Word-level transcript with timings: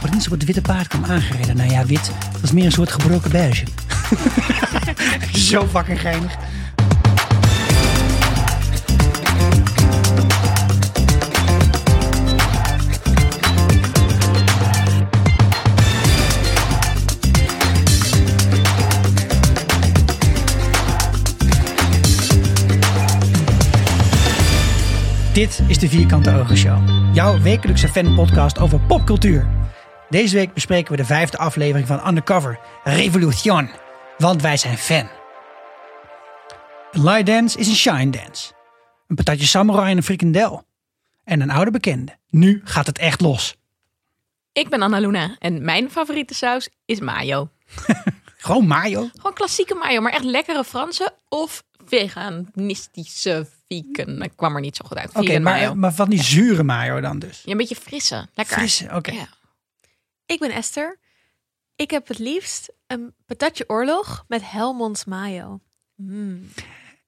Prins 0.00 0.26
op 0.26 0.32
het 0.32 0.44
witte 0.44 0.60
paard 0.60 0.88
kwam 0.88 1.04
aangereden. 1.04 1.56
Nou 1.56 1.70
ja, 1.70 1.86
wit. 1.86 2.10
Dat 2.32 2.40
was 2.40 2.52
meer 2.52 2.64
een 2.64 2.72
soort 2.72 2.92
gebroken 2.92 3.30
beige. 3.30 3.64
Zo 5.32 5.66
fucking 5.66 6.00
geinig. 6.00 6.36
Dit 25.32 25.62
is 25.66 25.78
de 25.78 25.88
Vierkante 25.88 26.38
Ogen 26.38 26.56
Show. 26.56 26.78
Jouw 27.12 27.40
wekelijkse 27.40 27.88
fanpodcast 27.88 28.58
over 28.58 28.80
popcultuur. 28.80 29.59
Deze 30.10 30.36
week 30.36 30.54
bespreken 30.54 30.90
we 30.90 30.96
de 30.96 31.04
vijfde 31.04 31.38
aflevering 31.38 31.86
van 31.86 32.06
Undercover 32.08 32.58
Revolution. 32.84 33.70
Want 34.18 34.42
wij 34.42 34.56
zijn 34.56 34.78
fan. 34.78 35.08
Een 36.90 37.04
lie 37.04 37.24
dance 37.24 37.58
is 37.58 37.68
een 37.68 37.74
shine 37.74 38.10
dance. 38.10 38.52
Een 39.06 39.16
patatje 39.16 39.46
samurai 39.46 39.90
en 39.90 39.96
een 39.96 40.02
frikandel. 40.02 40.64
En 41.24 41.40
een 41.40 41.50
oude 41.50 41.70
bekende. 41.70 42.16
Nu 42.28 42.60
gaat 42.64 42.86
het 42.86 42.98
echt 42.98 43.20
los. 43.20 43.56
Ik 44.52 44.68
ben 44.68 44.82
Anna 44.82 44.98
Luna 44.98 45.36
en 45.38 45.64
mijn 45.64 45.90
favoriete 45.90 46.34
saus 46.34 46.68
is 46.84 47.00
mayo. 47.00 47.50
Gewoon 48.36 48.66
mayo. 48.66 49.08
Gewoon 49.16 49.34
klassieke 49.34 49.74
mayo, 49.74 50.00
maar 50.00 50.12
echt 50.12 50.24
lekkere 50.24 50.64
Franse 50.64 51.14
of 51.28 51.62
veganistische 51.86 53.46
vegan. 53.68 54.22
Ik 54.22 54.32
kwam 54.36 54.54
er 54.54 54.60
niet 54.60 54.76
zo 54.76 54.84
goed 54.86 54.96
uit. 54.96 55.14
Oké, 55.14 55.38
maar, 55.38 55.76
maar 55.76 55.94
van 55.94 56.10
die 56.10 56.22
zure 56.22 56.62
mayo 56.62 57.00
dan 57.00 57.18
dus. 57.18 57.42
Ja, 57.44 57.52
een 57.52 57.58
beetje 57.58 57.76
frisse. 57.76 58.28
Lekker. 58.34 58.56
Frisse, 58.56 58.88
oké. 58.94 59.10
Ja. 59.10 59.38
Ik 60.30 60.38
ben 60.38 60.50
Esther. 60.50 60.98
Ik 61.76 61.90
heb 61.90 62.08
het 62.08 62.18
liefst 62.18 62.72
een 62.86 63.14
patatje 63.26 63.64
oorlog 63.68 64.24
met 64.28 64.50
Helmonds 64.50 65.04
mayo. 65.04 65.60
Mm. 65.96 66.48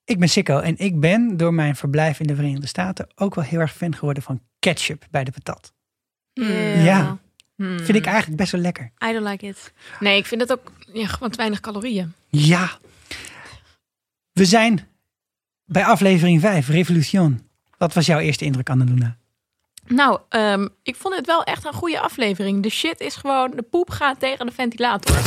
Ik 0.05 0.19
ben 0.19 0.28
Sikko 0.28 0.58
en 0.58 0.78
ik 0.78 1.00
ben 1.00 1.36
door 1.36 1.55
mijn 1.55 1.77
verblijf 1.77 2.20
in 2.20 2.27
de 2.27 2.34
Verenigde 2.34 2.66
Staten 2.66 3.06
ook 3.14 3.34
wel 3.34 3.44
heel 3.44 3.61
erg 3.61 3.74
fan 3.74 3.94
geworden 3.94 4.22
van 4.22 4.42
ketchup 4.58 5.06
bij 5.11 5.24
de 5.24 5.30
patat. 5.30 5.72
Yeah. 6.33 6.84
Ja. 6.84 7.19
Hmm. 7.55 7.78
Vind 7.78 7.98
ik 7.98 8.06
eigenlijk 8.06 8.36
best 8.36 8.52
wel 8.52 8.61
lekker. 8.61 8.92
I 9.05 9.12
don't 9.12 9.28
like 9.28 9.46
it. 9.46 9.72
Nee, 10.00 10.16
ik 10.16 10.27
vind 10.27 10.41
het 10.41 10.52
ook 10.52 10.72
ja, 10.92 11.06
gewoon 11.06 11.30
te 11.30 11.36
weinig 11.36 11.61
calorieën. 11.61 12.12
Ja. 12.28 12.78
We 14.33 14.44
zijn 14.44 14.89
bij 15.64 15.84
aflevering 15.84 16.41
5, 16.41 16.68
Revolution. 16.68 17.48
Wat 17.78 17.94
was 17.94 18.06
jouw 18.06 18.18
eerste 18.18 18.44
indruk, 18.44 18.70
Annaluna? 18.70 19.16
Nou, 19.86 20.19
ehm, 20.28 20.69
ik 20.83 20.97
vond 20.97 21.14
het 21.14 21.27
wel 21.27 21.44
echt 21.44 21.64
een 21.64 21.72
goede 21.72 22.00
aflevering. 22.00 22.62
De 22.62 22.69
shit 22.70 23.00
is 23.00 23.14
gewoon, 23.16 23.50
de 23.55 23.62
poep 23.62 23.91
gaat 23.91 24.20
tegen 24.20 24.47
de 24.47 24.52
ventilator. 24.52 25.16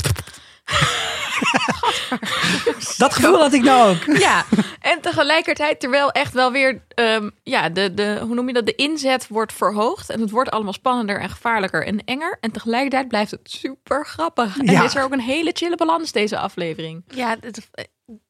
Dat 2.97 3.13
gevoel 3.13 3.37
had 3.39 3.53
ik 3.53 3.61
nou 3.63 3.89
ook. 3.95 4.17
Ja, 4.27 4.45
en 4.81 5.01
tegelijkertijd 5.01 5.79
terwijl 5.79 6.11
echt 6.11 6.33
wel 6.33 6.51
weer, 6.51 6.81
ehm, 6.87 7.29
ja, 7.43 7.69
de, 7.69 7.93
de, 7.93 8.19
hoe 8.21 8.35
noem 8.35 8.47
je 8.47 8.53
dat, 8.53 8.65
de 8.65 8.75
inzet 8.75 9.27
wordt 9.27 9.53
verhoogd. 9.53 10.09
En 10.09 10.21
het 10.21 10.29
wordt 10.29 10.49
allemaal 10.51 10.73
spannender 10.73 11.19
en 11.19 11.29
gevaarlijker 11.29 11.85
en 11.85 12.03
enger. 12.03 12.37
En 12.39 12.51
tegelijkertijd 12.51 13.07
blijft 13.07 13.31
het 13.31 13.39
super 13.43 14.05
grappig. 14.05 14.57
En 14.57 14.65
Ja. 14.65 14.83
is 14.83 14.95
er 14.95 15.03
ook 15.03 15.11
een 15.11 15.19
hele 15.19 15.51
chille 15.53 15.75
balans 15.75 16.11
deze 16.11 16.37
aflevering. 16.37 17.03
Ja, 17.07 17.35
het, 17.41 17.69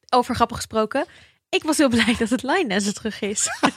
over 0.09 0.35
grappig 0.35 0.57
gesproken. 0.57 1.05
Ik 1.55 1.63
was 1.63 1.77
heel 1.77 1.89
blij 1.89 2.15
dat 2.19 2.29
het 2.29 2.43
line 2.43 2.73
er 2.73 2.93
terug 2.93 3.21
is. 3.21 3.47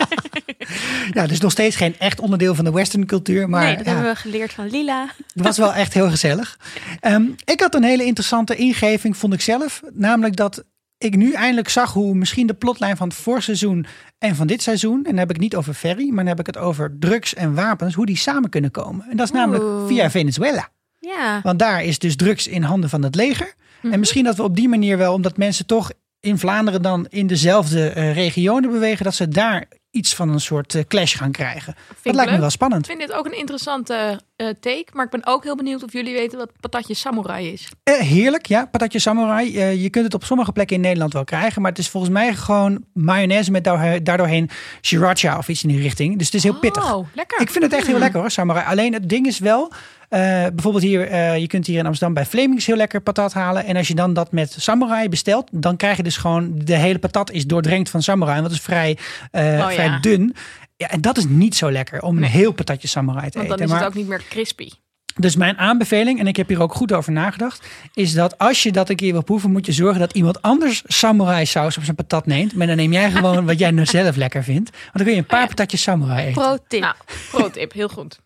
Ja, 1.12 1.27
dus 1.27 1.41
nog 1.41 1.53
steeds 1.53 1.77
geen 1.77 1.98
echt 1.98 2.21
onderdeel 2.21 2.55
van 2.55 2.65
de 2.65 2.73
western 2.73 3.07
cultuur. 3.07 3.48
Maar 3.48 3.65
nee, 3.65 3.77
dat 3.77 3.84
ja, 3.84 3.93
hebben 3.93 4.11
we 4.11 4.17
geleerd 4.19 4.53
van 4.53 4.71
Lila. 4.71 5.07
het 5.34 5.45
was 5.45 5.59
wel 5.59 5.75
echt 5.75 5.95
heel 5.95 6.11
gezellig. 6.11 6.59
Ehm, 7.01 7.25
ik 7.45 7.61
had 7.61 7.75
een 7.75 7.83
hele 7.83 8.05
interessante 8.05 8.56
ingeving, 8.56 9.17
vond 9.17 9.33
ik 9.33 9.41
zelf. 9.41 9.83
Namelijk 9.93 10.37
dat 10.37 10.65
ik 10.99 11.17
nu 11.17 11.33
eindelijk 11.33 11.69
zag 11.69 11.93
hoe 11.93 12.15
misschien 12.15 12.47
de 12.47 12.55
plotlijn 12.55 12.97
van 12.97 13.09
het 13.09 13.17
voorseizoen 13.17 13.87
en 14.19 14.37
van 14.37 14.47
dit 14.47 14.62
seizoen, 14.62 14.97
en 14.97 15.03
dan 15.03 15.16
heb 15.16 15.31
ik 15.31 15.39
niet 15.39 15.56
over 15.56 15.75
Ferry, 15.75 16.09
maar 16.09 16.16
dan 16.16 16.27
heb 16.27 16.41
ik 16.41 16.47
het 16.47 16.56
over 16.56 16.97
drugs 16.99 17.34
en 17.34 17.55
wapens, 17.55 17.95
hoe 17.95 18.06
die 18.06 18.16
samen 18.16 18.50
kunnen 18.50 18.71
komen. 18.71 19.06
En 19.10 19.16
dat 19.16 19.27
is 19.27 19.33
namelijk 19.33 19.65
Oeh. 19.65 19.87
via 19.87 20.10
Venezuela. 20.10 20.69
Ja. 20.99 21.41
Want 21.43 21.59
daar 21.59 21.84
is 21.84 21.99
dus 21.99 22.16
drugs 22.16 22.47
in 22.47 22.62
handen 22.62 22.91
van 22.91 23.03
het 23.03 23.15
leger. 23.15 23.55
En 23.83 23.99
misschien 23.99 24.25
dat 24.25 24.37
we 24.37 24.43
op 24.43 24.56
die 24.56 24.69
manier 24.69 24.99
wel, 24.99 25.12
omdat 25.12 25.37
mensen 25.37 25.66
toch 25.66 25.91
in 26.21 26.39
Vlaanderen 26.39 26.83
dan 26.83 27.06
in 27.09 27.27
dezelfde 27.27 27.89
eh, 27.89 28.15
regionen 28.15 28.71
bewegen, 28.71 29.05
dat 29.05 29.15
ze 29.15 29.29
daar 29.29 29.65
iets 29.91 30.15
van 30.15 30.29
een 30.29 30.41
soort 30.41 30.75
eh, 30.75 30.83
clash 30.89 31.17
gaan 31.17 31.33
krijgen. 31.33 31.75
dat 31.89 31.97
ik 32.03 32.15
lijkt 32.15 32.31
me 32.31 32.39
wel 32.39 32.51
spannend. 32.51 32.81
Ik 32.89 32.97
vind 32.97 33.09
dit 33.09 33.17
ook 33.17 33.27
een 33.27 33.39
interessante 33.39 34.21
eh, 34.37 34.47
take. 34.61 34.87
Maar 34.93 35.05
ik 35.05 35.11
ben 35.11 35.27
ook 35.27 35.45
heel 35.45 35.57
benieuwd 35.57 35.83
of 35.83 35.93
jullie 35.93 36.15
weten 36.15 36.39
wat 36.39 36.51
patatje 36.61 36.95
samurai 36.95 37.53
is. 37.53 37.69
Heerlijk, 37.84 38.47
ja. 38.47 38.67
Patatje 38.67 38.99
samurai. 38.99 39.59
Je 39.81 39.91
kunt 39.91 40.05
het 40.05 40.15
op 40.15 40.25
sommige 40.25 40.53
plekken 40.53 40.77
in 40.77 40.83
Nederland 40.83 41.12
wel 41.12 41.25
krijgen. 41.25 41.62
Maar 41.62 41.71
het 41.71 41.81
is 41.81 41.89
volgens 41.89 42.12
mij 42.12 42.34
gewoon 42.34 42.84
mayonaise 42.93 43.51
met 43.51 43.65
daar- 43.65 44.03
daardoorheen 44.05 44.51
sriracha 44.81 45.39
of 45.39 45.49
iets 45.49 45.62
in 45.62 45.69
die 45.69 45.81
richting. 45.81 46.17
Dus 46.17 46.27
het 46.27 46.34
is 46.34 46.43
heel 46.43 46.59
pittig. 46.59 46.95
Oh, 46.95 47.07
lekker. 47.15 47.41
Ik 47.41 47.51
vind 47.51 47.65
het 47.65 47.73
echt 47.73 47.87
heel 47.87 47.99
lekker 47.99 48.21
hoor, 48.21 48.31
samurai. 48.31 48.67
Alleen 48.67 48.93
het 48.93 49.09
ding 49.09 49.27
is 49.27 49.39
wel, 49.39 49.73
bijvoorbeeld 50.09 50.85
hier, 50.85 51.09
eh, 51.09 51.39
je 51.39 51.47
kunt 51.47 51.67
hier 51.67 51.79
in 51.79 51.87
Amsterdam 51.87 52.15
bij 52.15 52.25
Flemings 52.27 52.67
heel 52.67 52.77
lekker 52.77 53.01
patat 53.01 53.33
halen. 53.33 53.65
En 53.65 53.77
als 53.77 53.89
je 53.89 53.95
dan 53.95 54.13
dat 54.15 54.33
met 54.33 54.55
samurai 54.59 55.09
bestelt, 55.09 55.49
dan 55.53 55.77
krijg 55.77 55.97
je 55.97 56.03
dus 56.03 56.17
gewoon, 56.17 56.53
de 56.55 56.77
hele 56.77 56.99
patat 56.99 57.31
is 57.31 57.47
doordrenkt 57.47 57.91
van 57.91 58.03
samurai. 58.03 58.35
Want 58.41 58.47
het 58.51 58.57
is 58.61 58.65
vrij, 58.67 58.99
eh, 59.31 59.43
Oh, 59.59 59.69
vrij 59.71 59.85
ja. 59.87 59.99
dun. 60.01 60.35
Ja, 60.77 60.89
en 60.91 61.01
dat 61.01 61.17
is 61.17 61.25
niet 61.29 61.57
zo 61.57 61.71
lekker 61.73 62.03
om 62.03 62.17
een 62.17 62.23
heel 62.23 62.53
patatje 62.53 62.89
samurai 62.89 63.31
te 63.31 63.37
Want 63.39 63.49
dan 63.49 63.57
eten. 63.59 63.65
is 63.67 63.71
Maar- 63.73 63.81
het 63.81 63.89
ook 63.89 63.95
niet 63.95 64.09
meer 64.09 64.23
crispy. 64.29 64.71
dus 65.17 65.37
mijn 65.37 65.59
aanbeveling, 65.59 66.19
en 66.21 66.27
ik 66.27 66.37
heb 66.37 66.49
hier 66.49 66.63
ook 66.63 66.75
goed 66.75 66.93
over 66.93 67.13
nagedacht, 67.13 67.67
is 67.95 68.13
dat 68.13 68.39
als 68.39 68.63
je 68.63 68.73
dat 68.73 68.89
een 68.91 68.97
keer 68.97 69.13
wil 69.13 69.23
proeven, 69.25 69.51
moet 69.53 69.67
je 69.67 69.73
zorgen 69.73 70.01
dat 70.01 70.13
iemand 70.13 70.43
anders 70.43 70.83
samurai 70.87 71.47
saus 71.47 71.77
op 71.77 71.85
zijn 71.85 71.97
patat 71.97 72.27
neemt. 72.27 72.55
Maar 72.55 72.67
dan 72.67 72.77
neem 72.77 72.93
jij 72.93 73.11
gewoon 73.11 73.47
wat 73.51 73.59
jij 73.59 73.71
nou 73.71 73.87
zelf 73.87 74.17
lekker 74.17 74.45
vindt. 74.45 74.71
Want 74.71 74.93
dan 74.93 75.03
kun 75.03 75.13
je 75.13 75.19
een 75.19 75.27
paar 75.27 75.41
ja. 75.41 75.47
patatjes 75.47 75.83
samurai 75.83 76.27
eten. 76.27 76.43
Pro 76.43 76.57
tip. 76.69 76.81
Nou, 76.81 76.95
pro 77.31 77.51
tip. 77.51 77.73
Heel 77.73 77.89
goed. 77.89 78.19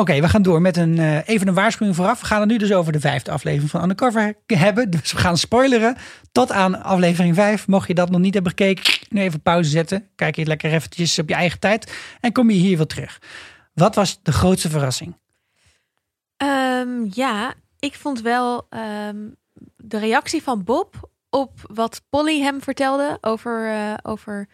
Oké, 0.00 0.20
we 0.20 0.28
gaan 0.28 0.42
door 0.42 0.60
met 0.60 0.76
een, 0.76 0.98
eh, 0.98 1.28
even 1.28 1.48
een 1.48 1.54
waarschuwing 1.54 1.96
vooraf. 1.96 2.20
We 2.20 2.26
gaan 2.26 2.40
het 2.40 2.48
nu 2.48 2.56
dus 2.56 2.72
over 2.72 2.92
de 2.92 3.00
vijfde 3.00 3.30
aflevering 3.30 3.70
van 3.70 3.82
Undercover 3.82 4.34
hebben. 4.46 4.90
Dus 4.90 5.12
we 5.12 5.18
gaan 5.18 5.36
spoileren 5.36 5.96
tot 6.32 6.52
aan 6.52 6.82
aflevering 6.82 7.34
5. 7.34 7.66
Mocht 7.66 7.88
je 7.88 7.94
dat 7.94 8.10
nog 8.10 8.20
niet 8.20 8.34
hebben 8.34 8.52
gekeken, 8.56 9.06
nu 9.08 9.20
even 9.20 9.42
pauze 9.42 9.70
zetten. 9.70 10.08
Kijk 10.14 10.36
je 10.36 10.46
lekker 10.46 10.72
eventjes 10.72 11.18
op 11.18 11.28
je 11.28 11.34
eigen 11.34 11.60
tijd. 11.60 11.92
En 12.20 12.32
kom 12.32 12.50
je 12.50 12.56
hier 12.56 12.76
weer 12.76 12.86
terug. 12.86 13.20
Wat 13.74 13.94
was 13.94 14.18
de 14.22 14.32
grootste 14.32 14.70
verrassing? 14.70 15.16
Ehm, 16.36 17.06
ja, 17.10 17.54
ik 17.78 17.94
vond 17.94 18.20
wel 18.20 18.66
ehm, 18.70 19.28
de 19.76 19.98
reactie 19.98 20.42
van 20.42 20.64
Bob 20.64 21.10
op 21.30 21.52
wat 21.62 22.02
Polly 22.08 22.40
hem 22.40 22.62
vertelde 22.62 23.18
over, 23.20 23.70
eh, 23.70 23.94
over 24.02 24.48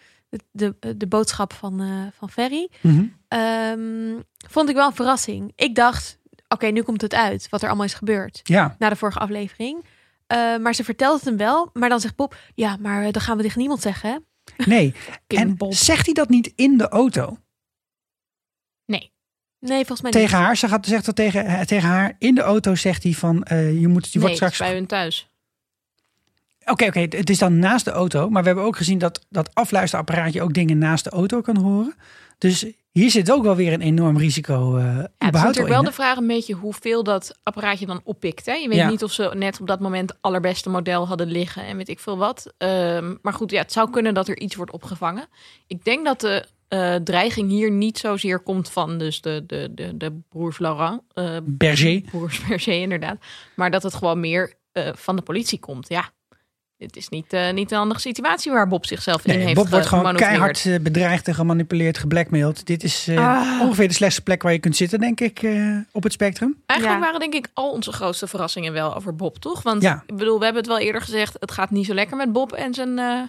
de, 0.51 0.97
de, 0.97 1.07
boodschap 1.07 1.53
van, 1.53 1.81
eh, 1.81 2.07
van 2.19 2.31
Ferry. 2.31 2.69
Mhm. 2.81 3.05
Ehm, 3.29 4.21
vond 4.51 4.69
ik 4.69 4.75
wel 4.75 4.87
een 4.87 4.95
verrassing. 4.95 5.53
Ik 5.57 5.75
dacht, 5.75 6.19
oké, 6.49 6.67
nu 6.67 6.83
komt 6.83 7.01
het 7.01 7.15
uit 7.15 7.49
wat 7.49 7.63
er 7.63 7.69
allemaal 7.69 7.87
is 7.87 7.95
gebeurd 7.95 8.41
Ja, 8.43 8.77
na 8.79 8.89
de 8.89 8.97
vorige 8.97 9.19
aflevering. 9.19 9.85
Eh, 10.27 10.57
maar 10.57 10.75
ze 10.75 10.85
vertelt 10.85 11.17
het 11.17 11.25
hem 11.25 11.37
wel. 11.37 11.71
Maar 11.73 11.89
dan 11.89 12.01
zegt 12.01 12.17
Bob, 12.17 12.37
ja, 12.55 12.77
maar 12.81 13.05
eh, 13.05 13.13
dan 13.13 13.23
gaan 13.23 13.37
we 13.37 13.43
tegen 13.43 13.59
niemand 13.59 13.81
zeggen. 13.81 14.11
Hè? 14.11 14.17
nee. 14.65 14.95
En 15.27 15.57
Bob. 15.57 15.75
zegt 15.75 16.05
hij 16.05 16.15
dat 16.15 16.29
niet 16.29 16.53
in 16.55 16.79
de 16.79 16.89
auto? 16.89 17.37
Nee. 18.85 19.13
Nee, 19.59 19.77
volgens 19.77 20.01
mij 20.01 20.11
Tegen 20.11 20.37
niet. 20.37 20.47
haar, 20.47 20.57
ze 20.57 20.69
gaat, 20.69 20.87
zegt 20.87 21.05
dat 21.05 21.17
tegen, 21.17 21.67
tegen 21.67 21.89
haar. 21.89 22.17
In 22.19 22.35
de 22.35 22.41
auto 22.41 22.75
zegt 22.75 23.03
hij 23.03 23.13
van, 23.13 23.43
eh, 23.43 23.81
je 23.81 23.89
moet, 23.89 24.05
je 24.05 24.11
nee, 24.19 24.21
wordt 24.21 24.37
straks... 24.37 24.59
bij 24.59 24.73
hun 24.73 24.87
thuis. 24.87 25.29
Oké, 26.65 26.85
oké, 26.87 27.01
het 27.01 27.31
is 27.31 27.39
dan 27.39 27.59
naast 27.59 27.85
de 27.85 27.91
auto. 27.91 28.31
Maar 28.31 28.41
we 28.43 28.47
hebben 28.49 28.65
ook 28.67 28.77
gezien 28.77 28.99
dat 28.99 29.27
dat 29.31 29.51
afluisterapparaatje 29.55 30.43
ook 30.43 30.53
dingen 30.53 30.79
naast 30.79 31.05
de 31.05 31.11
auto 31.11 31.41
kan 31.41 31.57
horen. 31.57 31.95
Dus 32.39 32.67
hier 32.93 33.11
zit 33.11 33.31
ook 33.33 33.43
wel 33.43 33.57
weer 33.57 33.73
een 33.73 33.81
enorm 33.81 34.19
risico 34.19 34.77
eh 34.77 34.85
Ja, 34.85 35.09
het 35.19 35.35
is 35.35 35.41
natuurlijk 35.43 35.69
wel 35.75 35.83
de 35.83 35.93
vraag 35.93 36.17
een 36.17 36.27
beetje 36.27 36.55
hoeveel 36.55 37.03
dat 37.05 37.39
apparaatje 37.43 37.87
dan 37.87 38.01
oppikt. 38.05 38.47
Hè? 38.47 38.53
Je 38.53 38.69
weet 38.69 38.79
Ja. 38.79 38.89
niet 38.89 39.03
of 39.03 39.13
ze 39.13 39.31
net 39.37 39.61
op 39.61 39.67
dat 39.67 39.81
moment 39.81 40.11
het 40.11 40.19
allerbeste 40.23 40.71
model 40.71 41.07
hadden 41.09 41.31
liggen 41.31 41.65
en 41.67 41.77
weet 41.77 41.89
ik 41.89 41.99
veel 42.01 42.17
wat. 42.19 42.55
Ehm, 42.59 43.15
maar 43.23 43.33
goed, 43.33 43.51
ja, 43.51 43.61
het 43.61 43.73
zou 43.73 43.91
kunnen 43.91 44.15
dat 44.15 44.29
er 44.29 44.39
iets 44.41 44.55
wordt 44.57 44.73
opgevangen. 44.73 45.27
Ik 45.67 45.85
denk 45.85 46.05
dat 46.05 46.21
de 46.21 46.45
eh, 46.69 46.95
dreiging 46.95 47.51
hier 47.51 47.71
niet 47.71 47.99
zozeer 47.99 48.39
komt 48.41 48.71
van 48.71 48.99
dus 48.99 49.21
de, 49.21 49.45
de, 49.47 49.69
de, 49.75 49.97
de 49.97 50.21
broers 50.29 50.59
Laurent. 50.59 51.01
eh, 51.15 51.37
Berger. 51.45 52.01
broers 52.01 52.41
Berger, 52.47 52.81
inderdaad. 52.81 53.17
Maar 53.57 53.71
dat 53.71 53.83
het 53.83 53.95
gewoon 53.95 54.21
meer 54.21 54.55
van 54.95 55.17
de 55.17 55.23
politie 55.23 55.59
komt. 55.59 55.89
Ja, 55.89 56.11
het 56.83 56.97
is 56.97 57.09
niet, 57.09 57.33
eh, 57.33 57.53
niet 57.53 57.71
een 57.71 57.77
handige 57.79 58.01
situatie 58.01 58.53
waar 58.53 58.69
Bob 58.69 58.87
zichzelf 58.87 59.25
in 59.27 59.35
Nee, 59.35 59.43
heeft 59.45 59.55
Bob 59.55 59.69
wordt 59.69 59.87
gewoon 59.87 60.17
keihard 60.17 60.67
eh, 60.67 60.79
bedreigd 60.81 61.29
en 61.29 61.35
gemanipuleerd, 61.35 61.99
geblackmailed. 61.99 62.67
Dit 62.67 62.83
is 62.85 63.09
eh, 63.09 63.17
Ah. 63.29 63.61
ongeveer 63.61 63.89
de 63.89 63.95
slechtste 63.95 64.23
plek 64.23 64.43
waar 64.43 64.53
je 64.53 64.59
kunt 64.59 64.77
zitten, 64.77 64.99
denk 65.01 65.21
ik, 65.21 65.43
eh, 65.43 65.77
op 65.93 66.03
het 66.03 66.13
spectrum. 66.13 66.57
Eigenlijk 66.67 67.01
Ja. 67.01 67.07
waren 67.07 67.21
denk 67.21 67.35
ik 67.45 67.49
al 67.55 67.71
onze 67.71 67.93
grootste 67.93 68.27
verrassingen 68.27 68.73
wel 68.73 68.95
over 68.97 69.17
Bob, 69.17 69.39
toch? 69.39 69.63
Want 69.63 69.83
Ja. 69.83 70.03
ik 70.07 70.17
bedoel, 70.17 70.39
we 70.39 70.45
hebben 70.45 70.63
het 70.63 70.71
wel 70.73 70.81
eerder 70.81 71.01
gezegd, 71.03 71.37
het 71.41 71.51
gaat 71.53 71.71
niet 71.71 71.87
zo 71.87 71.95
lekker 71.95 72.17
met 72.17 72.33
Bob 72.33 72.53
en 72.53 72.75
zijn 72.75 72.99
eh, 72.99 73.21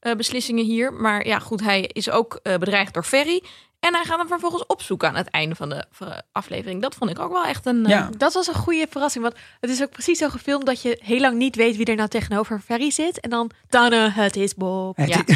eh, 0.00 0.16
beslissingen 0.16 0.64
hier. 0.64 0.92
Maar 0.92 1.26
ja, 1.26 1.38
goed, 1.38 1.60
hij 1.60 1.82
is 1.92 2.10
ook 2.10 2.40
eh, 2.42 2.54
bedreigd 2.56 2.94
door 2.94 3.04
Ferry. 3.04 3.42
En 3.82 3.94
hij 3.94 4.04
gaat 4.04 4.18
hem 4.18 4.28
vervolgens 4.28 4.66
opzoeken 4.66 5.08
aan 5.08 5.14
het 5.14 5.28
einde 5.30 5.54
van 5.54 5.68
de 5.68 5.84
eh, 5.98 6.08
aflevering. 6.32 6.82
Dat 6.82 6.94
vond 6.94 7.10
ik 7.10 7.18
ook 7.18 7.32
wel 7.32 7.44
echt 7.44 7.66
een... 7.66 7.84
eh, 7.84 7.90
Ja. 7.90 8.10
Dat 8.16 8.32
was 8.32 8.46
een 8.46 8.54
goede 8.54 8.86
verrassing. 8.90 9.24
Want 9.24 9.36
het 9.60 9.70
is 9.70 9.82
ook 9.82 9.90
precies 9.90 10.18
zo 10.18 10.28
gefilmd 10.28 10.66
dat 10.66 10.82
je 10.82 10.98
heel 11.02 11.20
lang 11.20 11.36
niet 11.36 11.56
weet 11.56 11.76
wie 11.76 11.86
er 11.86 11.94
nou 11.96 12.08
tegenover 12.08 12.60
Ferry 12.64 12.90
zit. 12.90 13.20
En 13.20 13.30
dan, 13.30 13.50
tada, 13.68 14.10
het 14.10 14.36
is 14.36 14.54
Bob. 14.54 14.96
Het- 14.96 15.08
Ja. 15.08 15.22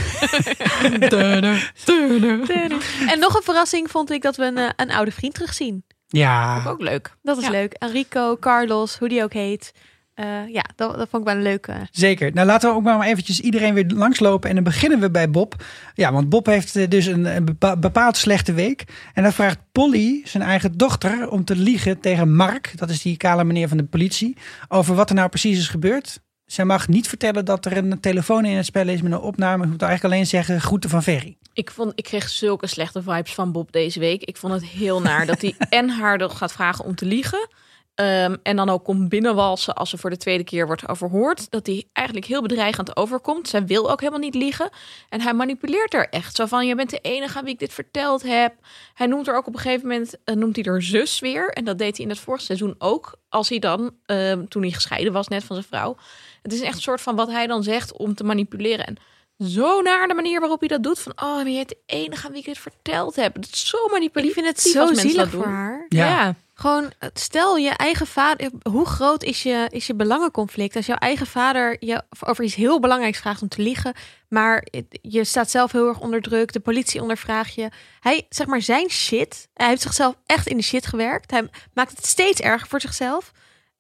En 3.09 3.19
nog 3.19 3.35
een 3.37 3.43
verrassing 3.43 3.91
vond 3.91 4.11
ik 4.11 4.23
dat 4.23 4.37
we 4.37 4.45
een, 4.45 4.59
eh, 4.59 4.69
een 4.77 4.91
oude 4.91 5.11
vriend 5.13 5.35
terugzien. 5.35 5.85
ja. 6.09 6.63
Ook 6.67 6.81
leuk. 6.81 7.17
Dat 7.23 7.37
is 7.37 7.45
Ja. 7.45 7.51
leuk. 7.51 7.73
Enrico, 7.73 8.37
Carlos, 8.41 8.99
hoe 8.99 9.09
die 9.09 9.23
ook 9.23 9.33
heet. 9.33 9.73
Eh, 10.17 10.49
ja, 10.53 10.65
dat, 10.77 10.97
dat 10.97 11.09
vond 11.09 11.23
ik 11.23 11.29
wel 11.29 11.37
een 11.37 11.43
leuke. 11.43 11.73
Zeker. 11.91 12.33
Nou, 12.33 12.47
laten 12.47 12.71
we 12.71 12.77
ook 12.77 12.83
maar 12.83 13.07
eventjes 13.07 13.41
iedereen 13.41 13.75
weer 13.75 13.87
langslopen. 13.95 14.49
En 14.49 14.55
dan 14.55 14.65
beginnen 14.65 15.01
we 15.01 15.11
bij 15.11 15.31
Bob. 15.31 15.65
Ja, 15.95 16.13
want 16.13 16.29
Bob 16.29 16.47
heeft 16.47 16.77
eh, 16.77 16.89
dus 16.89 17.07
een, 17.07 17.37
een 17.37 17.45
bepa- 17.45 17.77
bepaald 17.77 18.17
slechte 18.17 18.53
week. 18.53 18.85
En 19.15 19.23
dan 19.23 19.33
vraagt 19.33 19.59
Polly, 19.73 20.21
zijn 20.25 20.43
eigen 20.43 20.77
dochter, 20.77 21.31
om 21.31 21.45
te 21.45 21.57
liegen 21.57 22.01
tegen 22.01 22.37
Mark. 22.37 22.73
Dat 22.75 22.91
is 22.91 23.03
die 23.03 23.17
kale 23.17 23.45
meneer 23.45 23.69
van 23.69 23.77
de 23.77 23.85
politie. 23.85 24.37
Over 24.69 24.95
wat 24.95 25.09
er 25.09 25.15
nou 25.15 25.29
precies 25.29 25.59
is 25.59 25.69
gebeurd. 25.69 26.21
Zij 26.47 26.65
mag 26.65 26.89
niet 26.89 27.09
vertellen 27.09 27.45
dat 27.45 27.67
er 27.67 27.77
een 27.77 28.01
telefoon 28.01 28.45
in 28.45 28.57
het 28.57 28.67
spel 28.67 28.89
is 28.89 29.03
met 29.03 29.13
een 29.13 29.19
opname. 29.19 29.65
Ze 29.65 29.71
moet 29.71 29.83
eigenlijk 29.83 30.15
alleen 30.15 30.27
zeggen 30.27 30.61
groeten 30.61 30.91
van 30.91 31.03
Ferry. 31.03 31.37
Ik, 31.53 31.71
vond, 31.71 31.93
ik 31.95 32.05
kreeg 32.05 32.29
zulke 32.29 32.67
slechte 32.67 33.03
vibes 33.03 33.35
van 33.35 33.53
Bob 33.53 33.73
deze 33.73 34.01
week. 34.01 34.23
Ik 34.23 34.37
vond 34.37 34.53
het 34.53 34.65
heel 34.65 35.01
naar 35.01 35.27
dat 35.27 35.41
hij 35.41 35.55
en 35.69 35.89
haar 35.89 36.19
nog 36.19 36.39
gaat 36.39 36.53
vragen 36.53 36.85
om 36.85 36.95
te 36.95 37.07
liegen. 37.07 37.49
Ehm, 37.97 38.37
en 38.43 38.57
dan 38.57 38.69
ook 38.69 38.85
komt 38.85 39.09
binnenwalsen 39.09 39.75
als 39.75 39.91
ze 39.91 39.99
voor 39.99 40.11
de 40.11 40.17
tweede 40.17 40.45
keer 40.45 40.67
wordt 40.67 40.89
overhoord. 40.89 41.51
Dat 41.51 41.67
hij 41.67 41.85
eigenlijk 41.93 42.27
heel 42.27 42.43
bedreigend 42.43 42.97
overkomt. 42.97 43.49
Zij 43.49 43.67
wil 43.67 43.91
ook 43.91 44.01
helemaal 44.01 44.21
niet 44.21 44.35
liegen. 44.35 44.71
En 45.09 45.21
hij 45.21 45.35
manipuleert 45.35 45.95
er 45.95 46.09
echt. 46.09 46.37
Zo 46.37 46.47
van, 46.47 46.67
je 46.67 46.75
bent 46.75 46.91
de 46.91 46.99
enige 46.99 47.39
aan 47.39 47.45
wie 47.45 47.53
ik 47.53 47.59
dit 47.59 47.73
verteld 47.73 48.23
heb. 48.23 48.55
Hij 48.95 49.07
noemt 49.07 49.29
er 49.29 49.37
ook 49.37 49.47
op 49.47 49.55
een 49.55 49.61
gegeven 49.61 49.89
moment, 49.89 50.17
eh, 50.25 50.35
noemt 50.35 50.57
hij 50.57 50.65
er 50.65 50.83
zus 50.83 51.19
weer. 51.19 51.49
En 51.49 51.65
dat 51.65 51.79
deed 51.79 51.97
hij 51.97 52.05
in 52.05 52.11
het 52.11 52.21
vorige 52.21 52.45
seizoen 52.45 52.75
ook. 52.79 53.19
Als 53.29 53.49
hij 53.49 53.59
dan, 53.59 53.91
ehm, 54.07 54.47
toen 54.47 54.63
hij 54.63 54.71
gescheiden 54.71 55.13
was 55.13 55.29
net 55.29 55.45
van 55.45 55.57
zijn 55.57 55.69
vrouw. 55.69 55.97
Het 56.43 56.53
is 56.53 56.61
echt 56.61 56.75
een 56.75 56.83
soort 56.83 57.01
van 57.01 57.17
wat 57.17 57.29
hij 57.29 57.47
dan 57.47 57.63
zegt 57.63 57.93
om 57.93 58.15
te 58.15 58.25
manipuleren. 58.25 58.87
En 58.87 58.97
zo 59.39 59.81
naar 59.83 60.09
de 60.09 60.15
manier 60.15 60.41
waarop 60.41 60.61
hij 60.61 60.69
dat 60.69 60.83
doet. 60.83 60.99
Van, 60.99 61.13
oh, 61.17 61.35
maar 61.37 61.49
je 61.49 61.55
bent 61.57 61.69
de 61.69 61.79
enige 61.87 62.27
aan 62.27 62.31
wie 62.33 62.41
ik 62.41 62.47
dit 62.47 62.59
verteld 62.59 63.17
heb. 63.17 63.35
Dat 63.35 63.49
is 63.53 63.69
zo 63.69 63.79
manipulatief. 63.91 64.37
Ik 64.37 64.43
vind 64.45 64.57
het 64.57 64.61
zo 64.73 64.95
zielig 64.95 65.31
doen. 65.31 65.43
voor 65.43 65.53
haar. 65.53 65.87
Ja. 65.89 66.07
Ja. 66.09 66.35
Gewoon, 66.55 66.93
stel 67.13 67.57
je 67.57 67.71
eigen 67.71 68.07
vader. 68.07 68.51
Hoe 68.71 68.87
groot 68.87 69.23
is 69.23 69.43
je, 69.43 69.67
is 69.71 69.87
je 69.87 69.95
belangenconflict? 69.95 70.77
Als 70.77 70.87
jouw 70.87 70.97
eigen 70.97 71.27
vader 71.27 71.77
je 71.81 72.03
over 72.27 72.45
iets 72.45 72.55
heel 72.55 72.81
belangrijks 72.81 73.19
vraagt 73.19 73.43
om 73.43 73.49
te 73.49 73.63
liegen. 73.63 73.95
Maar 74.29 74.67
het- 74.71 74.99
je 75.03 75.25
staat 75.25 75.51
zelf 75.51 75.73
heel 75.73 75.89
erg 75.89 76.01
onder 76.01 76.23
druk. 76.23 76.53
De 76.53 76.61
politie 76.61 77.01
ondervraagt 77.03 77.55
je. 77.55 77.69
Hij, 78.01 78.27
zeg 78.29 78.47
maar, 78.47 78.63
zijn 78.63 78.91
shit. 78.91 79.49
Hij 79.55 79.69
heeft 79.69 79.83
zichzelf 79.83 80.15
echt 80.27 80.47
in 80.47 80.57
de 80.57 80.63
shit 80.63 80.87
gewerkt. 80.87 81.31
Hij 81.31 81.49
maakt 81.75 81.97
het 81.97 82.07
steeds 82.07 82.41
erger 82.41 82.69
voor 82.69 82.81
zichzelf. 82.81 83.33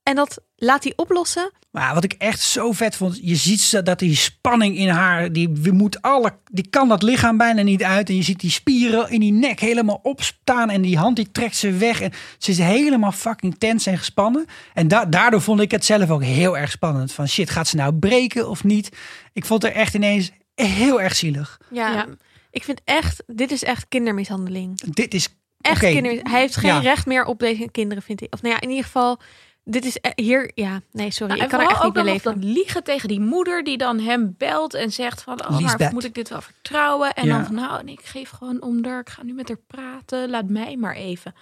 En 0.06 0.14
dat 0.14 0.38
laat 0.56 0.82
hij 0.84 0.92
oplossen. 0.96 1.52
Maar 1.70 1.94
wat 1.94 2.04
ik 2.04 2.12
echt 2.12 2.40
zo 2.40 2.72
vet 2.72 2.96
vond, 2.96 3.18
je 3.22 3.34
ziet 3.36 3.60
ze- 3.60 3.82
dat 3.82 3.98
die 3.98 4.14
spanning 4.16 4.76
in 4.76 4.88
haar, 4.88 5.32
die 5.32 5.48
we 5.48 5.70
moet 5.72 6.02
alle, 6.02 6.38
die 6.44 6.66
kan 6.70 6.88
dat 6.88 7.02
lichaam 7.02 7.36
bijna 7.36 7.62
niet 7.62 7.82
uit. 7.82 8.08
En 8.08 8.16
je 8.16 8.22
ziet 8.22 8.40
die 8.40 8.50
spieren 8.50 9.10
in 9.10 9.20
die 9.20 9.32
nek 9.32 9.60
helemaal 9.60 10.00
opstaan 10.02 10.70
en 10.70 10.82
die 10.82 10.96
hand 10.98 11.16
die 11.16 11.30
trekt 11.32 11.56
ze 11.56 11.72
weg. 11.72 12.00
En 12.00 12.12
ze 12.38 12.50
is 12.50 12.58
helemaal 12.58 13.12
fucking 13.12 13.58
tens 13.58 13.86
en 13.86 13.98
gespannen. 13.98 14.46
En 14.74 14.88
da- 14.88 15.04
daardoor 15.04 15.40
vond 15.42 15.60
ik 15.60 15.70
het 15.70 15.84
zelf 15.84 16.10
ook 16.10 16.22
heel 16.22 16.56
erg 16.58 16.70
spannend. 16.70 17.12
Van 17.12 17.28
shit, 17.28 17.50
gaat 17.50 17.68
ze 17.68 17.76
nou 17.76 17.94
breken 17.94 18.48
of 18.48 18.64
niet? 18.64 18.88
Ik 19.32 19.44
vond 19.44 19.64
er 19.64 19.72
echt 19.72 19.94
ineens 19.94 20.30
heel 20.54 21.00
erg 21.00 21.16
zielig. 21.16 21.60
Ja, 21.70 21.92
Ja. 21.92 22.06
ik 22.50 22.64
vind 22.64 22.80
echt, 22.84 23.22
dit 23.26 23.50
is 23.50 23.62
echt 23.64 23.86
kindermishandeling. 23.88 24.80
Dit 24.94 25.14
is 25.14 25.28
Echt 25.60 25.80
kindermis- 25.80 26.20
Hij 26.22 26.40
heeft 26.40 26.56
geen 26.56 26.74
Ja. 26.74 26.78
recht 26.78 27.06
meer 27.06 27.24
op 27.24 27.38
deze 27.38 27.68
kinderen, 27.72 28.02
vind 28.02 28.20
ik. 28.22 28.32
Of 28.34 28.42
nou 28.42 28.54
ja, 28.54 28.60
in 28.60 28.68
ieder 28.68 28.84
geval, 28.84 29.20
dit 29.68 29.84
is 29.84 29.96
e- 30.00 30.22
hier, 30.22 30.50
ja, 30.54 30.80
nee, 30.92 31.10
sorry, 31.10 31.32
Nou, 31.32 31.44
ik 31.44 31.50
kan 31.50 31.60
er 31.60 31.66
echt 31.70 31.78
niet 31.78 31.86
ook 31.88 31.94
mee 31.94 32.04
nog 32.04 32.12
leven. 32.12 32.34
dat 32.40 32.44
liegen 32.44 32.84
tegen 32.84 33.08
die 33.08 33.20
moeder 33.20 33.64
die 33.64 33.76
dan 33.78 33.98
hem 34.00 34.34
belt 34.38 34.74
en 34.74 34.92
zegt 34.92 35.22
van... 35.22 35.40
Oh, 35.48 35.58
maar 35.60 35.90
moet 35.92 36.04
ik 36.04 36.14
dit 36.14 36.28
wel 36.28 36.40
vertrouwen? 36.40 37.12
En 37.14 37.26
Ja. 37.26 37.36
dan 37.36 37.44
van, 37.46 37.54
nou, 37.54 37.84
nee, 37.84 37.94
ik 37.94 38.04
geef 38.04 38.30
gewoon 38.30 38.62
om 38.62 38.84
haar. 38.84 39.00
Ik 39.00 39.08
ga 39.08 39.22
nu 39.22 39.32
met 39.32 39.48
haar 39.48 39.58
praten. 39.66 40.30
Laat 40.30 40.48
mij 40.48 40.76
maar 40.76 40.94
even. 40.94 41.34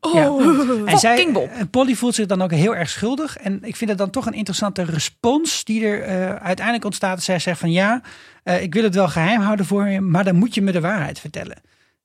Oh, 0.00 0.14
Ja. 0.14 0.84
En 0.92 0.98
zij, 0.98 1.28
Bob. 1.32 1.50
en 1.50 1.70
Polly 1.70 1.94
voelt 1.94 2.14
zich 2.14 2.26
dan 2.26 2.42
ook 2.42 2.50
heel 2.50 2.74
erg 2.76 2.88
schuldig. 2.90 3.36
En 3.36 3.58
ik 3.62 3.76
vind 3.76 3.90
het 3.90 3.98
dan 3.98 4.10
toch 4.10 4.26
een 4.26 4.32
interessante 4.32 4.82
respons 4.84 5.64
die 5.64 5.84
er 5.86 6.02
eh, 6.02 6.34
uiteindelijk 6.34 6.84
ontstaat. 6.84 7.22
Zij 7.22 7.38
zegt 7.38 7.60
van 7.60 7.70
ja, 7.72 8.00
eh, 8.42 8.62
ik 8.62 8.74
wil 8.74 8.82
het 8.82 8.94
wel 8.94 9.08
geheim 9.08 9.40
houden 9.40 9.66
voor 9.66 9.88
je, 9.88 10.00
maar 10.00 10.24
dan 10.24 10.34
moet 10.36 10.54
je 10.54 10.62
me 10.62 10.72
de 10.72 10.80
waarheid 10.80 11.20
vertellen. 11.20 11.56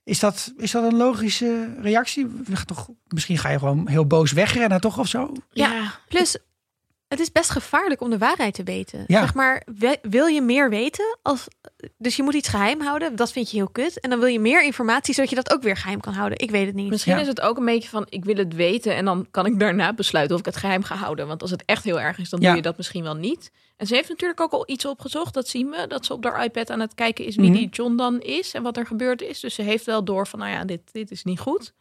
Is 0.04 0.20
dat, 0.20 0.54
is 0.58 0.72
dat 0.72 0.84
een 0.84 0.98
logische 0.98 1.74
reactie? 1.82 2.28
Toch, 2.66 2.90
misschien 3.08 3.38
ga 3.38 3.50
je 3.50 3.60
gewoon 3.60 3.88
heel 3.88 4.08
boos 4.08 4.32
wegrennen 4.32 4.82
toch 4.82 4.98
of 5.00 5.08
zo? 5.08 5.32
Ja, 5.52 6.00
Plus, 6.08 6.38
het 7.14 7.22
is 7.22 7.32
best 7.32 7.50
gevaarlijk 7.50 8.02
om 8.02 8.10
de 8.10 8.18
waarheid 8.18 8.54
te 8.54 8.64
weten. 8.64 9.04
Ja. 9.08 9.20
Zeg 9.20 9.34
maar, 9.34 9.64
wil 10.02 10.26
je 10.26 10.42
meer 10.42 10.70
weten? 10.70 11.18
Als, 11.22 11.48
dus 11.98 12.16
je 12.16 12.24
moet 12.24 12.34
iets 12.34 12.50
geheim 12.50 12.82
houden, 12.82 13.16
dat 13.16 13.32
vind 13.32 13.52
je 13.52 13.58
heel 13.58 13.70
kut. 13.70 14.00
En 14.00 14.10
dan 14.10 14.20
wil 14.20 14.28
je 14.28 14.40
meer 14.40 14.64
informatie, 14.64 15.14
zodat 15.14 15.30
je 15.30 15.36
dat 15.36 15.54
ook 15.54 15.62
weer 15.62 15.78
geheim 15.78 16.00
kan 16.00 16.14
houden. 16.14 16.40
Ik 16.40 16.52
weet 16.52 16.66
het 16.66 16.76
niet. 16.76 16.90
Misschien 16.90 17.14
Ja. 17.16 17.20
is 17.22 17.28
het 17.28 17.42
ook 17.42 17.58
een 17.58 17.66
beetje 17.66 17.90
van, 17.90 18.06
ik 18.10 18.26
wil 18.26 18.36
het 18.36 18.54
weten 18.56 18.96
en 18.96 19.06
dan 19.06 19.28
kan 19.32 19.46
ik 19.46 19.60
daarna 19.60 19.94
besluiten 19.94 20.34
of 20.36 20.40
ik 20.42 20.46
het 20.48 20.58
geheim 20.58 20.84
ga 20.84 20.96
houden. 20.96 21.28
Want 21.28 21.42
als 21.42 21.52
het 21.52 21.64
echt 21.66 21.84
heel 21.84 22.00
erg 22.02 22.18
is, 22.20 22.30
dan 22.30 22.40
Ja. 22.42 22.48
doe 22.48 22.56
je 22.56 22.62
dat 22.62 22.78
misschien 22.78 23.04
wel 23.04 23.16
niet. 23.16 23.52
En 23.78 23.88
ze 23.88 23.96
heeft 23.96 24.10
natuurlijk 24.10 24.42
ook 24.42 24.52
al 24.52 24.64
iets 24.70 24.86
opgezocht, 24.86 25.34
dat 25.34 25.48
zien 25.48 25.70
we. 25.70 25.88
Dat 25.88 26.06
ze 26.06 26.14
op 26.14 26.24
haar 26.24 26.44
iPad 26.44 26.70
aan 26.70 26.80
het 26.80 26.94
kijken 26.96 27.26
is 27.26 27.36
wie 27.36 27.50
Mhm. 27.50 27.58
die 27.58 27.70
John 27.70 27.96
dan 27.96 28.20
is 28.22 28.54
en 28.54 28.64
wat 28.64 28.78
er 28.78 28.86
gebeurd 28.86 29.22
is. 29.22 29.40
Dus 29.40 29.56
ze 29.56 29.62
heeft 29.62 29.86
wel 29.86 30.04
door 30.04 30.28
van, 30.28 30.40
nou 30.40 30.52
ja, 30.52 30.64
dit, 30.66 30.82
dit 30.92 31.12
is 31.12 31.24
niet 31.24 31.40
goed. 31.40 31.74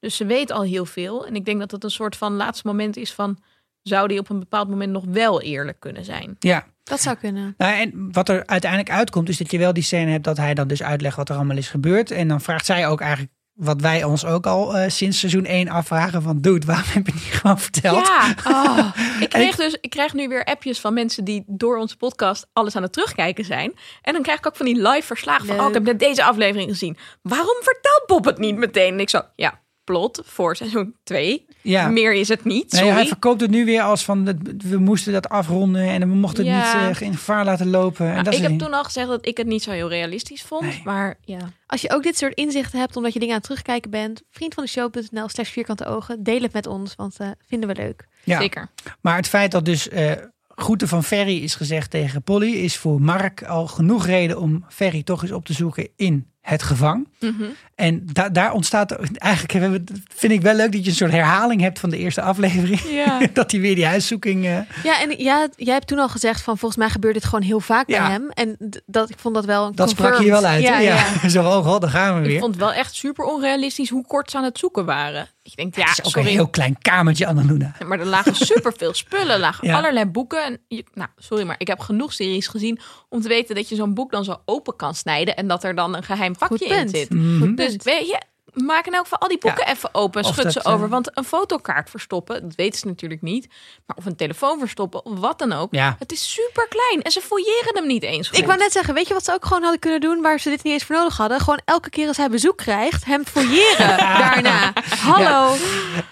Dus 0.00 0.16
ze 0.16 0.26
weet 0.26 0.50
al 0.50 0.62
heel 0.62 0.84
veel. 0.86 1.26
En 1.26 1.34
ik 1.34 1.44
denk 1.44 1.58
dat 1.58 1.70
het 1.70 1.84
een 1.84 1.90
soort 1.90 2.16
van 2.16 2.34
laatste 2.36 2.66
moment 2.66 2.96
is 2.96 3.12
van, 3.12 3.38
zou 3.82 4.08
die 4.08 4.18
op 4.18 4.30
een 4.30 4.38
bepaald 4.38 4.68
moment 4.68 4.92
nog 4.92 5.04
wel 5.08 5.40
eerlijk 5.42 5.80
kunnen 5.80 6.04
zijn? 6.04 6.36
Ja. 6.38 6.66
Dat 6.84 7.00
zou 7.00 7.16
kunnen. 7.16 7.54
Nou, 7.56 7.80
en 7.80 8.08
wat 8.12 8.28
er 8.28 8.46
uiteindelijk 8.46 8.90
uitkomt, 8.90 9.28
is 9.28 9.36
dat 9.36 9.50
je 9.50 9.58
wel 9.58 9.72
die 9.72 9.82
scène 9.82 10.10
hebt 10.10 10.24
dat 10.24 10.36
hij 10.36 10.54
dan 10.54 10.68
dus 10.68 10.82
uitlegt 10.82 11.16
wat 11.16 11.28
er 11.28 11.34
allemaal 11.34 11.56
is 11.56 11.68
gebeurd. 11.68 12.10
En 12.10 12.28
dan 12.28 12.40
vraagt 12.40 12.66
zij 12.66 12.88
ook 12.88 13.00
eigenlijk 13.00 13.32
wat 13.60 13.80
wij 13.80 14.04
ons 14.04 14.24
ook 14.24 14.46
al 14.46 14.76
eh, 14.76 14.90
sinds 14.90 15.18
seizoen 15.18 15.44
1 15.44 15.68
afvragen 15.68 16.22
van 16.22 16.40
dude, 16.40 16.66
waarom 16.66 16.84
heb 16.88 17.06
je 17.06 17.12
niet 17.12 17.22
gewoon 17.22 17.58
verteld? 17.58 18.06
Ja, 18.06 18.34
oh. 18.54 18.96
ik, 19.20 19.28
kreeg 19.28 19.56
dus, 19.56 19.76
ik 19.80 19.90
krijg 19.90 20.14
nu 20.14 20.28
weer 20.28 20.44
appjes 20.44 20.80
van 20.80 20.94
mensen 20.94 21.24
die 21.24 21.44
door 21.46 21.76
onze 21.76 21.96
podcast 21.96 22.46
alles 22.52 22.76
aan 22.76 22.82
het 22.82 22.92
terugkijken 22.92 23.44
zijn. 23.44 23.72
En 24.02 24.12
dan 24.12 24.22
krijg 24.22 24.38
ik 24.38 24.46
ook 24.46 24.56
van 24.56 24.66
die 24.66 24.88
live 24.88 25.06
verslagen 25.06 25.46
van, 25.46 25.54
Leuk. 25.54 25.64
oh, 25.64 25.68
ik 25.68 25.74
heb 25.74 25.84
net 25.84 25.98
deze 25.98 26.24
aflevering 26.24 26.70
gezien. 26.70 26.96
Waarom 27.22 27.56
vertelt 27.60 28.04
Bob 28.06 28.24
het 28.24 28.38
niet 28.38 28.56
meteen? 28.56 28.92
En 28.92 29.00
ik 29.00 29.10
zo, 29.10 29.22
ja, 29.36 29.60
plot 29.90 30.20
voor 30.24 30.56
seizoen 30.56 30.94
2. 31.02 31.46
Ja. 31.62 31.88
Meer 31.88 32.12
is 32.14 32.28
het 32.28 32.44
niet, 32.44 32.72
Nee, 32.72 32.90
hij 32.90 33.06
verkoopt 33.06 33.40
het 33.40 33.50
nu 33.50 33.64
weer 33.64 33.82
als 33.82 34.04
van 34.04 34.24
we 34.68 34.76
moesten 34.78 35.12
dat 35.12 35.28
afronden 35.28 35.82
en 35.88 36.00
we 36.00 36.14
mochten 36.14 36.46
het 36.46 36.54
Ja. 36.54 36.88
niet 36.88 36.96
eh, 37.00 37.06
in 37.06 37.14
gevaar 37.14 37.44
laten 37.44 37.70
lopen. 37.70 38.06
en 38.06 38.12
Nou, 38.12 38.24
dat 38.24 38.34
ik 38.34 38.40
is 38.40 38.46
heb 38.46 38.58
toen 38.58 38.72
al 38.72 38.84
gezegd 38.84 39.08
dat 39.08 39.26
ik 39.26 39.36
het 39.36 39.46
niet 39.46 39.62
zo 39.62 39.70
heel 39.70 39.88
realistisch 39.88 40.42
vond. 40.42 40.62
Nee. 40.62 40.80
Maar 40.84 41.18
ja, 41.24 41.38
Als 41.66 41.80
je 41.80 41.90
ook 41.92 42.02
dit 42.02 42.18
soort 42.18 42.34
inzichten 42.34 42.78
hebt, 42.78 42.96
omdat 42.96 43.12
je 43.12 43.18
dingen 43.18 43.34
aan 43.34 43.40
het 43.40 43.48
terugkijken 43.48 43.90
bent, 43.90 44.22
vriend 44.30 44.54
van 44.54 44.64
de 44.64 44.70
show.nl 44.70 45.28
slash 45.28 45.50
vierkante 45.50 45.84
ogen, 45.86 46.22
deel 46.22 46.40
het 46.42 46.52
met 46.52 46.66
ons, 46.66 46.94
want 46.94 47.16
eh, 47.18 47.28
vinden 47.46 47.68
we 47.68 47.74
leuk. 47.74 48.06
ja. 48.24 48.38
zeker. 48.40 48.68
Maar 49.00 49.16
het 49.16 49.28
feit 49.28 49.50
dat 49.50 49.64
dus 49.64 49.88
eh 49.88 50.12
groeten 50.54 50.88
van 50.88 51.04
Ferry 51.04 51.36
is 51.42 51.54
gezegd 51.54 51.90
tegen 51.90 52.22
Polly 52.22 52.52
is 52.52 52.76
voor 52.76 53.00
Mark 53.00 53.42
al 53.44 53.66
genoeg 53.66 54.06
reden 54.06 54.38
om 54.40 54.64
Ferry 54.68 55.02
toch 55.02 55.22
eens 55.22 55.32
op 55.32 55.44
te 55.44 55.52
zoeken 55.52 55.88
in 55.96 56.26
het 56.50 56.62
gevang. 56.62 57.08
Mhm. 57.20 57.44
En 57.74 58.02
da- 58.12 58.28
daar 58.28 58.52
ontstaat 58.52 58.92
eigenlijk 59.18 59.52
hebben 59.52 59.72
we- 59.72 60.02
vind 60.14 60.32
ik 60.32 60.40
wel 60.42 60.54
leuk 60.54 60.72
dat 60.72 60.84
je 60.84 60.90
een 60.90 60.96
soort 60.96 61.10
herhaling 61.10 61.60
hebt 61.60 61.78
van 61.78 61.90
de 61.90 61.98
eerste 61.98 62.22
aflevering. 62.22 62.80
Ja. 62.80 63.20
dat 63.32 63.50
hij 63.50 63.60
weer 63.60 63.74
die 63.74 63.86
huiszoeking. 63.86 64.44
eh, 64.46 64.58
Ja, 64.84 65.00
en 65.00 65.18
ja, 65.18 65.48
jij 65.56 65.74
hebt 65.74 65.86
toen 65.86 65.98
al 65.98 66.08
gezegd 66.08 66.40
van 66.42 66.58
volgens 66.58 66.80
mij 66.80 66.90
gebeurt 66.90 67.14
dit 67.14 67.24
gewoon 67.24 67.42
heel 67.44 67.60
vaak 67.60 67.88
Ja. 67.88 68.00
bij 68.02 68.10
hem. 68.10 68.30
En 68.30 68.56
dat, 68.86 69.10
ik 69.10 69.18
vond 69.18 69.34
dat 69.34 69.44
wel 69.44 69.74
dat 69.74 69.90
sprak 69.90 70.18
je 70.20 70.30
wel 70.30 70.44
uit. 70.44 70.62
Ja. 70.62 70.98
Zo, 71.28 71.44
oh 71.44 71.66
god, 71.66 71.80
daar 71.80 71.90
gaan 71.90 72.14
we 72.14 72.20
weer. 72.26 72.34
Ik 72.34 72.40
vond 72.40 72.54
het 72.54 72.62
wel 72.62 72.72
echt 72.72 72.94
super 72.94 73.24
onrealistisch 73.24 73.90
hoe 73.90 74.06
kort 74.06 74.30
ze 74.30 74.36
aan 74.36 74.44
het 74.44 74.58
zoeken 74.58 74.84
waren. 74.84 75.28
Ik 75.50 75.56
denk, 75.56 75.76
ja, 75.76 75.82
het 75.88 75.98
is 75.98 76.04
ook 76.04 76.10
sorry. 76.10 76.26
een 76.28 76.34
heel 76.34 76.48
klein 76.48 76.78
kamertje, 76.78 77.26
Annaluna. 77.26 77.74
Maar 77.86 78.00
er 78.00 78.06
lagen 78.06 78.34
superveel 78.54 78.94
spullen, 78.94 79.30
er 79.34 79.38
lagen 79.38 79.68
Ja. 79.68 79.76
allerlei 79.76 80.04
boeken. 80.06 80.44
En 80.44 80.58
je, 80.68 80.84
nou, 80.94 81.08
sorry, 81.16 81.44
maar 81.46 81.54
ik 81.58 81.66
heb 81.66 81.80
genoeg 81.80 82.12
series 82.12 82.46
gezien 82.46 82.78
om 83.08 83.20
te 83.20 83.28
weten 83.28 83.54
dat 83.54 83.68
je 83.68 83.74
zo'n 83.74 83.94
boek 83.94 84.10
dan 84.10 84.24
zo 84.24 84.40
open 84.44 84.76
kan 84.76 84.94
snijden 84.94 85.36
en 85.36 85.48
dat 85.48 85.64
er 85.64 85.74
dan 85.74 85.96
een 85.96 86.02
geheim 86.02 86.36
pakje 86.36 86.66
in 86.66 86.88
zit. 86.88 87.10
Mhm. 87.10 87.54
Dus 87.54 87.76
weet 87.82 88.06
je, 88.06 88.20
maak 88.54 88.86
in 88.86 88.92
elk 88.94 89.02
geval 89.02 89.18
al 89.18 89.28
die 89.28 89.38
boeken 89.38 89.66
even 89.68 89.94
open 89.94 90.24
schud 90.24 90.42
dat, 90.44 90.52
ze 90.52 90.62
eh, 90.62 90.72
over. 90.72 90.88
Want 90.88 91.10
een 91.18 91.24
fotokaart 91.24 91.90
verstoppen, 91.90 92.42
dat 92.42 92.54
weten 92.54 92.78
ze 92.78 92.86
natuurlijk 92.86 93.22
niet. 93.22 93.48
Maar 93.86 93.96
of 93.96 94.04
een 94.04 94.16
telefoon 94.16 94.58
verstoppen, 94.58 95.04
of 95.04 95.18
wat 95.18 95.38
dan 95.38 95.52
ook. 95.52 95.74
Ja. 95.74 95.96
Het 95.98 96.12
is 96.12 96.32
super 96.32 96.68
klein 96.68 97.02
en 97.02 97.10
ze 97.10 97.20
fouilleren 97.20 97.74
hem 97.74 97.86
niet 97.86 98.02
eens 98.02 98.28
goed. 98.28 98.38
Ik 98.38 98.46
wou 98.46 98.58
net 98.58 98.72
zeggen, 98.72 98.94
weet 98.94 99.08
je 99.08 99.14
wat 99.14 99.24
ze 99.24 99.32
ook 99.32 99.44
gewoon 99.44 99.62
hadden 99.62 99.80
kunnen 99.80 100.00
doen 100.00 100.22
waar 100.22 100.40
ze 100.40 100.48
dit 100.50 100.62
niet 100.62 100.72
eens 100.72 100.84
voor 100.84 100.96
nodig 100.96 101.16
hadden? 101.16 101.40
Gewoon 101.40 101.60
elke 101.64 101.90
keer 101.90 102.06
als 102.06 102.16
hij 102.16 102.28
bezoek 102.30 102.56
krijgt, 102.56 103.04
hem 103.04 103.24
fouilleren 103.26 103.96
daarna. 104.18 104.72
Hallo. 105.00 105.54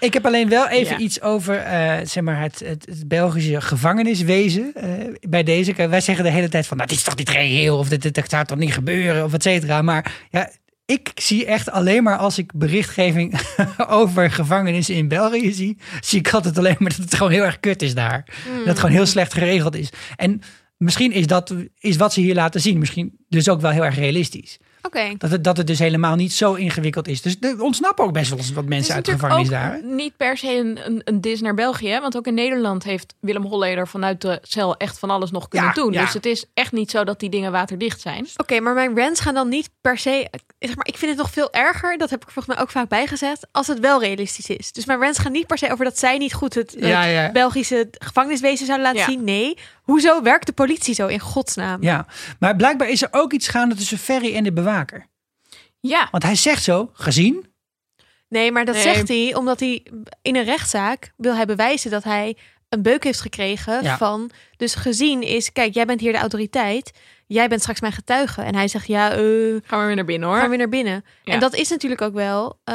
Ik 0.00 0.12
heb 0.12 0.26
alleen 0.26 0.48
wel 0.48 0.68
even 0.68 0.96
Ja. 0.98 0.98
iets 1.04 1.20
over 1.22 1.56
eh, 1.56 1.96
zeg 2.06 2.22
maar 2.22 2.40
het, 2.40 2.58
het, 2.64 2.86
het 2.88 3.08
Belgische 3.08 3.60
gevangeniswezen 3.60 4.74
eh, 4.74 5.14
bij 5.20 5.42
deze. 5.42 5.88
Wij 5.88 6.00
zeggen 6.00 6.24
de 6.24 6.30
hele 6.30 6.48
tijd 6.48 6.66
van, 6.66 6.76
nou, 6.76 6.88
dit 6.88 6.98
is 6.98 7.04
toch 7.04 7.16
niet 7.16 7.28
reëel 7.28 7.78
of 7.78 7.88
dit, 7.88 8.20
gaat 8.28 8.48
toch 8.48 8.58
niet 8.58 8.72
gebeuren 8.72 9.24
of 9.24 9.32
et 9.32 9.42
cetera. 9.42 9.82
Maar 9.82 10.12
ja, 10.30 10.50
ik 10.88 11.12
zie 11.14 11.46
echt 11.46 11.70
alleen 11.70 12.02
maar 12.02 12.16
als 12.16 12.38
ik 12.38 12.52
berichtgeving 12.54 13.40
over 14.00 14.30
gevangenissen 14.30 14.94
in 14.94 15.08
België 15.08 15.52
zie, 15.52 15.78
zie 16.00 16.18
ik 16.18 16.32
altijd 16.32 16.58
alleen 16.58 16.76
maar 16.78 16.90
dat 16.90 16.98
het 16.98 17.14
gewoon 17.14 17.32
heel 17.32 17.44
erg 17.44 17.60
kut 17.60 17.82
is 17.82 17.94
daar. 17.94 18.24
Dat 18.56 18.66
het 18.66 18.78
gewoon 18.78 18.94
heel 18.94 19.06
slecht 19.06 19.32
geregeld 19.32 19.74
is. 19.74 19.90
En 20.16 20.40
misschien 20.76 21.12
is 21.12 21.26
dat 21.26 21.54
is 21.78 21.96
wat 21.96 22.12
ze 22.12 22.20
hier 22.20 22.34
laten 22.34 22.60
zien, 22.60 22.78
misschien 22.78 23.16
dus 23.28 23.48
ook 23.48 23.60
wel 23.60 23.70
heel 23.70 23.84
erg 23.84 23.96
realistisch. 23.96 24.58
Oké. 24.88 25.14
Dat 25.18 25.30
het, 25.30 25.44
dat 25.44 25.56
het 25.56 25.66
dus 25.66 25.78
helemaal 25.78 26.14
niet 26.14 26.32
zo 26.32 26.54
ingewikkeld 26.54 27.08
is. 27.08 27.22
Dus 27.22 27.36
er 27.40 27.60
ontsnappen 27.62 28.04
ook 28.04 28.12
best 28.12 28.28
wel 28.30 28.38
eens 28.38 28.52
wat 28.52 28.64
mensen 28.64 28.94
uit 28.94 29.04
de 29.04 29.10
gevangenis 29.12 29.48
daar. 29.48 29.80
niet 29.84 30.16
per 30.16 30.36
se 30.36 30.56
een, 30.56 30.78
een, 30.86 31.00
een 31.04 31.20
dis 31.20 31.40
naar 31.40 31.54
België. 31.54 31.88
hè? 31.88 32.00
Want 32.00 32.16
ook 32.16 32.26
in 32.26 32.34
Nederland 32.34 32.84
heeft 32.84 33.14
Willem 33.20 33.44
Holleder 33.44 33.88
vanuit 33.88 34.20
de 34.20 34.38
cel 34.42 34.76
echt 34.76 34.98
van 34.98 35.10
alles 35.10 35.30
nog 35.30 35.48
kunnen 35.48 35.68
Ja, 35.68 35.74
doen. 35.74 35.92
ja. 35.92 36.00
Dus 36.04 36.14
het 36.14 36.26
is 36.26 36.44
echt 36.54 36.72
niet 36.72 36.90
zo 36.90 37.04
dat 37.04 37.20
die 37.20 37.30
dingen 37.30 37.52
waterdicht 37.52 38.00
zijn. 38.00 38.26
Oké, 38.36 38.60
maar 38.60 38.74
mijn 38.74 38.96
rants 38.98 39.20
gaan 39.20 39.34
dan 39.34 39.48
niet 39.48 39.70
per 39.80 39.98
se. 39.98 40.28
Zeg 40.58 40.76
maar, 40.76 40.86
ik 40.86 40.96
vind 40.96 41.10
het 41.10 41.20
nog 41.20 41.30
veel 41.30 41.52
erger. 41.52 41.98
Dat 41.98 42.10
heb 42.10 42.22
ik 42.22 42.30
volgens 42.30 42.54
mij 42.54 42.64
ook 42.64 42.70
vaak 42.70 42.88
bijgezet. 42.88 43.46
Als 43.52 43.66
het 43.66 43.80
wel 43.80 44.00
realistisch 44.00 44.48
is. 44.50 44.72
Dus 44.72 44.84
mijn 44.84 45.00
rants 45.00 45.18
gaan 45.18 45.32
niet 45.32 45.46
per 45.46 45.58
se 45.58 45.72
over 45.72 45.84
dat 45.84 45.98
zij 45.98 46.18
niet 46.18 46.34
goed 46.34 46.54
het, 46.54 46.70
het 46.72 46.84
Ja, 46.86 47.02
ja. 47.04 47.32
Belgische 47.32 47.88
gevangeniswezen 47.98 48.66
zouden 48.66 48.86
laten 48.86 49.00
Ja. 49.00 49.06
zien. 49.06 49.24
Nee. 49.24 49.56
Hoezo 49.90 50.22
werkt 50.22 50.46
de 50.46 50.52
politie 50.52 50.94
zo 50.94 51.06
in 51.06 51.20
godsnaam? 51.20 51.82
Ja, 51.82 52.06
maar 52.38 52.56
blijkbaar 52.56 52.88
is 52.88 53.02
er 53.02 53.08
ook 53.10 53.32
iets 53.32 53.48
gaande 53.48 53.74
tussen 53.74 53.98
Ferry 53.98 54.34
en 54.34 54.44
de 54.44 54.52
bewaker. 54.52 55.06
Ja, 55.80 56.08
Want 56.10 56.22
hij 56.22 56.34
zegt 56.34 56.62
zo, 56.62 56.90
gezien. 56.92 57.46
Nee, 58.28 58.52
maar 58.52 58.64
dat 58.64 58.74
Nee. 58.74 58.84
zegt 58.84 59.08
hij 59.08 59.34
omdat 59.34 59.60
hij 59.60 59.86
in 60.22 60.36
een 60.36 60.44
rechtszaak 60.44 61.12
wil 61.16 61.34
hij 61.34 61.46
bewijzen 61.46 61.90
dat 61.90 62.04
hij 62.04 62.36
een 62.68 62.82
beuk 62.82 63.04
heeft 63.04 63.20
gekregen 63.20 63.82
Ja. 63.82 63.96
van. 63.96 64.30
Dus 64.56 64.74
gezien 64.74 65.22
is, 65.22 65.52
kijk, 65.52 65.74
jij 65.74 65.84
bent 65.86 66.00
hier 66.00 66.12
de 66.12 66.18
autoriteit. 66.18 66.90
Jij 67.26 67.48
bent 67.48 67.60
straks 67.60 67.80
mijn 67.80 67.92
getuige. 67.92 68.42
En 68.42 68.54
hij 68.54 68.68
zegt, 68.68 68.86
ja, 68.86 69.10
eh, 69.10 69.18
gaan 69.62 69.80
we 69.80 69.86
weer 69.86 69.94
naar 69.94 70.04
binnen 70.04 70.28
hoor. 70.28 70.36
gaan 70.36 70.44
we 70.44 70.56
weer 70.56 70.58
naar 70.58 70.68
binnen. 70.82 71.04
Ja. 71.24 71.32
En 71.32 71.40
dat 71.40 71.54
is 71.54 71.68
natuurlijk 71.68 72.00
ook 72.02 72.14
wel 72.14 72.60
eh, 72.64 72.74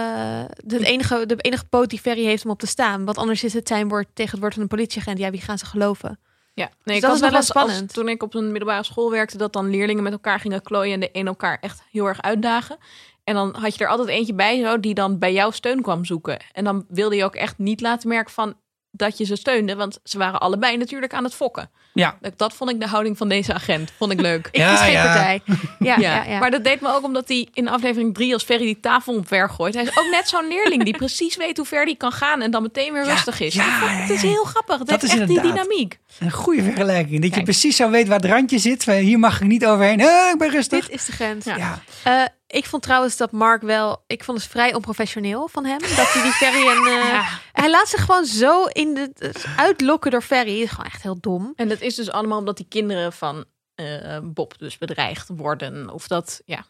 de, 0.64 0.86
enige, 0.86 1.26
de 1.26 1.36
enige 1.38 1.66
poot 1.66 1.90
die 1.90 2.00
Ferry 2.00 2.24
heeft 2.26 2.46
om 2.46 2.52
op 2.52 2.60
te 2.60 2.68
staan. 2.68 3.06
Want 3.06 3.18
anders 3.18 3.44
is 3.44 3.54
het 3.54 3.68
zijn 3.68 3.88
woord 3.88 4.08
tegen 4.14 4.32
het 4.32 4.40
woord 4.40 4.54
van 4.54 4.62
een 4.62 4.68
politieagent. 4.68 5.18
Ja, 5.20 5.32
wie 5.32 5.42
gaan 5.42 5.58
ze 5.58 5.66
geloven? 5.66 6.20
Ja, 6.56 6.66
nee, 6.66 6.76
Dus 6.84 6.96
ik 6.96 7.02
dat 7.02 7.14
is 7.14 7.20
wel 7.20 7.30
eens 7.30 7.38
als, 7.38 7.48
spannend. 7.48 7.94
toen 7.94 8.10
ik 8.10 8.24
op 8.24 8.34
een 8.34 8.52
middelbare 8.52 8.84
school 8.84 9.12
werkte, 9.12 9.38
dat 9.38 9.54
dan 9.54 9.70
leerlingen 9.70 10.04
met 10.04 10.12
elkaar 10.12 10.40
gingen 10.40 10.62
klooien 10.62 10.94
en 10.94 11.00
de 11.00 11.10
een 11.12 11.28
elkaar 11.28 11.58
echt 11.62 11.84
heel 11.92 12.06
erg 12.06 12.22
uitdagen. 12.22 12.78
En 13.24 13.34
dan 13.34 13.56
had 13.56 13.76
je 13.76 13.84
er 13.84 13.90
altijd 13.90 14.08
eentje 14.08 14.34
bij 14.34 14.64
zo, 14.64 14.80
die 14.80 14.94
dan 14.94 15.20
bij 15.20 15.34
jou 15.34 15.54
steun 15.54 15.82
kwam 15.82 16.06
zoeken. 16.06 16.40
En 16.52 16.64
dan 16.64 16.86
wilde 16.88 17.16
je 17.16 17.24
ook 17.24 17.36
echt 17.36 17.58
niet 17.58 17.82
laten 17.82 18.10
merken 18.10 18.34
van 18.34 18.56
dat 18.96 19.18
je 19.18 19.24
ze 19.26 19.36
steunde, 19.36 19.76
want 19.76 20.00
ze 20.04 20.18
waren 20.18 20.40
allebei 20.40 20.78
natuurlijk 20.78 21.14
aan 21.14 21.24
het 21.24 21.34
fokken. 21.36 21.70
Ja, 21.94 22.18
Dat, 22.36 22.54
vond 22.54 22.70
ik 22.70 22.80
de 22.80 22.88
houding 22.88 23.18
van 23.18 23.30
deze 23.30 23.54
agent, 23.54 23.92
vond 23.98 24.12
ik 24.12 24.22
leuk. 24.22 24.48
Ik 24.52 24.56
Ja, 24.58 24.76
geen 24.76 24.92
ja. 24.92 25.04
partij. 25.04 25.42
Ja, 25.80 25.96
ja. 26.00 26.16
Ja, 26.16 26.24
ja, 26.32 26.40
maar 26.40 26.52
dat 26.52 26.64
deed 26.64 26.82
me 26.82 26.94
ook 26.94 27.04
omdat 27.04 27.28
hij 27.28 27.48
in 27.54 27.68
aflevering 27.68 28.14
3 28.14 28.34
als 28.34 28.44
Ferry 28.44 28.64
die 28.66 28.80
tafel 28.80 29.14
omver 29.14 29.50
gooit. 29.50 29.74
Hij 29.74 29.84
is 29.84 29.98
ook 29.98 30.10
net 30.12 30.28
zo'n 30.28 30.48
leerling 30.48 30.84
die 30.84 30.98
precies 31.06 31.36
weet 31.36 31.58
hoe 31.58 31.66
ver 31.66 31.86
die 31.86 31.96
kan 31.96 32.12
gaan 32.12 32.42
en 32.42 32.52
dan 32.52 32.62
meteen 32.62 32.94
weer 32.94 33.06
Ja, 33.06 33.12
rustig 33.12 33.40
is. 33.40 33.54
ja, 33.54 33.66
Ik 33.66 33.72
vond- 33.80 33.92
ja, 33.92 33.98
het 33.98 34.10
is 34.10 34.22
heel 34.22 34.44
grappig. 34.44 34.78
Het 34.78 34.88
Dat 34.88 35.02
heeft 35.02 35.14
is 35.14 35.20
echt 35.20 35.28
die 35.30 35.42
dynamiek. 35.42 36.00
een 36.20 36.32
goede 36.32 36.64
vergelijking. 36.64 37.22
Dat 37.22 37.36
je 37.36 37.44
precies 37.44 37.76
zo 37.76 37.90
weet 37.90 38.08
waar 38.08 38.20
het 38.20 38.30
randje 38.30 38.58
zit. 38.60 38.84
Van, 38.84 38.94
Hier 38.94 39.20
mag 39.20 39.42
ik 39.42 39.48
niet 39.48 39.66
overheen. 39.66 40.00
Eh, 40.00 40.30
ik 40.34 40.38
ben 40.38 40.50
rustig. 40.50 40.88
Dit 40.88 40.96
is 41.00 41.06
de 41.06 41.12
grens. 41.12 41.46
Ja. 41.46 41.58
Ja, 41.58 41.80
Eh, 42.04 42.28
ik 42.54 42.66
vond 42.66 42.84
trouwens 42.84 43.18
dat 43.18 43.32
Mark 43.32 43.62
wel... 43.62 44.04
Ik 44.08 44.24
vond 44.24 44.38
het 44.38 44.48
vrij 44.48 44.74
onprofessioneel 44.74 45.48
van 45.48 45.66
hem. 45.66 45.80
Dat 45.80 46.14
hij 46.14 46.22
die 46.22 46.32
Ferry 46.32 46.68
en... 46.68 46.78
eh, 47.02 47.10
Ja. 47.10 47.40
Hij 47.52 47.70
laat 47.70 47.88
zich 47.88 48.06
gewoon 48.06 48.26
zo 48.26 48.66
in 48.66 48.94
de, 48.94 49.32
uitlokken 49.58 50.12
door 50.12 50.22
Ferry. 50.22 50.62
Is 50.62 50.70
gewoon 50.70 50.86
echt 50.86 51.02
heel 51.04 51.20
dom. 51.20 51.54
En 51.56 51.68
dat 51.70 51.82
is 51.82 51.96
dus 51.96 52.12
allemaal 52.12 52.38
omdat 52.38 52.58
die 52.58 52.66
kinderen 52.70 53.14
van 53.14 53.46
eh, 53.76 54.20
Bob 54.24 54.58
dus 54.58 54.78
bedreigd 54.78 55.30
worden. 55.36 55.90
Of 55.90 56.08
dat, 56.08 56.42
ja. 56.46 56.66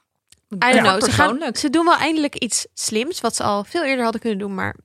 I 0.56 0.58
don't 0.60 0.74
Ja. 0.74 0.82
know. 0.82 1.04
Ze, 1.04 1.12
gaan, 1.12 1.28
persoonlijk. 1.28 1.58
ze 1.58 1.70
doen 1.70 1.86
wel 1.86 1.98
eindelijk 1.98 2.36
iets 2.36 2.66
slims, 2.74 3.22
wat 3.22 3.36
ze 3.36 3.44
al 3.44 3.64
veel 3.64 3.84
eerder 3.84 4.04
hadden 4.04 4.22
kunnen 4.22 4.40
doen. 4.40 4.56
Maar 4.56 4.76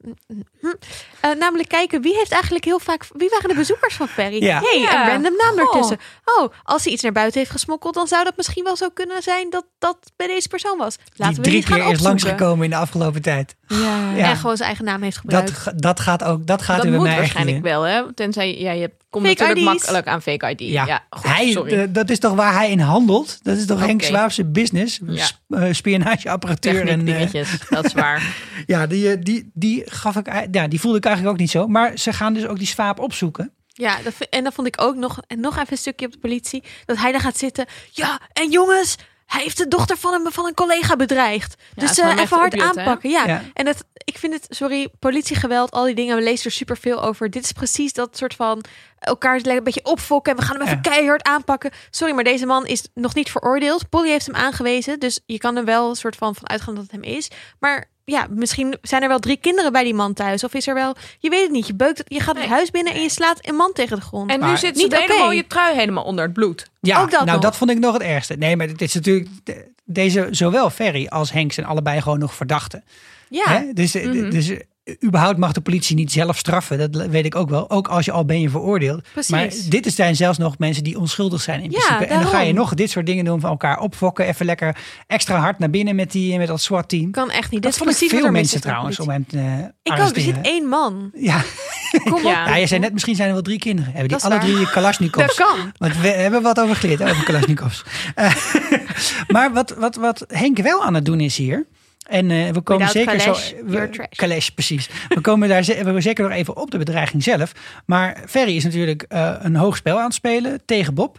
hm. 0.61 0.73
Eh, 1.21 1.31
namelijk 1.39 1.69
kijken 1.69 2.03
wie 2.03 2.15
heeft 2.15 2.33
eigenlijk 2.33 2.65
heel 2.65 2.79
vaak. 2.79 3.05
Wie 3.13 3.29
waren 3.29 3.49
de 3.49 3.55
bezoekers 3.55 3.95
van 3.95 4.09
Ferry? 4.09 4.43
Ja. 4.45 4.61
Hey, 4.61 4.81
Ja. 4.81 5.03
een 5.03 5.11
random 5.13 5.37
naam 5.37 5.51
Goh. 5.59 5.61
ertussen. 5.75 5.99
Oh, 6.39 6.53
als 6.63 6.85
hij 6.85 6.93
iets 6.93 7.03
naar 7.03 7.13
buiten 7.13 7.39
heeft 7.39 7.51
gesmokkeld, 7.53 7.95
dan 7.95 8.07
zou 8.07 8.25
dat 8.25 8.37
misschien 8.37 8.65
wel 8.65 8.77
zo 8.77 8.89
kunnen 8.95 9.23
zijn 9.23 9.51
dat 9.51 9.65
dat 9.79 9.97
bij 10.17 10.27
deze 10.27 10.49
persoon 10.49 10.79
was. 10.79 10.97
Laten 11.17 11.35
die 11.43 11.53
we 11.53 11.61
drie 11.63 11.77
keer 11.79 11.91
is 11.93 12.01
langsgekomen 12.01 12.65
in 12.65 12.71
de 12.71 12.77
afgelopen 12.77 13.23
tijd. 13.23 13.57
Ja. 13.67 13.77
Ja. 14.17 14.31
En 14.31 14.37
gewoon 14.37 14.57
zijn 14.57 14.69
eigen 14.69 14.85
naam 14.87 15.03
heeft 15.03 15.17
gebruikt. 15.19 15.65
Dat, 15.65 15.75
dat 15.83 16.01
gaat 16.01 16.25
ook. 16.25 16.47
Dat 16.47 16.63
gaat 16.63 16.77
dat 16.77 16.85
er 16.85 16.91
bij 16.91 16.99
moet 17.01 17.09
mij 17.09 17.17
echt 17.19 17.21
waarschijnlijk 17.33 17.57
in. 17.57 17.63
wel, 17.63 17.83
hè? 17.83 18.15
Tenzij 18.15 18.59
ja, 18.59 18.73
je 18.73 18.91
komt 19.11 19.27
Fake 19.27 19.39
natuurlijk 19.41 19.59
ID's. 19.75 19.79
makkelijk 19.87 20.07
aan 20.07 20.23
fake 20.23 20.51
ID. 20.51 20.61
Ja, 20.61 20.87
Ja, 20.87 21.07
goed, 21.11 21.27
hij, 21.33 21.51
sorry. 21.51 21.93
dat 21.93 22.11
is 22.11 22.19
toch 22.19 22.35
waar 22.35 22.53
hij 22.53 22.71
in 22.71 22.81
handelt? 22.81 23.39
Dat 23.43 23.57
is 23.57 23.67
toch 23.67 23.79
Henk 23.81 23.93
Oké. 24.01 24.05
Zwaapse 24.05 24.45
business? 24.45 25.01
Ja. 25.07 25.25
Sp- 25.25 25.39
eh, 25.49 25.73
spionageapparatuur. 25.73 26.81
En, 26.81 26.87
eh, 26.89 26.95
Techniekdingetjes, 26.95 27.69
dat 27.69 27.85
is 27.85 27.93
waar. 27.93 28.35
ja, 28.67 28.87
die, 28.87 29.11
eh, 29.13 29.17
die, 29.23 29.51
die, 29.55 29.83
gaf 29.87 30.17
ik, 30.17 30.27
ja, 30.51 30.69
die 30.69 30.81
voelde 30.81 30.99
ik 30.99 31.05
eigenlijk 31.05 31.35
ook 31.35 31.41
niet 31.41 31.51
zo. 31.51 31.67
Maar 31.67 31.99
ze 31.99 32.13
gaan 32.13 32.35
dus 32.35 32.47
ook 32.47 32.59
die 32.59 32.67
Swaap 32.67 32.99
opzoeken. 33.01 33.53
Ja, 33.67 33.97
dat, 34.05 34.15
en 34.31 34.43
dan 34.43 34.53
vond 34.53 34.67
ik 34.67 34.81
ook 34.81 34.97
nog, 34.97 35.21
en 35.27 35.41
nog 35.41 35.55
even 35.57 35.73
een 35.73 35.79
stukje 35.79 36.07
op 36.07 36.13
de 36.13 36.19
politie. 36.19 36.63
Dat 36.85 36.97
hij 36.97 37.13
dan 37.13 37.21
gaat 37.21 37.39
zitten. 37.39 37.67
Ja, 37.91 38.21
en 38.33 38.51
jongens, 38.51 38.97
hij 39.29 39.43
heeft 39.43 39.57
de 39.57 39.69
dochter 39.69 39.97
van 39.97 40.15
een, 40.15 40.33
van 40.33 40.47
een 40.47 40.55
collega 40.55 40.97
bedreigd. 40.97 41.55
Ja, 41.75 41.87
dus 41.87 41.99
eh, 41.99 42.17
even 42.19 42.39
hard 42.39 42.61
aanpakken. 42.61 43.11
Ja. 43.11 43.27
Ja. 43.27 43.43
En 43.55 43.65
dat, 43.65 43.85
ik 43.95 44.19
vind 44.19 44.33
het, 44.33 44.47
sorry, 44.49 44.89
politiegeweld, 44.99 45.71
al 45.71 45.85
die 45.85 45.95
dingen. 45.95 46.17
We 46.17 46.23
lezen 46.23 46.45
er 46.45 46.51
superveel 46.51 47.03
over. 47.03 47.31
Dit 47.31 47.45
is 47.45 47.53
precies 47.53 47.93
dat 47.93 48.17
soort 48.17 48.35
van 48.35 48.65
elkaar 48.99 49.41
een 49.43 49.65
beetje 49.65 49.85
opfokken. 49.85 50.33
En 50.33 50.39
we 50.39 50.45
gaan 50.45 50.57
hem 50.57 50.65
even 50.67 50.81
Ja. 50.83 50.91
keihard 50.91 51.23
aanpakken. 51.23 51.71
Sorry, 51.91 52.15
maar 52.15 52.25
deze 52.25 52.47
man 52.47 52.67
is 52.67 52.89
nog 52.95 53.15
niet 53.15 53.31
veroordeeld. 53.31 53.89
Polly 53.89 54.09
heeft 54.09 54.27
hem 54.27 54.35
aangewezen. 54.35 54.99
Dus 54.99 55.21
je 55.27 55.39
kan 55.39 55.57
er 55.57 55.65
wel 55.65 55.89
een 55.89 55.97
soort 55.97 56.17
van 56.17 56.35
van 56.35 56.49
uitgaan 56.49 56.75
dat 56.75 56.83
het 56.83 56.93
hem 56.93 57.03
is. 57.03 57.31
Maar 57.59 57.91
ja, 58.11 58.27
misschien 58.31 58.77
zijn 58.83 59.03
er 59.03 59.09
wel 59.09 59.19
drie 59.19 59.37
kinderen 59.37 59.73
bij 59.73 59.85
die 59.85 59.95
man 59.95 60.13
thuis. 60.15 60.45
Of 60.45 60.55
is 60.55 60.67
er 60.67 60.75
wel, 60.75 60.97
je 61.19 61.29
weet 61.31 61.43
het 61.43 61.51
niet. 61.51 61.67
Je 61.67 61.75
beukt, 61.75 61.99
het- 61.99 62.07
je 62.13 62.21
gaat 62.21 62.35
het 62.35 62.45
Nee. 62.45 62.53
huis 62.55 62.71
binnen 62.71 62.93
en 62.95 63.03
je 63.03 63.09
slaat 63.11 63.39
een 63.41 63.55
man 63.55 63.73
tegen 63.73 63.97
de 63.97 64.03
grond. 64.03 64.31
En 64.31 64.41
nu 64.41 64.47
Maar- 64.47 64.59
zit 64.59 64.77
ze 64.77 64.83
Niet 64.83 64.91
de 64.91 64.97
hele 65.01 65.13
oké. 65.13 65.23
mooie 65.23 65.47
trui 65.47 65.75
helemaal 65.77 66.05
onder 66.05 66.25
het 66.25 66.33
bloed. 66.33 66.71
Ja, 66.81 67.01
Ook 67.01 67.11
dat 67.11 67.21
nou 67.21 67.33
nog. 67.33 67.41
dat 67.41 67.57
vond 67.57 67.71
ik 67.71 67.79
nog 67.79 67.93
het 67.93 68.03
ergste. 68.03 68.35
Nee, 68.35 68.57
maar 68.57 68.67
het 68.67 68.81
is 68.83 68.95
natuurlijk... 68.95 69.29
de- 69.45 69.77
Deze, 69.91 70.29
zowel 70.31 70.71
Ferry 70.71 71.07
als 71.07 71.33
Henk 71.33 71.53
zijn 71.53 71.67
allebei 71.67 72.01
gewoon 72.01 72.19
nog 72.19 72.35
verdachten. 72.35 72.85
ja. 73.29 73.45
Hè? 73.51 73.73
Dus, 73.73 73.93
Mhm. 73.95 74.31
dus 74.31 74.51
überhaupt 75.05 75.39
mag 75.39 75.53
de 75.53 75.61
politie 75.61 75.97
niet 75.97 76.13
zelf 76.13 76.37
straffen. 76.39 76.91
Dat 76.93 77.07
weet 77.07 77.25
ik 77.25 77.35
ook 77.35 77.49
wel. 77.51 77.71
Ook 77.71 77.89
als 77.89 78.05
je 78.05 78.13
al 78.13 78.25
ben 78.25 78.41
je 78.41 78.51
veroordeeld. 78.51 79.03
Precies. 79.13 79.31
Maar 79.31 79.49
dit 79.69 79.87
is- 79.87 79.95
zijn 79.95 80.17
zelfs 80.17 80.39
nog 80.39 80.59
mensen 80.59 80.85
die 80.85 80.99
onschuldig 80.99 81.41
zijn 81.43 81.61
in 81.63 81.71
Ja, 81.71 81.79
principe. 81.79 82.05
En 82.05 82.09
dan 82.21 82.23
ga 82.23 82.29
je 82.31 82.37
daarom. 82.37 82.55
nog 82.55 82.75
dit 82.75 82.91
soort 82.91 83.07
dingen 83.07 83.25
doen 83.25 83.41
van 83.41 83.51
elkaar 83.51 83.79
opfokken. 83.79 84.27
Even 84.27 84.47
lekker 84.47 84.77
extra 85.07 85.37
hard 85.39 85.59
naar 85.59 85.71
binnen 85.71 85.95
met, 85.97 86.13
die, 86.13 86.39
met 86.39 86.47
dat 86.47 86.61
SWAT-team. 86.61 87.11
Kan 87.11 87.31
echt 87.31 87.51
niet. 87.51 87.63
Dat 87.63 87.77
vond 87.77 88.01
ik 88.03 88.09
veel 88.11 88.31
mensen 88.31 88.61
trouwens 88.61 89.01
om 89.01 89.09
hem 89.09 89.27
te 89.27 89.39
eh, 89.39 89.59
Ik 89.83 89.93
ook. 90.01 90.17
Er 90.17 90.21
zit 90.21 90.41
één 90.43 90.67
man. 90.69 91.11
Ja. 91.15 91.43
Kom 92.05 92.13
op. 92.13 92.23
Ja. 92.23 92.49
ja, 92.49 92.57
je 92.57 92.67
zei 92.67 92.81
net 92.81 92.93
misschien 92.93 93.15
zijn 93.15 93.29
er 93.29 93.35
wel 93.35 93.43
drie 93.43 93.59
kinderen. 93.59 93.93
Hebben 93.93 94.09
die 94.09 94.19
alle 94.25 94.35
waar. 94.35 94.45
drie 94.45 94.71
Kalashnikovs? 94.71 95.37
Dat 95.37 95.47
kan. 95.47 95.73
Want 95.79 96.01
we 96.01 96.09
hebben 96.09 96.43
wat 96.43 96.61
over 96.61 96.77
geleerd, 96.77 97.03
over 97.03 97.25
Kalashnikovs. 97.25 97.85
Eh, 98.15 98.35
maar 99.29 99.53
wat, 99.53 99.75
wat, 99.79 99.97
wat 99.97 100.25
Henk 100.29 100.59
wel 100.59 100.85
aan 100.85 100.95
het 100.95 101.05
doen 101.05 101.21
is 101.21 101.37
hier. 101.37 101.67
En 102.07 102.31
eh, 102.31 102.51
we 102.51 102.61
komen 102.61 102.87
Without 102.87 103.07
zeker 103.07 103.91
zo. 103.91 104.07
Kalash, 104.17 104.49
precies. 104.49 104.89
We 105.09 105.21
komen 105.21 105.49
daar 105.49 105.65
we 105.65 106.01
zeker 106.01 106.25
nog 106.25 106.33
even 106.33 106.57
op 106.57 106.71
de 106.71 106.79
bedreiging 106.79 107.23
zelf. 107.23 107.53
Maar 107.87 108.23
Ferry 108.27 108.57
is 108.57 108.65
natuurlijk 108.65 109.03
eh, 109.03 109.35
een 109.39 109.57
hoog 109.57 109.77
spel 109.77 109.99
aan 109.99 110.05
het 110.05 110.15
spelen 110.15 110.61
tegen 110.65 110.95
Bob. 110.95 111.19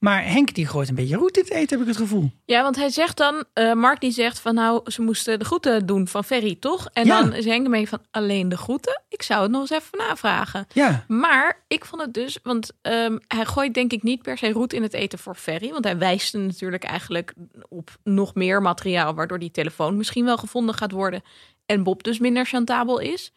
Maar 0.00 0.24
Henk 0.24 0.54
die 0.54 0.66
gooit 0.66 0.88
een 0.88 0.94
beetje 0.94 1.16
roet 1.16 1.36
in 1.36 1.42
het 1.42 1.52
eten, 1.52 1.78
heb 1.78 1.80
ik 1.88 1.94
het 1.94 2.02
gevoel. 2.02 2.30
Ja, 2.44 2.62
want 2.62 2.76
hij 2.76 2.88
zegt 2.90 3.16
dan, 3.16 3.44
eh, 3.52 3.72
Mark 3.72 4.00
die 4.00 4.10
zegt 4.10 4.40
van 4.40 4.54
nou, 4.54 4.90
ze 4.90 5.02
moesten 5.02 5.38
de 5.38 5.44
groeten 5.44 5.86
doen 5.86 6.08
van 6.08 6.24
Ferry, 6.24 6.56
toch? 6.60 6.88
En 6.92 7.06
Ja. 7.06 7.20
dan 7.20 7.32
is 7.32 7.44
Henk 7.44 7.64
ermee 7.64 7.88
van 7.88 7.98
alleen 8.10 8.48
de 8.48 8.56
groeten? 8.56 9.02
Ik 9.08 9.22
zou 9.22 9.42
het 9.42 9.50
nog 9.50 9.60
eens 9.60 9.70
even 9.70 9.98
navragen. 9.98 10.66
Ja, 10.72 11.04
Maar 11.08 11.64
ik 11.68 11.84
vond 11.84 12.02
het 12.02 12.14
dus, 12.14 12.38
want 12.42 12.70
ehm, 12.82 13.18
hij 13.28 13.44
gooit 13.44 13.74
denk 13.74 13.92
ik 13.92 14.02
niet 14.02 14.22
per 14.22 14.38
se 14.38 14.50
roet 14.52 14.72
in 14.72 14.82
het 14.82 14.92
eten 14.94 15.18
voor 15.18 15.34
Ferry. 15.34 15.70
Want 15.70 15.84
hij 15.84 15.98
wijst 15.98 16.34
natuurlijk 16.34 16.84
eigenlijk 16.84 17.34
op 17.68 17.90
nog 18.04 18.34
meer 18.34 18.62
materiaal, 18.62 19.14
waardoor 19.14 19.38
die 19.38 19.50
telefoon 19.50 19.96
misschien 19.96 20.24
wel 20.24 20.36
gevonden 20.36 20.74
gaat 20.74 20.92
worden. 20.92 21.22
En 21.66 21.82
Bob 21.82 22.02
dus 22.02 22.18
minder 22.18 22.46
chantabel 22.46 22.98
is. 22.98 23.32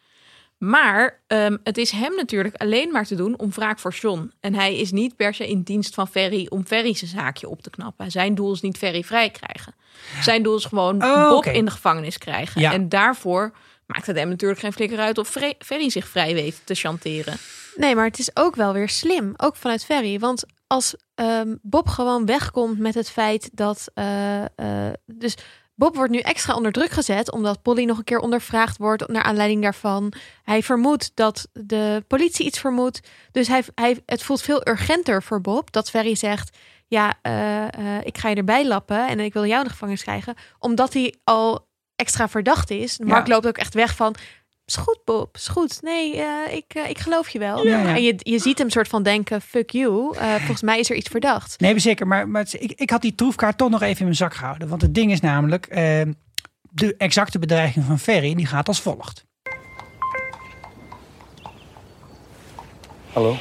Maar 0.68 1.20
ehm, 1.26 1.56
het 1.62 1.78
is 1.78 1.90
hem 1.90 2.14
natuurlijk 2.16 2.54
alleen 2.56 2.92
maar 2.92 3.06
te 3.06 3.14
doen 3.14 3.38
om 3.38 3.50
wraak 3.50 3.78
voor 3.78 3.92
John. 3.92 4.32
En 4.40 4.54
hij 4.54 4.78
is 4.78 4.90
niet 4.92 5.16
per 5.16 5.34
se 5.34 5.48
in 5.48 5.62
dienst 5.62 5.94
van 5.94 6.08
Ferry 6.08 6.46
om 6.50 6.66
Ferry 6.66 6.94
zijn 6.94 7.10
zaakje 7.10 7.48
op 7.48 7.62
te 7.62 7.70
knappen. 7.70 8.10
Zijn 8.10 8.34
doel 8.34 8.52
is 8.52 8.60
niet 8.60 8.78
Ferry 8.78 9.02
vrij 9.02 9.30
krijgen. 9.30 9.74
Zijn 10.22 10.42
doel 10.42 10.56
is 10.56 10.64
gewoon 10.64 11.02
Oh, 11.04 11.28
Bob 11.28 11.44
in 11.46 11.64
de 11.64 11.70
gevangenis 11.70 12.18
krijgen. 12.18 12.60
Ja. 12.60 12.72
En 12.72 12.88
daarvoor 12.88 13.52
maakt 13.86 14.06
het 14.06 14.16
hem 14.16 14.28
natuurlijk 14.28 14.60
geen 14.60 14.72
flikker 14.72 14.98
uit 14.98 15.18
of 15.18 15.28
Fre- 15.28 15.54
Ferry 15.58 15.90
zich 15.90 16.08
vrij 16.08 16.34
weet 16.34 16.60
te 16.64 16.74
chanteren. 16.74 17.36
Nee, 17.76 17.94
maar 17.94 18.04
het 18.04 18.18
is 18.18 18.30
ook 18.36 18.56
wel 18.56 18.72
weer 18.72 18.88
slim. 18.88 19.34
Ook 19.36 19.56
vanuit 19.56 19.84
Ferry. 19.84 20.18
Want 20.18 20.44
als 20.66 20.94
ehm, 21.14 21.54
Bob 21.62 21.88
gewoon 21.88 22.26
wegkomt 22.26 22.78
met 22.78 22.94
het 22.94 23.10
feit 23.10 23.50
dat. 23.52 23.86
eh, 23.94 24.42
eh, 24.44 24.92
dus 25.06 25.36
Bob 25.74 25.96
wordt 25.96 26.12
nu 26.12 26.18
extra 26.18 26.54
onder 26.54 26.72
druk 26.72 26.90
gezet. 26.90 27.32
Omdat 27.32 27.62
Polly 27.62 27.84
nog 27.84 27.98
een 27.98 28.04
keer 28.04 28.18
ondervraagd 28.18 28.78
wordt. 28.78 29.08
Naar 29.08 29.22
aanleiding 29.22 29.62
daarvan. 29.62 30.12
Hij 30.42 30.62
vermoedt 30.62 31.10
dat 31.14 31.48
de 31.52 32.04
politie 32.06 32.46
iets 32.46 32.58
vermoedt. 32.58 33.00
Dus 33.30 33.48
hij, 33.48 33.62
hij, 33.74 34.02
het 34.06 34.22
voelt 34.22 34.42
veel 34.42 34.68
urgenter 34.68 35.22
voor 35.22 35.40
Bob. 35.40 35.72
Dat 35.72 35.90
Ferry 35.90 36.14
zegt. 36.14 36.56
ja, 36.86 37.14
eh, 37.22 37.62
eh, 37.62 38.00
ik 38.04 38.18
ga 38.18 38.28
je 38.28 38.36
erbij 38.36 38.66
lappen 38.66 39.08
en 39.08 39.20
ik 39.20 39.32
wil 39.32 39.46
jou 39.46 39.58
in 39.58 39.64
de 39.64 39.72
gevangenis 39.72 40.02
krijgen. 40.02 40.34
Omdat 40.58 40.92
hij 40.92 41.14
al 41.24 41.66
extra 41.96 42.28
verdacht 42.28 42.70
is. 42.70 42.98
Mark 42.98 43.28
loopt 43.28 43.46
ook 43.46 43.58
echt 43.58 43.74
weg 43.74 43.96
van, 43.96 44.14
is 44.66 44.76
goed 44.76 44.98
Bob, 45.04 45.34
is 45.36 45.48
goed. 45.48 45.82
Nee, 45.82 46.16
eh, 46.16 46.54
ik, 46.54 46.74
ik 46.88 46.98
geloof 46.98 47.28
je 47.28 47.38
wel. 47.38 47.66
Ja, 47.66 47.82
ja. 47.82 47.94
En 47.94 48.02
je, 48.02 48.14
je 48.18 48.38
ziet 48.38 48.58
hem 48.58 48.70
soort 48.70 48.88
van 48.88 49.02
denken, 49.02 49.40
fuck 49.40 49.70
you. 49.70 50.14
volgens 50.14 50.62
mij 50.62 50.78
is 50.78 50.90
er 50.90 50.96
iets 50.96 51.08
verdacht. 51.08 51.60
Nee, 51.60 51.78
zeker. 51.78 52.06
Maar, 52.06 52.28
maar 52.28 52.46
ik, 52.50 52.72
ik 52.72 52.90
had 52.90 53.02
die 53.02 53.14
troefkaart 53.14 53.58
toch 53.58 53.70
nog 53.70 53.82
even 53.82 53.98
in 53.98 54.04
mijn 54.04 54.16
zak 54.16 54.34
gehouden. 54.34 54.68
Want 54.68 54.82
het 54.82 54.94
ding 54.94 55.12
is 55.12 55.20
namelijk, 55.20 55.66
de 56.70 56.94
exacte 56.98 57.38
bedreiging 57.38 57.84
van 57.84 57.98
Ferry, 57.98 58.34
die 58.34 58.46
gaat 58.46 58.68
als 58.68 58.80
volgt. 58.80 59.24
Hallo? 63.12 63.36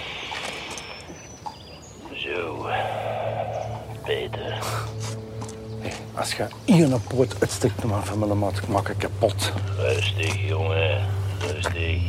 Als 6.15 6.35
je 6.35 6.47
hier 6.65 6.93
een 6.93 7.01
poort 7.07 7.35
uitstikt, 7.39 7.83
maak 7.83 8.05
van 8.05 8.19
mijn 8.19 8.39
maat 8.39 8.67
maak 8.67 8.89
ik 8.89 8.97
kapot. 8.97 9.53
Rustig, 9.77 10.47
jongen. 10.47 11.01
Rustig. 11.39 12.01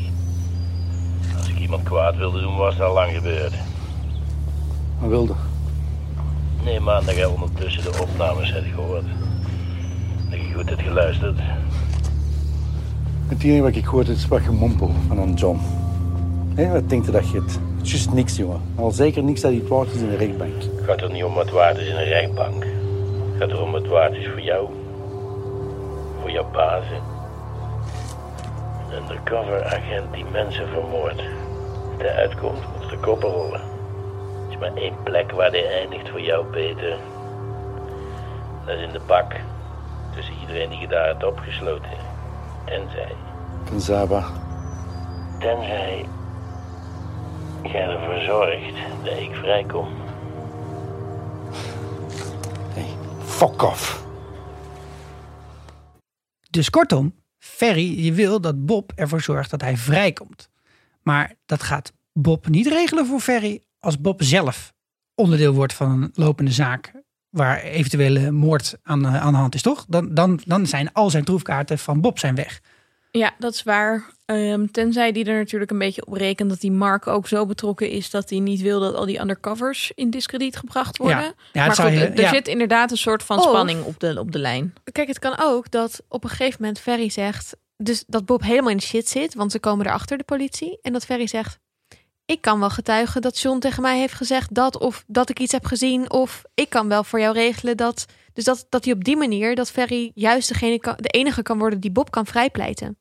Als 1.37 1.49
ik 1.49 1.59
iemand 1.59 1.83
kwaad 1.83 2.17
wilde 2.17 2.41
doen, 2.41 2.57
was 2.57 2.75
het 2.75 2.83
al 2.83 2.95
lang 2.95 3.13
gebeurd. 3.13 3.53
Wat 4.99 5.09
wilde? 5.11 5.35
Nee, 6.65 6.81
man, 6.81 7.05
dat 7.05 7.17
je 7.17 7.31
ondertussen 7.31 7.83
de 7.83 7.99
opnames 8.01 8.53
hebt 8.53 8.67
gehoord. 8.75 9.05
Dat 10.31 10.39
je 10.39 10.53
goed 10.55 10.69
hebt 10.69 10.83
geluisterd. 10.83 11.39
Het 13.29 13.43
enige 13.43 13.63
wat 13.63 13.77
ik 13.77 13.85
hoorde 13.85 14.13
is 14.13 14.29
wat 14.29 14.41
gemompel 14.41 14.91
van 15.09 15.19
een 15.19 15.35
John. 15.35 15.61
Hé, 16.55 16.73
wat 16.73 16.89
denkt 16.89 17.07
je 17.07 17.13
dat 17.13 17.31
je 17.31 17.41
het? 17.41 17.59
Het 17.79 17.93
is 17.93 18.09
niks, 18.09 18.37
jongen. 18.37 18.61
Al 18.75 18.91
zeker 18.91 19.23
niks 19.23 19.41
dat 19.41 19.53
iets 19.53 19.69
waard 19.69 19.95
is 19.95 20.01
in 20.01 20.09
de 20.09 20.17
rechtbank. 20.17 20.63
Het 20.63 20.85
gaat 20.87 21.01
er 21.01 21.11
niet 21.11 21.25
om 21.25 21.35
wat 21.35 21.51
waard 21.51 21.79
is 21.79 21.89
in 21.89 21.97
een 21.97 22.05
rechtbank. 22.05 22.65
Het 23.35 23.43
gaat 23.43 23.53
erom 23.53 23.73
wat 23.73 23.87
waard 23.87 24.15
is 24.15 24.29
voor 24.29 24.41
jou. 24.41 24.69
Voor 26.21 26.31
jouw 26.31 26.51
bazen. 26.51 27.03
Een 28.91 29.03
undercover 29.03 29.65
agent 29.65 30.13
die 30.13 30.25
mensen 30.25 30.69
vermoordt. 30.69 31.19
Als 31.93 32.03
hij 32.03 32.15
uitkomt, 32.15 32.59
moet 32.79 32.91
de 32.91 32.99
koppen 32.99 33.29
rollen. 33.29 33.61
Er 33.61 34.51
is 34.51 34.59
maar 34.59 34.75
één 34.75 34.95
plek 35.03 35.31
waar 35.31 35.51
hij 35.51 35.81
eindigt 35.81 36.09
voor 36.09 36.21
jou, 36.21 36.45
Peter. 36.45 36.97
Dat 38.67 38.77
is 38.77 38.83
in 38.83 38.93
de 38.93 39.01
bak. 39.07 39.33
Tussen 40.15 40.35
iedereen 40.41 40.71
die 40.71 40.81
je 40.81 40.89
daar 40.89 41.07
hebt 41.07 41.25
opgesloten. 41.25 41.91
Tenzij... 42.65 44.07
Wat? 44.07 44.33
Tenzij... 45.39 46.07
jij 47.63 47.89
ervoor 47.89 48.21
zorgt 48.21 48.75
dat 49.05 49.17
ik 49.17 49.35
vrijkom. 49.35 50.04
Fuck 53.35 53.63
off. 53.63 54.07
Dus 56.51 56.71
kortom, 56.71 57.15
Ferry, 57.39 58.15
wil 58.15 58.41
dat 58.41 58.67
Bob 58.67 58.93
ervoor 58.95 59.21
zorgt 59.21 59.51
dat 59.51 59.61
hij 59.61 59.77
vrijkomt. 59.77 60.49
Maar 61.03 61.35
dat 61.47 61.63
gaat 61.63 61.93
Bob 62.13 62.49
niet 62.49 62.67
regelen 62.67 63.07
voor 63.07 63.21
Ferry 63.21 63.63
als 63.81 64.01
Bob 64.01 64.23
zelf 64.23 64.73
onderdeel 65.15 65.53
wordt 65.53 65.73
van 65.73 65.91
een 65.91 66.11
lopende 66.15 66.51
zaak 66.51 66.93
waar 67.29 67.61
eventuele 67.61 68.31
moord 68.31 68.79
aan, 68.83 69.07
aan 69.07 69.33
de 69.33 69.39
hand 69.39 69.55
is, 69.55 69.63
toch? 69.63 69.85
Dan, 69.89 70.15
dan, 70.15 70.41
dan 70.45 70.67
zijn 70.67 70.93
al 70.93 71.11
zijn 71.11 71.25
troefkaarten 71.25 71.79
van 71.79 72.01
Bob 72.01 72.19
zijn 72.19 72.35
weg. 72.35 72.61
Ja, 73.19 73.35
dat 73.39 73.55
is 73.55 73.63
waar. 73.63 74.13
Um, 74.27 74.71
tenzij 74.71 75.13
die 75.13 75.25
er 75.25 75.39
natuurlijk 75.39 75.71
een 75.71 75.79
beetje 75.79 76.07
op 76.07 76.13
rekent 76.13 76.49
dat 76.51 76.61
die 76.61 76.73
Mark 76.73 77.07
ook 77.07 77.29
zo 77.29 77.47
betrokken 77.47 77.91
is 77.91 78.11
dat 78.11 78.31
hij 78.31 78.39
niet 78.39 78.61
wil 78.61 78.81
dat 78.81 78.95
al 78.95 79.07
die 79.07 79.21
undercovers 79.21 79.93
in 79.95 80.11
discrediet 80.11 80.57
gebracht 80.57 80.97
worden. 80.99 81.19
Ja, 81.23 81.35
ja, 81.53 81.67
maar 81.67 81.77
goed, 81.77 81.93
je- 81.93 82.07
er 82.07 82.21
ja. 82.21 82.29
zit 82.29 82.49
inderdaad 82.49 82.91
een 82.91 82.97
soort 82.97 83.23
van 83.23 83.39
Of- 83.39 83.45
spanning 83.45 83.85
op 83.85 84.01
de, 84.01 84.21
op 84.21 84.33
de 84.33 84.39
lijn. 84.39 84.75
Kijk, 84.93 85.09
het 85.09 85.19
kan 85.19 85.35
ook 85.41 85.71
dat 85.71 86.03
op 86.09 86.25
een 86.25 86.31
gegeven 86.31 86.57
moment 86.61 86.79
Ferry 86.81 87.09
zegt... 87.09 87.57
Dus 87.77 88.05
dat 88.07 88.25
Bob 88.27 88.43
helemaal 88.43 88.71
in 88.71 88.77
de 88.77 88.83
shit 88.83 89.09
zit, 89.09 89.35
want 89.35 89.53
ze 89.53 89.59
komen 89.59 89.87
erachter, 89.87 90.19
de 90.19 90.25
politie. 90.25 90.79
En 90.83 90.93
dat 90.93 91.05
Ferry 91.05 91.27
zegt... 91.27 91.59
Ik 92.27 92.41
kan 92.41 92.61
wel 92.61 92.71
getuigen 92.71 93.23
dat 93.23 93.39
John 93.41 93.59
tegen 93.59 93.83
mij 93.83 93.99
heeft 93.99 94.15
gezegd 94.15 94.55
dat... 94.55 94.79
of 94.79 95.05
dat 95.07 95.29
ik 95.31 95.39
iets 95.41 95.53
heb 95.53 95.65
gezien, 95.67 96.11
of 96.11 96.43
ik 96.55 96.69
kan 96.69 96.89
wel 96.89 97.05
voor 97.05 97.21
jou 97.21 97.35
regelen 97.35 97.77
dat... 97.77 98.05
Dus 98.33 98.45
dat, 98.45 98.67
dat 98.69 98.85
hij 98.85 98.93
op 98.95 99.05
die 99.05 99.17
manier, 99.17 99.55
dat 99.55 99.71
Ferry 99.71 100.11
juist 100.15 100.49
degene 100.49 100.79
kan, 100.79 100.95
de 100.97 101.09
enige 101.09 101.43
kan 101.43 101.59
worden 101.59 101.81
die 101.81 101.91
Bob 101.91 102.11
kan 102.11 102.27
vrijpleiten. 102.27 102.99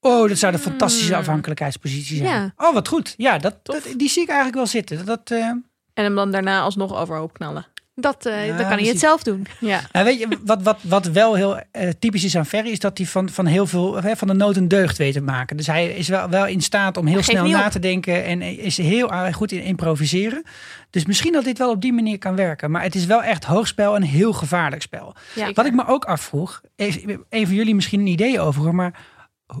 Oh, 0.00 0.28
dat 0.28 0.38
zou 0.38 0.52
een 0.52 0.58
fantastische 0.58 1.10
Hmm. 1.10 1.20
afhankelijkheidspositie 1.20 2.16
zijn. 2.16 2.28
Ja. 2.28 2.52
Oh, 2.56 2.74
wat 2.74 2.88
goed. 2.88 3.14
Ja, 3.16 3.38
dat, 3.38 3.54
dat, 3.62 3.82
die 3.96 4.08
zie 4.08 4.22
ik 4.22 4.28
eigenlijk 4.28 4.56
wel 4.56 4.66
zitten. 4.66 5.06
Dat, 5.06 5.30
eh, 5.30 5.38
En 5.46 5.64
hem 5.94 6.14
dan 6.14 6.30
daarna 6.30 6.60
alsnog 6.60 6.96
overhoop 6.96 7.32
knallen. 7.32 7.66
Dat, 7.94 8.26
eh, 8.26 8.46
Ja, 8.46 8.56
dan 8.56 8.68
kan 8.68 8.78
hij 8.78 8.88
het 8.88 8.98
zelf 8.98 9.22
doen. 9.22 9.46
Ja. 9.58 9.80
Nou, 9.92 10.04
weet 10.04 10.18
je, 10.18 10.38
wat, 10.44 10.62
wat, 10.62 10.78
wat 10.82 11.06
wel 11.06 11.34
heel 11.34 11.60
eh, 11.70 11.88
typisch 11.98 12.24
is 12.24 12.36
aan 12.36 12.46
Ferry, 12.46 12.70
is 12.70 12.78
dat 12.78 12.98
hij 12.98 13.06
van, 13.06 13.28
van 13.28 13.46
heel 13.46 13.66
veel 13.66 14.02
hè, 14.02 14.16
van 14.16 14.28
de 14.28 14.34
nood 14.34 14.56
een 14.56 14.68
deugd 14.68 14.98
weet 14.98 15.12
te 15.12 15.20
maken. 15.20 15.56
Dus 15.56 15.66
hij 15.66 15.88
is 15.88 16.08
wel, 16.08 16.28
wel 16.28 16.46
in 16.46 16.60
staat 16.60 16.96
om 16.96 17.06
heel 17.06 17.22
snel 17.22 17.46
na 17.46 17.64
op. 17.64 17.70
te 17.70 17.78
denken 17.78 18.24
en 18.24 18.42
is 18.42 18.76
heel 18.76 19.08
goed 19.32 19.52
in 19.52 19.62
improviseren. 19.62 20.42
Dus 20.90 21.06
misschien 21.06 21.32
dat 21.32 21.44
dit 21.44 21.58
wel 21.58 21.70
op 21.70 21.80
die 21.80 21.92
manier 21.92 22.18
kan 22.18 22.36
werken. 22.36 22.70
Maar 22.70 22.82
het 22.82 22.94
is 22.94 23.06
wel 23.06 23.22
echt 23.22 23.44
hoogspel 23.44 23.94
en 23.94 24.02
heel 24.02 24.32
gevaarlijk 24.32 24.82
spel. 24.82 25.14
Ja. 25.34 25.52
Wat 25.52 25.66
ik 25.66 25.74
me 25.74 25.86
ook 25.86 26.04
afvroeg, 26.04 26.60
even 26.76 27.24
een 27.28 27.46
van 27.46 27.54
jullie 27.54 27.74
misschien 27.74 28.00
een 28.00 28.06
idee 28.06 28.40
over, 28.40 28.74
maar 28.74 28.98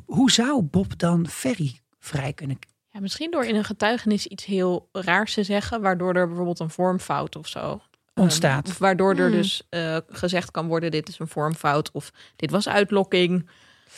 hoe 0.06 0.30
zou 0.30 0.62
Bob 0.62 0.98
dan 0.98 1.28
Ferry 1.28 1.80
vrij 1.98 2.32
kunnen 2.32 2.58
ja, 2.92 3.00
misschien 3.00 3.30
door 3.30 3.44
in 3.44 3.54
een 3.54 3.64
getuigenis 3.64 4.26
iets 4.26 4.44
heel 4.44 4.88
raars 4.92 5.34
te 5.34 5.42
zeggen, 5.42 5.80
waardoor 5.80 6.14
er 6.14 6.26
bijvoorbeeld 6.26 6.58
een 6.60 6.70
vormfout 6.70 7.36
of 7.36 7.48
zo 7.48 7.80
Ontstaat. 8.14 8.68
Of 8.68 8.78
waardoor 8.78 9.14
er 9.14 9.26
Hmm. 9.26 9.32
dus 9.36 9.62
eh, 9.68 9.96
gezegd 10.08 10.50
kan 10.50 10.66
worden: 10.66 10.90
dit 10.90 11.08
is 11.08 11.18
een 11.18 11.28
vormfout 11.28 11.90
of 11.92 12.10
dit 12.36 12.50
was 12.50 12.68
uitlokking. 12.68 13.48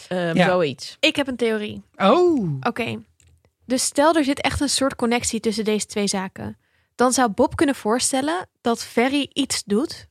Ehm, 0.08 0.36
Ja. 0.36 0.46
Zoiets. 0.46 0.96
Ik 1.00 1.16
heb 1.16 1.26
een 1.28 1.36
theorie. 1.36 1.82
Oh, 1.96 2.58
Oké. 2.60 3.02
Dus 3.66 3.82
stel 3.84 4.14
er 4.14 4.24
zit 4.24 4.40
echt 4.40 4.60
een 4.60 4.68
soort 4.68 4.96
connectie 4.96 5.40
tussen 5.40 5.64
deze 5.64 5.86
twee 5.86 6.06
zaken. 6.06 6.58
Dan 6.94 7.12
zou 7.12 7.30
Bob 7.30 7.56
kunnen 7.56 7.74
voorstellen 7.74 8.48
dat 8.60 8.82
Ferry 8.84 9.30
iets 9.32 9.62
doet 9.64 10.08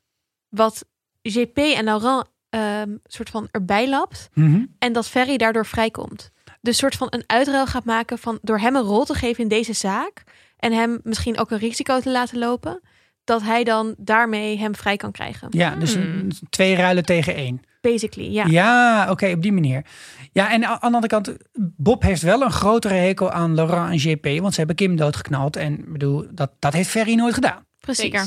wat 0.50 0.86
JP 1.22 1.58
en 1.58 1.84
Laurent 1.84 2.26
ehm 2.52 2.90
soort 3.04 3.30
van 3.30 3.48
erbij 3.52 3.90
lapt 3.90 4.30
Mhm. 4.34 4.66
en 4.80 4.94
dat 4.94 5.08
Ferry 5.08 5.38
daardoor 5.38 5.66
vrijkomt. 5.66 6.32
Dus 6.62 6.78
soort 6.78 6.96
van 6.96 7.08
een 7.10 7.24
uitruil 7.28 7.66
gaat 7.68 7.86
maken 7.86 8.18
van 8.18 8.40
door 8.42 8.60
hem 8.60 8.76
een 8.76 8.82
rol 8.82 9.06
te 9.06 9.14
geven 9.14 9.44
in 9.44 9.50
deze 9.50 9.74
zaak 9.74 10.24
en 10.58 10.72
hem 10.74 11.00
misschien 11.04 11.40
ook 11.40 11.52
een 11.52 11.58
risico 11.58 12.00
te 12.00 12.12
laten 12.12 12.38
lopen, 12.38 12.82
dat 13.24 13.42
hij 13.42 13.64
dan 13.64 13.96
daarmee 13.98 14.58
hem 14.58 14.76
vrij 14.76 14.98
kan 14.98 15.12
krijgen. 15.12 15.48
ja, 15.52 15.76
dus 15.76 15.94
Hmm. 15.94 16.02
een- 16.04 16.32
twee 16.50 16.76
ruilen 16.76 17.06
tegen 17.06 17.36
één. 17.36 17.62
Basically, 17.82 18.32
ja. 18.32 18.46
Ja, 18.46 19.08
oké, 19.12 19.32
op 19.32 19.42
die 19.42 19.52
manier. 19.52 19.86
Ja, 20.32 20.52
en 20.52 20.66
aan 20.66 20.74
de 20.76 20.82
andere 20.82 21.08
kant, 21.08 21.34
Bob 21.78 22.02
heeft 22.02 22.22
wel 22.22 22.42
een 22.42 22.52
grotere 22.52 22.94
hekel 22.94 23.32
aan 23.32 23.56
Laurent 23.56 23.90
en 23.92 23.98
JP, 24.10 24.40
want 24.42 24.52
ze 24.54 24.58
hebben 24.60 24.76
Kim 24.76 24.96
doodgeknald. 24.96 25.56
En 25.56 25.74
ik 25.80 25.92
bedoel, 25.92 26.26
dat, 26.32 26.52
dat 26.60 26.74
heeft 26.74 26.90
Ferry 26.90 27.14
nooit 27.16 27.34
gedaan. 27.34 27.66
Precies. 27.80 28.02
Zeker. 28.04 28.26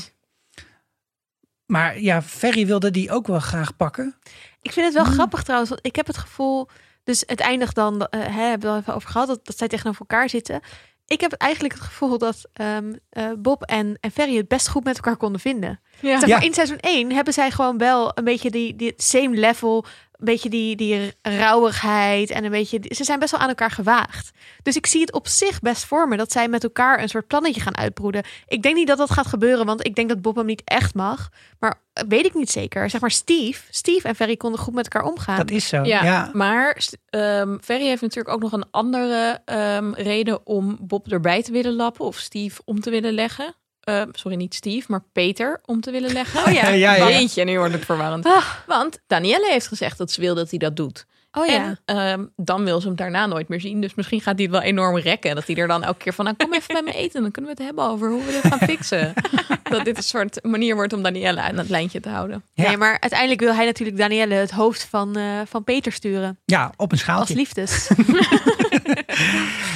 Maar 1.67 2.01
ja, 2.01 2.23
Ferry 2.23 2.67
wilde 2.67 2.91
die 2.91 3.11
ook 3.11 3.27
wel 3.27 3.39
graag 3.41 3.77
pakken. 3.77 4.17
Ik 4.63 4.73
vind 4.73 4.87
het 4.87 4.95
wel 4.95 5.05
Hmm. 5.05 5.13
grappig 5.13 5.43
trouwens, 5.43 5.71
want 5.71 5.87
ik 5.87 5.97
heb 5.97 6.07
het 6.07 6.17
gevoel, 6.17 6.69
dus 7.05 7.23
het 7.27 7.41
eindigt 7.41 7.75
dan, 7.75 8.07
hè, 8.11 8.19
hebben 8.19 8.69
we 8.69 8.75
al 8.75 8.81
even 8.81 8.95
over 8.95 9.09
gehad, 9.09 9.27
dat, 9.29 9.47
dat 9.47 9.59
zij 9.59 9.69
tegenover 9.69 10.01
elkaar 10.01 10.29
zitten. 10.29 10.61
Ik 11.07 11.21
heb 11.21 11.33
eigenlijk 11.33 11.75
het 11.75 11.83
gevoel 11.83 12.19
dat 12.19 12.49
ehm, 12.53 12.93
eh, 13.11 13.31
Bob 13.39 13.63
en, 13.63 13.97
en 14.01 14.11
Ferry 14.11 14.37
het 14.37 14.49
best 14.49 14.69
goed 14.69 14.85
met 14.85 14.97
elkaar 14.97 15.17
konden 15.17 15.41
vinden. 15.41 15.81
Ja. 16.01 16.19
Zeg 16.21 16.29
Ja. 16.29 16.35
maar, 16.37 16.45
in 16.45 16.55
seizoen 16.55 16.79
1 16.81 17.13
hebben 17.13 17.33
zij 17.33 17.51
gewoon 17.51 17.79
wel 17.79 18.11
een 18.15 18.25
beetje 18.25 18.51
die, 18.51 18.77
die 18.77 18.93
same 18.97 19.37
level, 19.37 19.85
een 20.19 20.25
beetje 20.25 20.49
die, 20.49 20.77
die 20.77 21.13
rauwigheid 21.23 22.31
en 22.31 22.45
een 22.45 22.51
beetje, 22.51 22.81
ze 22.89 23.05
zijn 23.05 23.19
best 23.19 23.31
wel 23.31 23.41
aan 23.41 23.49
elkaar 23.49 23.71
gewaagd. 23.71 24.31
Dus 24.63 24.77
ik 24.77 24.87
zie 24.87 25.01
het 25.01 25.13
op 25.13 25.29
zich 25.29 25.61
best 25.61 25.85
voor 25.85 26.09
me 26.09 26.17
dat 26.17 26.33
zij 26.33 26.49
met 26.49 26.65
elkaar 26.65 27.03
een 27.03 27.09
soort 27.09 27.27
plannetje 27.27 27.61
gaan 27.61 27.77
uitbroeden. 27.77 28.23
Ik 28.47 28.63
denk 28.63 28.75
niet 28.75 28.87
dat 28.87 28.99
dat 28.99 29.11
gaat 29.11 29.27
gebeuren, 29.27 29.67
want 29.67 29.87
ik 29.87 29.95
denk 29.95 30.09
dat 30.09 30.23
Bob 30.23 30.37
hem 30.37 30.47
niet 30.47 30.63
echt 30.65 30.95
mag. 30.95 31.31
Maar 31.59 31.81
eh, 31.93 32.05
weet 32.09 32.25
ik 32.25 32.35
niet 32.35 32.51
zeker. 32.51 32.91
Zeg 32.91 33.01
maar 33.01 33.11
Steve, 33.11 33.63
Steve 33.71 34.09
en 34.09 34.15
Ferry 34.15 34.37
konden 34.37 34.61
goed 34.61 34.75
met 34.75 34.89
elkaar 34.89 35.11
omgaan. 35.11 35.37
Dat 35.37 35.51
is 35.51 35.69
zo. 35.69 35.83
Ja, 35.83 36.05
Ja, 36.05 36.31
maar 36.33 36.83
ehm 37.11 37.57
Ferry 37.61 37.85
heeft 37.85 38.03
natuurlijk 38.03 38.35
ook 38.35 38.43
nog 38.43 38.53
een 38.53 38.71
andere 38.71 39.41
ehm, 39.45 39.93
reden 39.93 40.47
om 40.47 40.79
Bob 40.81 41.09
erbij 41.09 41.43
te 41.43 41.53
willen 41.53 41.73
lappen 41.73 42.05
of 42.05 42.17
Steve 42.17 42.63
om 42.65 42.81
te 42.81 42.91
willen 42.91 43.13
leggen. 43.13 43.55
Ehm, 43.85 44.09
sorry, 44.13 44.37
niet 44.37 44.55
Steve, 44.55 44.85
maar 44.89 45.03
Peter 45.13 45.61
om 45.65 45.81
te 45.81 45.91
willen 45.91 46.13
leggen. 46.13 46.41
Oh 46.47 46.53
ja. 46.53 46.69
Ja, 46.85 46.95
ja. 46.95 47.09
Jeetje, 47.11 47.45
nu 47.45 47.59
wordt 47.59 47.73
het 47.75 47.85
verwarrend. 47.85 48.27
Ah, 48.27 48.45
Want 48.67 48.99
Danielle 49.07 49.49
heeft 49.51 49.67
gezegd 49.69 49.99
dat 49.99 50.11
ze 50.11 50.21
wil 50.21 50.35
dat 50.35 50.51
hij 50.51 50.59
dat 50.59 50.77
doet. 50.77 51.07
oh 51.33 51.47
ja. 51.47 51.53
En 51.55 51.81
ehm, 51.85 52.25
dan 52.37 52.65
wil 52.65 52.81
ze 52.81 52.87
hem 52.87 52.97
daarna 52.97 53.27
nooit 53.27 53.49
meer 53.49 53.61
zien. 53.61 53.81
Dus 53.81 53.95
misschien 53.95 54.21
gaat 54.21 54.35
hij 54.35 54.43
het 54.45 54.53
wel 54.53 54.63
enorm 54.63 54.99
rekken. 54.99 55.35
Dat 55.35 55.47
hij 55.47 55.57
er 55.57 55.69
dan 55.69 55.83
elke 55.83 55.99
keer 55.99 56.13
van, 56.13 56.25
nou 56.25 56.37
kom 56.37 56.55
even 56.55 56.73
bij 56.75 56.83
me 56.83 56.93
eten. 56.93 57.23
Dan 57.23 57.31
kunnen 57.31 57.51
we 57.57 57.57
het 57.63 57.67
hebben 57.67 57.93
over 57.93 58.11
hoe 58.11 58.25
we 58.25 58.33
dit 58.43 58.53
gaan 58.53 58.59
fixen. 58.69 59.13
dat 59.71 59.85
dit 59.85 59.97
een 59.97 60.03
soort 60.03 60.39
manier 60.45 60.75
wordt 60.75 60.93
om 60.93 61.03
Danielle 61.03 61.41
aan 61.41 61.57
het 61.59 61.69
lijntje 61.69 62.01
te 62.01 62.09
houden. 62.09 62.43
Ja. 62.53 62.67
Nee, 62.69 62.77
maar 62.77 62.97
uiteindelijk 63.01 63.41
wil 63.41 63.55
hij 63.55 63.65
natuurlijk 63.65 63.99
Danielle 63.99 64.35
het 64.35 64.51
hoofd 64.51 64.87
van, 64.91 65.17
eh, 65.17 65.25
van 65.47 65.65
Peter 65.65 65.93
sturen. 65.93 66.39
ja, 66.45 66.67
op 66.77 66.85
een 66.87 66.91
Als 66.91 67.01
schaaltje. 67.01 67.35
liefdes. 67.35 67.89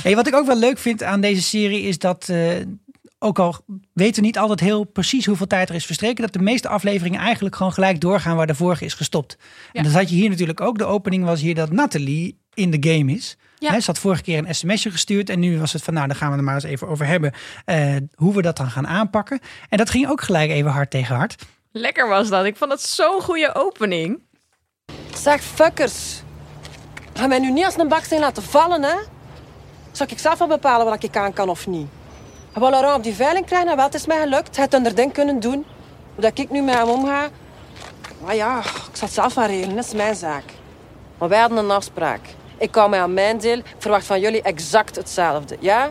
Hey, 0.03 0.15
wat 0.17 0.27
ik 0.27 0.35
ook 0.35 0.47
wel 0.47 0.57
leuk 0.59 0.79
vind 0.79 1.03
aan 1.03 1.21
deze 1.21 1.43
serie 1.43 1.83
is 1.83 1.99
dat, 1.99 2.29
eh, 2.29 2.51
ook 3.19 3.39
al 3.39 3.57
weten 3.93 4.21
we 4.21 4.27
niet 4.27 4.39
altijd 4.39 4.61
heel 4.61 4.85
precies 4.85 5.27
hoeveel 5.27 5.47
tijd 5.47 5.69
er 5.69 5.75
is 5.75 5.87
verstreken, 5.87 6.23
dat 6.23 6.33
de 6.33 6.39
meeste 6.39 6.69
afleveringen 6.69 7.21
eigenlijk 7.21 7.57
gewoon 7.57 7.73
gelijk 7.73 8.01
doorgaan 8.01 8.37
waar 8.37 8.47
de 8.47 8.55
vorige 8.55 8.85
is 8.85 8.95
gestopt. 8.95 9.37
En 9.73 9.83
dat 9.83 9.93
had 9.93 10.11
je 10.11 10.17
hier 10.17 10.29
natuurlijk 10.29 10.61
ook. 10.61 10.79
De 10.79 10.85
opening 10.85 11.25
was 11.25 11.41
hier 11.41 11.55
dat 11.55 11.73
Nathalie 11.73 12.39
in 12.55 12.71
de 12.71 12.91
game 12.91 13.13
is. 13.13 13.37
Ja. 13.59 13.73
Hè, 13.73 13.81
ze 13.81 13.87
had 13.87 13.99
vorige 13.99 14.23
keer 14.23 14.39
een 14.39 14.55
sms'je 14.55 14.91
gestuurd 14.91 15.31
en 15.31 15.41
nu 15.41 15.59
was 15.59 15.73
het 15.73 15.83
van 15.83 15.95
nou, 15.95 16.07
dan 16.07 16.17
gaan 16.17 16.31
we 16.31 16.37
er 16.37 16.45
maar 16.45 16.55
eens 16.55 16.65
even 16.65 16.89
over 16.89 17.07
hebben 17.07 17.33
eh, 17.65 17.97
hoe 18.15 18.35
we 18.35 18.43
dat 18.43 18.57
dan 18.57 18.71
gaan 18.71 18.87
aanpakken. 18.87 19.41
En 19.69 19.79
dat 19.79 19.91
ging 19.91 20.09
ook 20.09 20.21
gelijk 20.21 20.51
even 20.51 20.71
hard 20.71 20.91
tegen 20.91 21.17
hard. 21.17 21.43
Lekker 21.73 22.09
was 22.09 22.29
dat. 22.29 22.45
Ik 22.45 22.57
vond 22.57 22.71
het 22.71 22.81
zo'n 22.81 23.21
goede 23.21 23.55
opening. 23.55 24.23
Zeg, 25.15 25.43
fuckers. 25.43 26.23
Ga 27.15 27.27
mij 27.27 27.39
nu 27.39 27.51
niet 27.51 27.65
als 27.65 27.79
een 27.79 27.89
baksteen 27.89 28.21
laten 28.21 28.43
vallen, 28.43 28.83
hè? 28.83 28.97
Zal 29.93 30.07
ik 30.11 30.19
zelf 30.19 30.39
wel 30.39 30.49
bepalen 30.49 30.87
wat 30.87 31.03
ik 31.03 31.17
aan 31.17 31.33
kan 31.33 31.49
of 31.49 31.67
niet? 31.67 31.89
Ik 32.55 32.59
wil 32.65 32.71
Laurent 32.71 32.97
op 32.97 33.03
die 33.03 33.15
veiling 33.15 33.47
krijgen 33.47 33.69
en 33.71 33.77
wel, 33.77 33.85
het 33.85 33.95
is 33.95 34.07
mij 34.07 34.21
gelukt. 34.21 34.57
Hij 34.57 34.67
had 34.71 34.87
een 34.87 34.95
ding 34.95 35.13
kunnen 35.13 35.41
doen. 35.41 35.65
Hoe 36.15 36.23
dat 36.25 36.39
ik 36.39 36.51
nu 36.51 36.63
met 36.63 36.75
hem 36.75 36.89
omga... 36.89 37.29
Maar 38.25 38.35
ja, 38.35 38.59
ik 38.59 38.65
zal 38.97 39.07
het 39.07 39.13
zelf 39.13 39.35
wel 39.35 39.47
regelen. 39.47 39.77
Dat 39.77 39.85
is 39.85 39.93
mijn 39.93 40.15
zaak. 40.15 40.43
Maar 41.19 41.29
wij 41.29 41.39
hadden 41.41 41.59
een 41.59 41.71
afspraak. 41.71 42.21
Ik 42.59 42.75
hou 42.75 42.91
mij 42.91 43.01
aan 43.01 43.15
mijn 43.15 43.39
deel. 43.39 43.57
Ik 43.59 43.65
verwacht 43.79 44.07
van 44.07 44.21
jullie 44.21 44.43
exact 44.43 44.97
hetzelfde, 44.97 45.57
ja? 45.61 45.91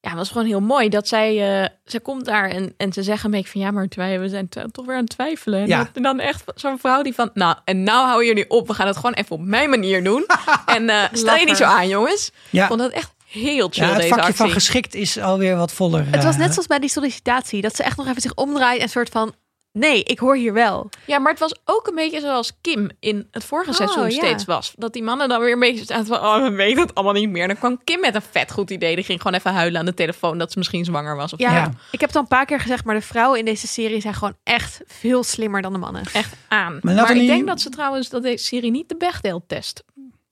Ja, 0.00 0.08
het 0.08 0.18
was 0.18 0.30
gewoon 0.30 0.46
heel 0.46 0.60
mooi 0.60 0.88
dat 0.88 1.08
zij, 1.08 1.60
eh, 1.62 1.68
zij 1.84 2.00
komt 2.00 2.24
daar 2.24 2.48
en, 2.50 2.74
en 2.76 2.92
ze 2.92 3.02
zeggen 3.02 3.24
een 3.24 3.36
beetje 3.36 3.50
van 3.52 3.60
ja, 3.60 3.70
maar 3.70 3.86
wij, 3.96 4.20
we 4.20 4.28
zijn 4.28 4.48
toch 4.48 4.86
weer 4.86 4.94
aan 4.94 5.00
het 5.00 5.10
twijfelen. 5.10 5.60
En, 5.60 5.66
Ja. 5.66 5.78
dat- 5.78 5.88
en 5.94 6.02
dan 6.02 6.18
echt 6.20 6.42
zo'n 6.54 6.78
vrouw 6.78 7.02
die 7.02 7.14
van, 7.14 7.30
nou, 7.34 7.56
en 7.64 7.82
nou 7.82 8.06
hou 8.06 8.24
jullie 8.26 8.50
op, 8.50 8.66
we 8.66 8.74
gaan 8.74 8.86
het 8.86 8.96
gewoon 8.96 9.12
even 9.14 9.36
op 9.36 9.42
mijn 9.44 9.70
manier 9.70 10.04
doen. 10.04 10.26
en 10.66 10.88
eh 10.88 11.02
stel 11.12 11.34
je 11.36 11.44
niet 11.44 11.56
zo 11.56 11.64
aan, 11.64 11.88
jongens. 11.88 12.30
Ja. 12.50 12.62
Ik 12.62 12.68
vond 12.68 12.80
het 12.80 12.92
echt 12.92 13.10
heel 13.28 13.68
chill, 13.70 13.82
Ja, 13.84 13.88
het 13.88 13.96
deze 13.96 14.08
vakje 14.08 14.22
actie. 14.24 14.36
van 14.44 14.50
geschikt 14.50 14.94
is 14.94 15.18
alweer 15.18 15.56
wat 15.56 15.72
voller. 15.72 16.06
Het 16.10 16.24
was 16.24 16.34
eh, 16.34 16.40
net 16.40 16.50
zoals 16.52 16.66
bij 16.66 16.78
die 16.78 16.88
sollicitatie. 16.90 17.60
Dat 17.62 17.76
ze 17.76 17.82
echt 17.82 17.96
nog 17.96 18.06
even 18.08 18.22
zich 18.22 18.34
omdraait 18.34 18.80
en 18.80 18.88
soort 18.88 19.08
van... 19.08 19.34
Nee, 19.72 20.02
ik 20.02 20.18
hoor 20.18 20.36
hier 20.36 20.52
wel. 20.52 20.90
Ja, 21.06 21.18
maar 21.18 21.30
het 21.30 21.40
was 21.40 21.54
ook 21.64 21.86
een 21.86 21.94
beetje 21.94 22.20
zoals 22.20 22.52
Kim 22.60 22.90
in 23.00 23.28
het 23.30 23.44
vorige 23.44 23.70
Oh, 23.70 23.76
seizoen 23.76 24.04
ja. 24.04 24.10
steeds 24.10 24.44
was. 24.44 24.72
Dat 24.76 24.92
die 24.92 25.02
mannen 25.02 25.28
dan 25.28 25.40
weer 25.40 25.52
een 25.52 25.58
beetje 25.58 25.84
zaten 25.84 26.06
van, 26.06 26.16
oh, 26.18 26.42
we 26.42 26.50
weten 26.50 26.82
het 26.82 26.94
allemaal 26.94 27.14
niet 27.14 27.28
meer. 27.30 27.46
Dan 27.46 27.58
kwam 27.58 27.80
Kim 27.84 28.00
met 28.00 28.14
een 28.14 28.22
vet 28.30 28.52
goed 28.52 28.70
idee. 28.70 28.94
Die 28.94 29.04
ging 29.04 29.22
gewoon 29.22 29.38
even 29.38 29.52
huilen 29.52 29.80
aan 29.80 29.86
de 29.86 29.94
telefoon 29.94 30.38
dat 30.38 30.52
ze 30.52 30.58
misschien 30.58 30.84
zwanger 30.84 31.16
was. 31.16 31.32
Of 31.32 31.38
Ja, 31.38 31.54
Ja. 31.54 31.70
ik 31.90 32.00
heb 32.00 32.08
het 32.08 32.16
al 32.16 32.22
een 32.22 32.28
paar 32.28 32.46
keer 32.46 32.60
gezegd, 32.60 32.84
maar 32.84 32.94
de 32.94 33.00
vrouwen 33.00 33.38
in 33.38 33.44
deze 33.44 33.66
serie 33.66 34.00
zijn 34.00 34.14
gewoon 34.14 34.36
echt 34.44 34.80
veel 34.86 35.22
slimmer 35.24 35.62
dan 35.62 35.72
de 35.72 35.78
mannen. 35.78 36.02
echt 36.12 36.34
aan. 36.48 36.78
Maar 36.82 37.16
ik 37.16 37.26
denk 37.26 37.46
dat 37.46 37.60
ze 37.60 37.68
trouwens 37.68 38.08
dat 38.08 38.22
deze 38.22 38.44
serie 38.44 38.70
niet 38.70 38.88
de 38.88 38.96
Bechdel-test. 38.96 39.84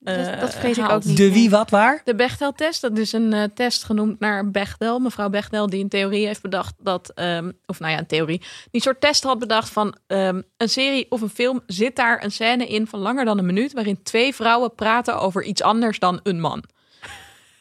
Dat- 0.05 0.27
eh, 0.27 0.39
dat 0.39 0.53
vrees 0.55 0.77
ik 0.77 0.89
ook 0.89 1.03
niet. 1.03 1.17
De 1.17 1.31
wie, 1.31 1.49
wat, 1.49 1.69
waar? 1.69 2.01
De 2.03 2.15
Bechdel-test, 2.15 2.81
dat 2.81 2.97
is 2.97 3.11
een 3.11 3.33
eh, 3.33 3.43
test 3.53 3.83
genoemd 3.83 4.19
naar 4.19 4.51
Bechdel. 4.51 4.99
Mevrouw 4.99 5.29
Bechdel, 5.29 5.67
die 5.69 5.83
een 5.83 5.89
theorie 5.89 6.25
heeft 6.25 6.41
bedacht 6.41 6.73
dat, 6.79 7.11
ehm, 7.15 7.51
of 7.65 7.79
nou 7.79 7.91
ja, 7.91 7.97
een 7.97 8.05
theorie, 8.05 8.37
die 8.39 8.47
een 8.71 8.81
soort 8.81 9.01
test 9.01 9.23
had 9.23 9.39
bedacht 9.39 9.69
van 9.69 9.95
ehm, 10.07 10.41
een 10.57 10.69
serie 10.69 11.05
of 11.09 11.21
een 11.21 11.29
film 11.29 11.61
zit 11.67 11.95
daar 11.95 12.23
een 12.23 12.31
scène 12.31 12.67
in 12.67 12.87
van 12.87 12.99
langer 12.99 13.25
dan 13.25 13.37
een 13.37 13.45
minuut, 13.45 13.73
waarin 13.73 14.03
twee 14.03 14.35
vrouwen 14.35 14.75
praten 14.75 15.19
over 15.19 15.43
iets 15.43 15.61
anders 15.61 15.99
dan 15.99 16.19
een 16.23 16.39
man. 16.39 16.63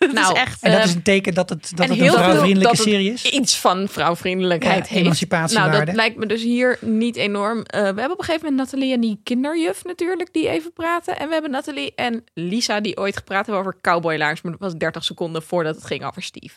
Dat 0.14 0.30
is 0.32 0.40
echt... 0.40 0.62
En 0.62 0.70
dat 0.70 0.80
eh, 0.80 0.86
is 0.86 0.94
een 0.94 1.02
teken 1.02 1.34
dat 1.34 1.48
het, 1.48 1.72
dat 1.74 1.88
het 1.88 1.98
een 2.00 2.10
vrouwvriendelijke 2.10 2.76
serie 2.76 3.12
is? 3.12 3.24
Iets 3.24 3.58
van 3.58 3.88
vrouwvriendelijkheid 3.88 4.88
Ja, 4.88 4.94
heeft. 4.94 5.04
emancipatiewaarde. 5.04 5.72
Nou, 5.72 5.84
dat 5.84 5.94
lijkt 5.94 6.16
me 6.16 6.26
dus 6.26 6.42
hier 6.42 6.78
niet 6.80 7.16
enorm. 7.16 7.62
Eh, 7.62 7.80
we 7.80 7.86
hebben 7.86 8.10
op 8.12 8.18
een 8.18 8.24
gegeven 8.24 8.48
moment 8.48 8.56
Nathalie 8.70 8.92
en 8.94 9.00
die 9.00 9.20
kinderjuf 9.22 9.84
natuurlijk, 9.84 10.32
die 10.32 10.48
even 10.48 10.72
praten. 10.72 11.18
En 11.18 11.26
we 11.26 11.32
hebben 11.32 11.50
Nathalie 11.50 11.92
en 11.94 12.24
Lisa, 12.34 12.80
die 12.80 12.96
ooit 12.96 13.16
gepraat 13.16 13.46
hebben 13.46 13.64
over 13.64 13.80
cowboylaars. 13.80 14.42
Maar 14.42 14.52
dat 14.52 14.60
was 14.60 14.74
30 14.74 15.04
seconden 15.04 15.42
voordat 15.42 15.74
het 15.74 15.84
ging 15.84 16.04
over 16.04 16.22
Steve. 16.22 16.54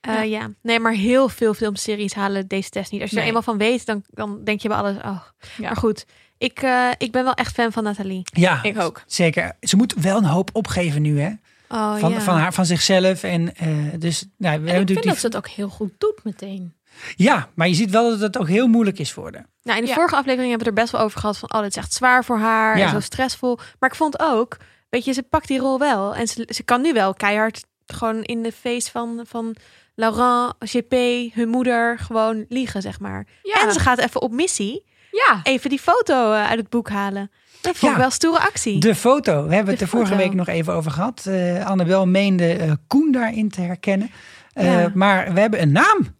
Eh, 0.00 0.24
ja. 0.24 0.50
nee, 0.62 0.80
maar 0.80 0.92
heel 0.92 1.28
veel 1.28 1.54
filmseries 1.54 2.14
halen 2.14 2.46
deze 2.48 2.70
test 2.70 2.92
niet. 2.92 3.00
Als 3.00 3.10
je 3.10 3.20
er 3.20 3.26
eenmaal 3.26 3.42
van 3.42 3.58
weet, 3.58 3.86
dan, 3.86 4.04
dan 4.10 4.44
denk 4.44 4.60
je 4.60 4.68
bij 4.68 4.76
alles. 4.76 4.96
Oh. 4.96 5.02
Ja. 5.04 5.22
Maar 5.58 5.76
goed, 5.76 6.04
ik, 6.38 6.62
eh, 6.62 6.88
ik 6.98 7.12
ben 7.12 7.24
wel 7.24 7.34
echt 7.34 7.54
fan 7.54 7.72
van 7.72 7.82
Nathalie. 7.84 8.22
Ja, 8.24 8.62
Ik 8.62 8.80
ook. 8.80 9.02
zeker. 9.06 9.56
Ze 9.60 9.76
moet 9.76 9.94
wel 9.94 10.16
een 10.16 10.24
hoop 10.24 10.50
opgeven 10.52 11.02
nu, 11.02 11.20
hè? 11.20 11.30
Oh, 11.68 11.96
Van, 11.98 12.10
ja. 12.10 12.20
van, 12.20 12.36
haar, 12.36 12.52
van 12.54 12.66
zichzelf. 12.66 13.22
En 13.22 13.54
eh, 13.56 13.66
dus, 13.98 14.20
nou, 14.22 14.28
we 14.38 14.46
En 14.46 14.52
hebben 14.52 14.62
ik 14.62 14.68
vind 14.68 14.78
natuurlijk 14.78 15.04
dat 15.06 15.18
ze 15.18 15.26
het 15.26 15.36
ook 15.36 15.48
heel 15.48 15.68
goed 15.68 15.92
doet 15.98 16.20
meteen. 16.24 16.72
Ja, 17.16 17.48
maar 17.54 17.68
je 17.68 17.74
ziet 17.74 17.90
wel 17.90 18.10
dat 18.10 18.20
het 18.20 18.38
ook 18.38 18.48
heel 18.48 18.66
moeilijk 18.66 18.98
is 18.98 19.12
voor 19.12 19.32
haar. 19.32 19.46
Nou, 19.62 19.78
in 19.78 19.82
de 19.84 19.90
Ja. 19.90 19.94
vorige 19.96 20.16
aflevering 20.16 20.50
hebben 20.50 20.66
we 20.66 20.70
het 20.70 20.78
er 20.78 20.82
best 20.82 20.92
wel 20.92 21.00
over 21.00 21.20
gehad 21.20 21.38
van, 21.38 21.52
oh, 21.52 21.60
dit 21.60 21.70
is 21.70 21.76
echt 21.76 21.92
zwaar 21.94 22.24
voor 22.24 22.38
haar 22.38 22.78
Ja. 22.78 22.84
en 22.84 22.90
zo 22.90 23.00
stressvol. 23.00 23.58
Maar 23.78 23.90
ik 23.90 23.96
vond 23.96 24.18
ook, 24.20 24.56
weet 24.90 25.04
je, 25.04 25.12
ze 25.12 25.22
pakt 25.22 25.48
die 25.48 25.58
rol 25.58 25.78
wel 25.78 26.14
en 26.14 26.26
ze, 26.28 26.48
ze 26.54 26.62
kan 26.62 26.80
nu 26.80 26.92
wel 26.92 27.14
keihard 27.14 27.64
gewoon 27.86 28.22
in 28.22 28.42
de 28.42 28.52
face 28.52 28.90
van, 28.90 29.20
van 29.26 29.56
Laurent, 29.98 30.54
GP, 30.58 30.92
hun 31.34 31.48
moeder 31.48 31.98
gewoon 31.98 32.44
liegen, 32.48 32.82
zeg 32.82 33.00
maar. 33.00 33.26
Ja. 33.42 33.62
En 33.66 33.72
ze 33.72 33.80
gaat 33.80 33.98
even 33.98 34.22
op 34.22 34.32
missie, 34.32 34.84
Ja, 35.10 35.40
even 35.42 35.70
die 35.70 35.78
foto 35.78 36.32
eh, 36.32 36.46
uit 36.48 36.58
het 36.58 36.68
boek 36.68 36.88
halen. 36.88 37.30
Dat 37.60 37.76
vond 37.76 37.92
ik 37.92 37.98
wel 37.98 38.10
stoere 38.10 38.38
actie. 38.40 38.80
De 38.80 38.94
foto, 38.94 39.46
we 39.46 39.54
hebben 39.54 39.70
het 39.70 39.78
De 39.78 39.84
er 39.84 39.90
vorige 39.90 40.16
week 40.16 40.34
nog 40.34 40.46
even 40.48 40.72
over 40.72 40.90
gehad. 40.90 41.26
Eh 41.26 41.66
Annabel 41.66 42.06
meende 42.06 42.52
eh, 42.52 42.72
Koen 42.86 43.12
daarin 43.12 43.48
te 43.48 43.60
herkennen. 43.60 44.10
Eh, 44.52 44.64
Ja. 44.80 44.90
Maar 44.94 45.32
we 45.34 45.40
hebben 45.40 45.62
een 45.62 45.72
naam. 45.72 46.16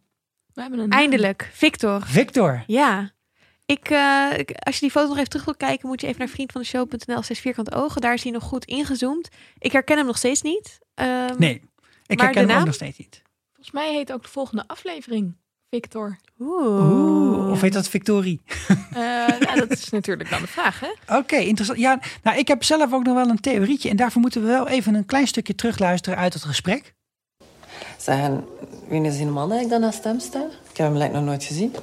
we 0.55 0.61
hebben 0.61 0.79
een 0.79 0.91
Eindelijk, 0.91 1.51
Victor. 1.53 2.03
Victor. 2.07 2.65
Ja. 2.67 3.11
Ik, 3.67 3.91
eh, 3.91 4.27
ik- 4.37 4.51
als 4.59 4.75
je 4.75 4.81
die 4.81 4.91
foto 4.91 5.09
nog 5.09 5.17
even 5.17 5.29
terug 5.31 5.45
wil 5.45 5.57
kijken, 5.57 5.89
moet 5.89 6.01
je 6.01 6.07
even 6.07 6.19
naar 6.19 6.29
vriendvandeshow.nl 6.29 7.23
steeds 7.23 7.41
vierkante 7.41 7.75
ogen. 7.75 8.01
Daar 8.01 8.15
is 8.15 8.23
hij 8.23 8.33
nog 8.33 8.43
goed 8.43 8.65
ingezoomd. 8.65 9.29
Ik 9.59 9.73
herken 9.73 9.97
hem 9.97 10.07
nog 10.07 10.17
steeds 10.19 10.43
niet. 10.43 10.79
Ehm, 10.95 11.35
Nee, 11.39 11.63
ik 12.07 12.21
herken 12.21 12.41
hem 12.41 12.51
ook 12.51 12.57
naam? 12.57 12.65
nog 12.65 12.75
steeds 12.75 12.99
niet. 12.99 13.23
Volgens 13.59 13.77
mij 13.77 13.95
heet 13.95 14.13
ook 14.13 14.23
de 14.23 14.29
volgende 14.29 14.65
aflevering 14.67 15.37
Victor. 15.71 16.19
Oeh. 16.39 16.91
Oeh, 16.91 17.51
of 17.51 17.61
heet 17.61 17.73
dat 17.73 17.89
Victorie? 17.89 18.41
Eh, 18.93 19.39
ja, 19.41 19.55
dat 19.55 19.71
is 19.71 19.89
natuurlijk 19.89 20.31
dan 20.31 20.41
de 20.41 20.47
vraag, 20.47 20.81
hè? 20.81 21.17
Oké, 21.17 21.37
interessant. 21.37 21.79
Ja, 21.79 22.01
nou, 22.23 22.39
ik 22.39 22.49
heb 22.49 22.65
zelf 22.65 22.93
ook 22.93 23.05
nog 23.05 23.15
wel 23.15 23.29
een 23.29 23.41
theorietje. 23.41 23.89
En 23.89 23.97
daarvoor 23.97 24.21
moeten 24.21 24.41
we 24.41 24.47
wel 24.47 24.69
even 24.69 24.95
een 24.95 25.07
klein 25.07 25.27
stukje 25.27 25.55
terugluisteren 25.55 26.19
uit 26.19 26.33
het 26.33 26.45
gesprek. 26.45 26.95
Zeg, 27.97 28.19
en 28.19 28.45
wie 28.89 29.03
is 29.03 29.17
die 29.17 29.27
man 29.27 29.49
dat 29.49 29.61
ik 29.61 29.69
dan 29.69 29.81
naar 29.81 29.93
stem 29.93 30.21
sta? 30.21 30.47
Ik 30.71 30.77
heb 30.77 30.87
hem 30.87 30.97
lijkt 30.97 31.15
nog 31.15 31.25
nooit 31.25 31.45
gezien. 31.45 31.75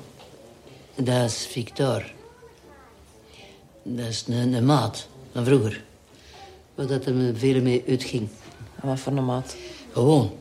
Dat 0.95 1.29
is 1.29 1.47
Victor. 1.51 2.03
Dat 3.83 4.07
is 4.07 4.25
een, 4.27 4.53
een 4.53 4.65
maat 4.65 5.07
van 5.33 5.45
vroeger. 5.45 5.83
Waar 6.75 6.87
dat 6.87 7.05
er 7.05 7.13
me 7.13 7.35
veel 7.35 7.61
mee 7.61 7.83
uitging. 7.87 8.29
En 8.81 8.87
wat 8.87 8.99
voor 8.99 9.13
een 9.13 9.25
maat? 9.25 9.55
Gewoon. 9.91 10.31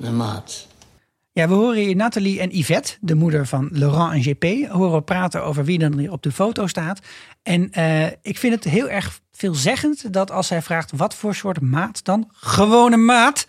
Een 0.00 0.16
maat. 0.16 0.66
Ja, 1.32 1.48
we 1.48 1.54
horen 1.54 1.82
hier 1.82 1.96
Nathalie 1.96 2.40
en 2.40 2.56
Yvette, 2.58 2.96
de 3.00 3.14
moeder 3.14 3.46
van 3.46 3.68
Laurent 3.72 4.12
en 4.12 4.22
GP, 4.22 4.70
horen 4.70 5.04
praten 5.04 5.44
over 5.44 5.64
wie 5.64 5.78
dan 5.78 5.98
hier 5.98 6.12
op 6.12 6.22
de 6.22 6.32
foto 6.32 6.66
staat. 6.66 7.00
En 7.42 7.72
eh, 7.72 8.06
ik 8.22 8.38
vind 8.38 8.54
het 8.54 8.64
heel 8.64 8.88
erg 8.88 9.20
veelzeggend 9.36 10.12
dat 10.12 10.30
als 10.30 10.46
zij 10.46 10.62
vraagt 10.62 10.92
wat 10.96 11.14
voor 11.14 11.34
soort 11.34 11.60
maat 11.60 12.04
dan? 12.04 12.30
Gewone 12.32 12.96
maat. 12.96 13.46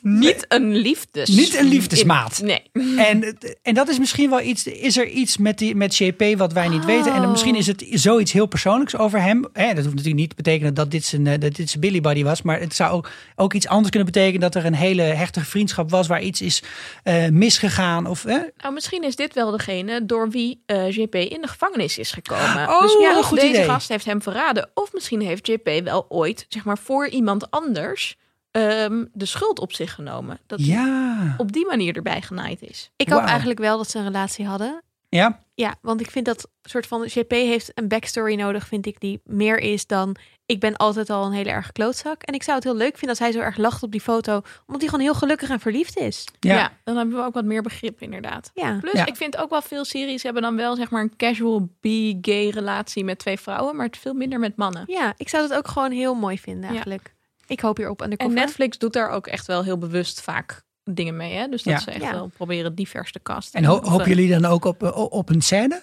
Niet 0.00 0.44
een 0.48 0.76
liefdes. 0.76 1.28
Niet 1.28 1.58
een 1.58 1.66
liefdesmaat. 1.66 2.40
Nee. 2.42 2.62
En, 2.96 3.38
en 3.62 3.74
dat 3.74 3.88
is 3.88 3.98
misschien 3.98 4.30
wel 4.30 4.40
iets. 4.40 4.66
Is 4.66 4.96
er 4.96 5.08
iets 5.08 5.36
met, 5.36 5.58
die, 5.58 5.74
met 5.74 5.96
JP 5.96 6.24
wat 6.36 6.52
wij 6.52 6.68
niet 6.68 6.84
weten? 6.84 7.12
En 7.12 7.30
misschien 7.30 7.54
is 7.54 7.66
het 7.66 7.84
zoiets 7.90 8.32
heel 8.32 8.46
persoonlijks 8.46 8.96
over 8.96 9.20
hem. 9.22 9.48
Hè, 9.52 9.66
dat 9.66 9.84
hoeft 9.84 9.88
natuurlijk 9.88 10.20
niet 10.20 10.30
te 10.30 10.36
betekenen 10.36 10.74
dat 10.74 10.90
dit 10.90 11.04
zijn, 11.04 11.26
eh, 11.26 11.40
dat 11.40 11.54
dit 11.54 11.68
zijn 11.68 11.80
Billy 11.80 12.00
Buddy 12.00 12.24
was. 12.24 12.42
Maar 12.42 12.60
het 12.60 12.74
zou 12.74 12.92
ook, 12.92 13.10
ook 13.36 13.52
iets 13.52 13.66
anders 13.66 13.90
kunnen 13.90 14.12
betekenen 14.12 14.40
dat 14.40 14.54
er 14.54 14.64
een 14.64 14.74
hele 14.74 15.02
hechte 15.02 15.44
vriendschap 15.44 15.90
was 15.90 16.06
waar 16.06 16.22
iets 16.22 16.40
is 16.40 16.62
eh, 17.02 17.28
misgegaan. 17.28 18.06
Of, 18.06 18.22
hè? 18.22 18.38
Nou, 18.56 18.74
misschien 18.74 19.04
is 19.04 19.16
dit 19.16 19.34
wel 19.34 19.50
degene 19.50 20.06
door 20.06 20.30
wie 20.30 20.62
eh, 20.66 20.90
JP 20.90 21.14
in 21.14 21.40
de 21.40 21.48
gevangenis 21.48 21.98
is 21.98 22.12
gekomen. 22.12 22.68
Oh, 22.68 22.80
dus 22.80 22.96
ja, 23.00 23.16
een 23.16 23.22
goed 23.22 23.40
deze 23.40 23.52
idee. 23.52 23.64
gast 23.64 23.88
heeft 23.88 24.04
hem 24.04 24.22
verraden. 24.22 24.70
Of 24.74 24.92
misschien 24.92 25.11
heeft 25.20 25.46
JP 25.46 25.80
wel 25.84 26.06
ooit, 26.08 26.46
zeg 26.48 26.64
maar, 26.64 26.78
voor 26.78 27.08
iemand 27.08 27.50
anders 27.50 28.16
ehm, 28.50 29.04
de 29.12 29.26
schuld 29.26 29.58
op 29.58 29.72
zich 29.72 29.94
genomen. 29.94 30.38
Dat 30.46 30.58
hij 30.58 30.68
Ja. 30.68 31.34
op 31.36 31.52
die 31.52 31.66
manier 31.66 31.96
erbij 31.96 32.22
genaaid 32.22 32.62
is. 32.62 32.90
Ik 32.96 33.08
hoop 33.08 33.22
eigenlijk 33.24 33.58
wel 33.58 33.76
dat 33.76 33.90
ze 33.90 33.98
een 33.98 34.04
relatie 34.04 34.46
hadden. 34.46 34.82
Ja. 35.08 35.38
Ja, 35.54 35.74
want 35.82 36.00
ik 36.00 36.10
vind 36.10 36.26
dat 36.26 36.48
soort 36.62 36.86
van 36.86 37.08
GP 37.08 37.30
heeft 37.30 37.70
een 37.74 37.88
backstory 37.88 38.34
nodig, 38.34 38.66
vind 38.66 38.86
ik, 38.86 39.00
die 39.00 39.20
meer 39.24 39.58
is 39.58 39.86
dan 39.86 40.16
ik 40.46 40.60
ben 40.60 40.76
altijd 40.76 41.10
al 41.10 41.24
een 41.26 41.32
hele 41.32 41.50
erg 41.50 41.72
klootzak. 41.72 42.22
En 42.22 42.34
ik 42.34 42.42
zou 42.42 42.56
het 42.56 42.64
heel 42.64 42.76
leuk 42.76 42.90
vinden 42.90 43.08
als 43.08 43.18
hij 43.18 43.32
zo 43.32 43.38
erg 43.38 43.56
lacht 43.56 43.82
op 43.82 43.90
die 43.92 44.00
foto, 44.00 44.34
omdat 44.66 44.80
hij 44.80 44.88
gewoon 44.90 45.00
heel 45.04 45.14
gelukkig 45.14 45.50
en 45.50 45.60
verliefd 45.60 45.96
is. 45.98 46.24
Ja. 46.40 46.54
Ja. 46.54 46.72
dan 46.84 46.96
hebben 46.96 47.16
we 47.16 47.22
ook 47.24 47.34
wat 47.34 47.44
meer 47.44 47.62
begrip 47.62 48.00
inderdaad. 48.02 48.50
Ja. 48.54 48.78
Plus, 48.80 48.92
Ja. 48.92 49.06
ik 49.06 49.16
vind 49.16 49.36
ook 49.36 49.50
wel 49.50 49.62
veel 49.62 49.84
series 49.84 50.22
hebben 50.22 50.42
dan 50.42 50.56
wel 50.56 50.76
zeg 50.76 50.90
maar 50.90 51.02
een 51.02 51.16
casual 51.16 51.68
bi-gay 51.80 52.48
relatie 52.48 53.04
met 53.04 53.18
twee 53.18 53.38
vrouwen, 53.40 53.76
maar 53.76 53.86
het 53.86 53.96
veel 53.96 54.14
minder 54.14 54.38
met 54.38 54.56
mannen. 54.56 54.84
Ja, 54.86 55.14
ik 55.16 55.28
zou 55.28 55.42
het 55.42 55.52
ook 55.54 55.68
gewoon 55.68 55.90
heel 55.92 56.14
mooi 56.14 56.38
vinden 56.38 56.70
eigenlijk. 56.70 57.14
Ik 57.46 57.60
hoop 57.60 57.76
hierop 57.76 58.02
En. 58.02 58.32
Netflix 58.32 58.78
doet 58.78 58.92
daar 58.92 59.08
ook 59.10 59.26
echt 59.26 59.46
wel 59.46 59.64
heel 59.64 59.78
bewust 59.78 60.20
vaak 60.20 60.62
dingen 60.84 61.16
mee, 61.16 61.34
hè? 61.34 61.48
Dus 61.48 61.62
dat 61.62 61.72
Ja. 61.72 61.78
ze 61.80 61.90
echt 61.90 62.02
Ja. 62.02 62.10
wel 62.12 62.30
proberen 62.36 62.74
divers 62.74 63.12
te 63.12 63.22
casten. 63.22 63.60
En 63.60 63.66
ho- 63.66 63.76
Of, 63.76 63.88
hopen 63.88 64.00
eh, 64.06 64.14
jullie 64.14 64.30
dan 64.30 64.44
ook 64.44 64.64
op, 64.64 64.82
eh, 64.82 64.96
op 65.12 65.28
een 65.28 65.42
scène? 65.42 65.82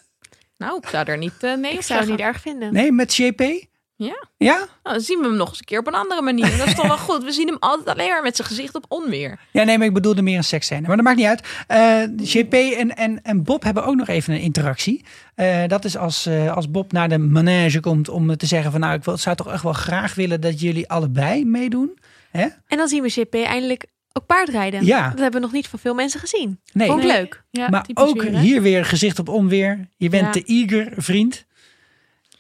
Nou, 0.58 0.78
ik 0.82 0.88
zou 0.89 1.06
er 1.08 1.17
niet 1.17 1.43
eh, 1.43 1.54
nee 1.56 1.74
ik 1.74 1.82
zou 1.82 2.00
het 2.00 2.10
niet 2.10 2.19
erg 2.19 2.39
vinden. 2.41 2.74
Nee, 2.74 2.91
met 2.91 3.15
JP? 3.15 3.67
Ja, 4.06 4.26
Ja? 4.38 4.56
nou, 4.58 4.68
dan 4.96 5.02
zien 5.02 5.20
we 5.20 5.26
hem 5.26 5.36
nog 5.36 5.50
eens 5.50 5.60
een 5.60 5.66
keer 5.66 5.80
op 5.80 5.88
een 5.88 5.94
andere 5.94 6.22
manier. 6.22 6.58
Dat 6.58 6.68
is 6.68 6.76
toch 6.76 6.88
wel 6.88 6.98
goed. 6.98 7.24
We 7.24 7.32
zien 7.32 7.48
hem 7.48 7.58
altijd 7.60 7.88
alleen 7.98 8.10
maar 8.10 8.22
met 8.22 8.36
zijn 8.36 8.48
gezicht 8.48 8.76
op 8.76 8.86
onweer. 8.88 9.40
Ja, 9.52 9.64
nee, 9.64 9.78
maar 9.78 9.88
ik 9.88 9.94
bedoelde 9.94 10.22
meer 10.22 10.38
een 10.38 10.44
seksscène. 10.44 10.88
Maar 10.88 10.96
dat 10.96 11.06
maakt 11.06 11.18
niet 11.18 11.26
uit. 11.26 11.48
Eh 11.68 12.04
JP 12.34 12.54
en, 12.54 12.96
en, 12.96 13.22
en 13.22 13.44
Bob 13.44 13.64
hebben 13.64 13.86
ook 13.86 13.96
nog 13.96 14.08
even 14.08 14.34
een 14.34 14.40
interactie. 14.42 15.06
Eh, 15.36 15.64
dat 15.68 15.86
is 15.86 15.98
als, 15.98 16.26
eh, 16.26 16.56
als 16.56 16.72
Bob 16.72 16.92
naar 16.92 17.10
de 17.10 17.18
manege 17.18 17.80
komt 17.80 18.10
om 18.10 18.38
te 18.38 18.46
zeggen 18.46 18.72
van... 18.72 18.80
nou, 18.80 18.94
ik 18.94 19.04
wil, 19.04 19.18
zou 19.18 19.36
toch 19.36 19.52
echt 19.52 19.64
wel 19.64 19.74
graag 19.74 20.16
willen 20.16 20.42
dat 20.42 20.60
jullie 20.60 20.90
allebei 20.90 21.46
meedoen. 21.46 21.98
Hè? 22.32 22.48
En 22.68 22.78
dan 22.78 22.88
zien 22.88 23.02
we 23.02 23.12
JP 23.16 23.34
eindelijk 23.34 23.86
ook 24.14 24.26
paardrijden. 24.26 24.86
Ja. 24.86 25.10
Dat 25.10 25.20
hebben 25.20 25.40
we 25.40 25.46
nog 25.46 25.52
niet 25.56 25.68
van 25.68 25.80
veel 25.80 25.94
mensen 25.94 26.20
gezien. 26.20 26.60
Nee. 26.74 26.88
Vond 26.88 27.00
ik 27.02 27.08
Nee. 27.08 27.18
leuk. 27.18 27.44
Ja, 27.52 27.70
maar 27.70 27.86
ook 27.94 28.22
weer, 28.22 28.38
hier 28.38 28.62
weer 28.62 28.86
gezicht 28.86 29.20
op 29.20 29.30
onweer. 29.30 29.88
Je 29.98 30.10
bent 30.10 30.26
Ja. 30.26 30.32
te 30.32 30.44
eager, 30.44 30.92
vriend. 30.98 31.46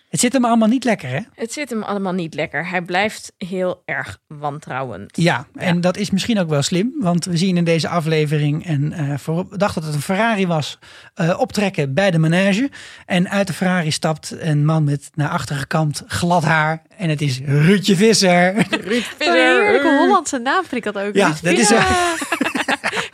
Het 0.09 0.19
zit 0.19 0.33
hem 0.33 0.45
allemaal 0.45 0.67
niet 0.67 0.83
lekker, 0.83 1.09
hè? 1.09 1.19
Het 1.35 1.53
zit 1.53 1.69
hem 1.69 1.83
allemaal 1.83 2.13
niet 2.13 2.33
lekker. 2.33 2.69
Hij 2.69 2.81
blijft 2.81 3.33
heel 3.37 3.81
erg 3.85 4.17
wantrouwend. 4.27 5.17
Ja, 5.17 5.47
en 5.55 5.81
dat 5.81 5.97
is 5.97 6.09
misschien 6.09 6.39
ook 6.39 6.49
wel 6.49 6.61
slim. 6.61 6.93
Want 6.99 7.25
we 7.25 7.37
zien 7.37 7.57
in 7.57 7.63
deze 7.63 7.87
aflevering, 7.87 8.65
en 8.65 8.93
eh 8.93 9.17
voorop 9.17 9.59
dacht 9.59 9.75
dat 9.75 9.83
het 9.83 9.93
een 9.93 10.01
Ferrari 10.01 10.47
was, 10.47 10.79
eh, 11.13 11.39
optrekken 11.39 11.93
bij 11.93 12.11
de 12.11 12.17
manege. 12.17 12.69
En 13.05 13.29
uit 13.29 13.47
de 13.47 13.53
Ferrari 13.53 13.91
stapt 13.91 14.35
een 14.39 14.65
man 14.65 14.83
met 14.83 15.09
naar 15.13 15.29
achter 15.29 15.55
gekamd 15.55 16.03
glad 16.07 16.43
haar. 16.43 16.81
En 16.97 17.09
het 17.09 17.21
is 17.21 17.39
Ruudje 17.45 17.95
Visser. 17.95 18.53
Ruud 18.69 19.03
Zo'n 19.19 19.33
heerlijke 19.33 19.97
Hollandse 19.97 20.37
naam 20.37 20.63
vind 20.65 20.85
ik 20.85 20.93
dat 20.93 21.03
ook. 21.03 21.15
Ja, 21.15 21.25
Ruud 21.27 21.43
dat 21.43 21.53
is 21.53 21.67
Visser. 21.67 21.85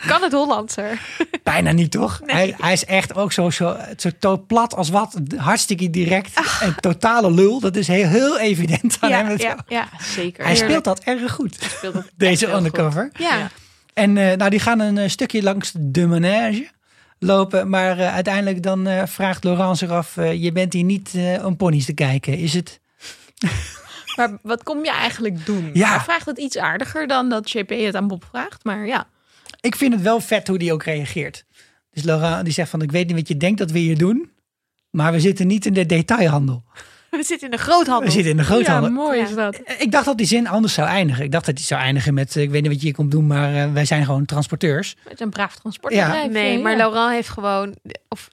kan 0.07 0.21
het 0.21 0.31
Hollandser. 0.31 1.01
Bijna 1.43 1.71
niet, 1.71 1.91
toch? 1.91 2.21
Hij, 2.25 2.55
hij 2.57 2.73
is 2.73 2.85
echt 2.85 3.15
ook 3.15 3.31
zo, 3.31 3.49
zo, 3.49 3.77
zo 3.97 4.09
to- 4.19 4.37
plat 4.37 4.75
als 4.75 4.89
wat. 4.89 5.15
Hartstikke 5.37 5.89
direct. 5.89 6.59
En 6.61 6.75
totale 6.79 7.31
lul. 7.31 7.59
Dat 7.59 7.75
is 7.75 7.87
heel, 7.87 8.07
heel 8.07 8.39
evident 8.39 8.97
aan 8.99 9.11
hem. 9.11 9.27
Ja, 9.29 9.35
ja, 9.37 9.57
ja. 9.67 9.87
Zeker. 10.01 10.43
Hij 10.43 10.53
Heerlijk. 10.53 10.57
speelt 10.81 10.83
dat 10.83 10.99
erg 10.99 11.31
goed, 11.31 11.55
Speelt 11.61 11.93
dat 11.93 12.03
echt 12.03 12.13
deze 12.19 12.51
undercover. 12.53 13.09
Ja. 13.19 13.37
Ja. 13.37 13.49
En 13.93 14.17
eh, 14.17 14.37
nou, 14.37 14.49
die 14.49 14.59
gaan 14.59 14.79
een 14.79 14.97
eh, 14.97 15.09
stukje 15.09 15.43
langs 15.43 15.71
de 15.77 16.07
manege 16.07 16.67
lopen. 17.19 17.69
Maar 17.69 17.99
eh, 17.99 18.13
uiteindelijk 18.13 18.63
dan 18.63 18.87
eh, 18.87 19.03
vraagt 19.05 19.43
Laurent 19.43 19.77
zich 19.77 19.89
af... 19.89 20.17
eh, 20.17 20.43
je 20.43 20.51
bent 20.51 20.73
hier 20.73 20.83
niet 20.83 21.11
eh, 21.15 21.45
om 21.45 21.57
ponies 21.57 21.85
te 21.85 21.93
kijken, 21.93 22.37
is 22.37 22.53
het? 22.53 22.79
Maar 24.15 24.37
wat 24.41 24.63
kom 24.63 24.83
je 24.83 24.91
eigenlijk 24.91 25.45
doen? 25.45 25.69
Ja. 25.73 25.89
Hij 25.89 25.99
vraagt 25.99 26.25
het 26.25 26.37
iets 26.37 26.57
aardiger 26.57 27.07
dan 27.07 27.29
dat 27.29 27.51
JP 27.51 27.69
het 27.69 27.95
aan 27.95 28.07
Bob 28.07 28.23
vraagt. 28.29 28.63
Maar 28.63 28.85
ja, 28.85 29.07
Ik 29.65 29.75
vind 29.75 29.93
het 29.93 30.01
wel 30.01 30.19
vet 30.19 30.47
hoe 30.47 30.57
die 30.57 30.73
ook 30.73 30.83
reageert. 30.83 31.45
Dus 31.91 32.03
Laurent 32.03 32.43
die 32.43 32.53
zegt 32.53 32.69
van... 32.69 32.81
ik 32.81 32.91
weet 32.91 33.07
niet 33.07 33.15
wat 33.15 33.27
je 33.27 33.37
denkt 33.37 33.57
dat 33.59 33.71
we 33.71 33.79
hier 33.79 33.97
doen... 33.97 34.29
maar 34.89 35.11
we 35.11 35.19
zitten 35.19 35.47
niet 35.47 35.65
in 35.65 35.73
de 35.73 35.85
detailhandel. 35.85 36.63
We 37.09 37.23
zitten 37.23 37.49
in 37.51 37.55
de 37.57 37.61
groothandel. 37.63 38.05
We 38.05 38.11
zitten 38.11 38.31
in 38.31 38.37
de 38.37 38.43
groothandel. 38.43 38.89
ja 38.89 38.95
mooi 38.95 39.17
Ja. 39.19 39.25
is 39.27 39.35
dat. 39.35 39.59
Ik 39.77 39.91
dacht 39.91 40.05
dat 40.05 40.17
die 40.17 40.25
zin 40.27 40.47
anders 40.47 40.73
zou 40.73 40.87
eindigen. 40.87 41.23
Ik 41.23 41.31
dacht 41.31 41.45
dat 41.45 41.55
die 41.55 41.65
zou 41.65 41.81
eindigen 41.81 42.13
met... 42.13 42.35
eh, 42.35 42.43
ik 42.43 42.49
weet 42.49 42.61
niet 42.61 42.71
wat 42.71 42.79
je 42.79 42.85
hier 42.85 42.95
komt 42.95 43.11
doen, 43.11 43.27
maar 43.27 43.55
eh, 43.55 43.71
wij 43.73 43.85
zijn 43.85 44.05
gewoon 44.05 44.25
transporteurs. 44.25 44.95
Met 45.09 45.21
een 45.21 45.29
braaf 45.29 45.55
transportbedrijf. 45.55 46.31
Nee, 46.31 46.57
eh, 46.57 46.63
maar 46.63 46.71
ja. 46.71 46.77
Laurent 46.77 47.11
heeft 47.11 47.29
gewoon... 47.29 47.75
Of 48.09 48.29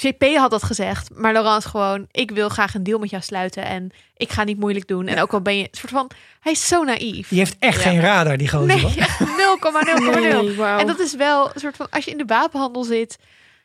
JP 0.00 0.24
had 0.36 0.50
dat 0.50 0.62
gezegd, 0.62 1.08
maar 1.14 1.32
Laurent 1.32 1.64
is 1.64 1.70
gewoon... 1.70 2.06
Ik 2.10 2.30
wil 2.30 2.48
graag 2.48 2.74
een 2.74 2.82
deal 2.82 2.98
met 2.98 3.10
jou 3.10 3.22
sluiten 3.22 3.64
en 3.64 3.90
ik 4.16 4.30
ga 4.30 4.44
niet 4.44 4.58
moeilijk 4.58 4.88
doen. 4.88 5.06
En 5.06 5.20
ook 5.20 5.32
al 5.32 5.40
ben 5.40 5.56
je... 5.56 5.62
een 5.62 5.68
soort 5.70 5.92
van, 5.92 6.10
hij 6.40 6.52
is 6.52 6.66
zo 6.68 6.84
naïef. 6.84 7.28
Die 7.28 7.38
heeft 7.38 7.56
echt 7.58 7.82
Ja. 7.82 7.90
geen 7.90 8.00
radar, 8.00 8.36
die 8.36 8.48
gozer. 8.48 8.66
Nee, 8.66 8.80
hoor. 8.82 8.92
echt 8.96 9.20
0,0,0. 9.20 10.56
Nee. 10.56 10.66
En 10.66 10.86
dat 10.86 10.98
is 11.00 11.14
wel 11.16 11.50
een 11.54 11.60
soort 11.60 11.76
van... 11.76 11.86
Als 11.90 12.04
je 12.04 12.10
in 12.10 12.18
de 12.18 12.24
wapenhandel 12.26 12.84
zit, 12.84 13.18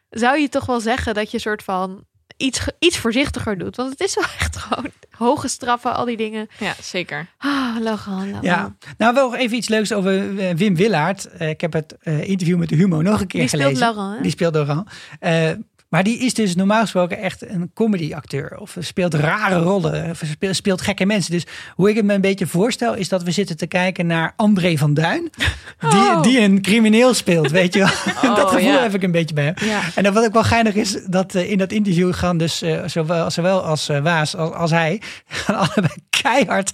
zou 0.09 0.39
je 0.39 0.49
toch 0.49 0.65
wel 0.65 0.79
zeggen 0.79 1.13
dat 1.13 1.31
je 1.31 1.39
soort 1.39 1.63
van... 1.63 2.03
Iets, 2.37 2.59
iets 2.79 2.97
voorzichtiger 2.97 3.57
doet. 3.57 3.75
Want 3.75 3.89
het 3.89 3.99
is 3.99 4.15
wel 4.15 4.23
echt 4.39 4.57
gewoon 4.57 4.91
hoge 5.11 5.47
straffen, 5.47 5.95
al 5.95 6.05
die 6.05 6.17
dingen. 6.17 6.47
Ja, 6.59 6.73
zeker. 6.81 7.27
Ah, 7.37 7.75
Laurent, 7.79 8.07
Laurent. 8.07 8.43
Ja, 8.43 8.75
nou 8.97 9.13
wel 9.13 9.35
even 9.35 9.57
iets 9.57 9.67
leuks 9.67 9.91
over 9.93 10.39
eh, 10.39 10.55
Wim 10.55 10.75
Willaert. 10.75 11.25
Eh, 11.27 11.49
ik 11.49 11.61
heb 11.61 11.73
het 11.73 11.95
eh, 12.01 12.29
interview 12.29 12.57
met 12.57 12.69
de 12.69 12.75
Humo 12.75 13.01
nog 13.01 13.21
een 13.21 13.27
keer 13.27 13.39
Die 13.39 13.49
speelt 13.49 13.63
gelezen. 13.63 13.85
Laurent, 13.93 14.15
hè? 14.15 14.21
Die 14.21 14.31
speelt 14.31 14.53
Laurent. 14.53 14.87
Eh, 15.19 15.49
maar 15.93 16.03
die 16.03 16.17
is 16.17 16.33
dus 16.33 16.55
normaal 16.55 16.81
gesproken 16.81 17.17
echt 17.17 17.49
een 17.49 17.71
comedy-acteur. 17.73 18.57
Of 18.59 18.77
speelt 18.79 19.13
rare 19.13 19.59
rollen. 19.59 20.09
Of 20.09 20.21
speelt, 20.25 20.55
speelt 20.55 20.81
gekke 20.81 21.05
mensen. 21.05 21.31
Dus 21.31 21.45
hoe 21.75 21.89
ik 21.89 21.95
het 21.95 22.05
me 22.05 22.13
een 22.13 22.21
beetje 22.21 22.47
voorstel... 22.47 22.95
is 22.95 23.09
dat 23.09 23.23
we 23.23 23.31
zitten 23.31 23.57
te 23.57 23.67
kijken 23.67 24.05
naar 24.05 24.33
André 24.35 24.77
van 24.77 24.93
Duin. 24.93 25.29
Die, 25.79 25.89
Oh. 25.89 26.21
die 26.21 26.39
een 26.39 26.61
crimineel 26.61 27.13
speelt, 27.13 27.51
weet 27.51 27.73
je 27.73 27.79
wel. 27.79 27.89
dat 28.35 28.49
gevoel 28.49 28.71
ja. 28.71 28.81
heb 28.81 28.93
ik 28.93 29.03
een 29.03 29.11
beetje 29.11 29.35
bij 29.35 29.43
hem. 29.43 29.67
Ja. 29.67 29.81
En 29.95 30.03
dan 30.03 30.13
wat 30.13 30.25
ook 30.25 30.33
wel 30.33 30.43
geinig 30.43 30.75
is... 30.75 31.03
dat 31.05 31.35
eh, 31.35 31.51
in 31.51 31.57
dat 31.57 31.71
interview 31.71 32.13
gaan 32.13 32.37
dus 32.37 32.61
eh, 32.61 32.81
zowel, 32.85 33.31
zowel 33.31 33.63
als 33.63 33.89
eh, 33.89 34.01
Waas 34.01 34.35
als, 34.35 34.51
als 34.51 34.71
hij... 34.71 35.01
gaan 35.27 35.55
allebei 35.55 35.93
keihard 36.21 36.71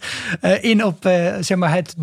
in 0.62 0.86
op 0.86 0.98
zeg 1.40 1.58
maar 1.58 1.74
het, 1.74 1.96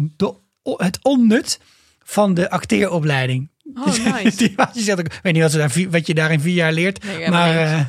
het 0.63 0.99
onnut 1.03 1.61
van 2.03 2.35
de 2.35 2.51
acteeropleiding. 2.51 3.49
Oh, 3.75 3.87
nice. 4.23 4.37
die, 4.37 4.53
was- 4.57 4.73
die 4.73 4.83
zegt 4.83 4.99
ook, 4.99 5.05
ik 5.07 5.21
weet 5.23 5.33
niet 5.33 5.43
wat, 5.43 5.51
ze 5.51 5.59
daar, 5.59 5.71
vier- 5.71 5.91
wat 5.91 6.07
je 6.07 6.15
daar 6.15 6.33
in 6.33 6.41
vier 6.41 6.55
jaar 6.55 6.73
leert. 6.73 7.05
Nee, 7.05 7.29
maar, 7.31 7.57
eh, 7.57 7.81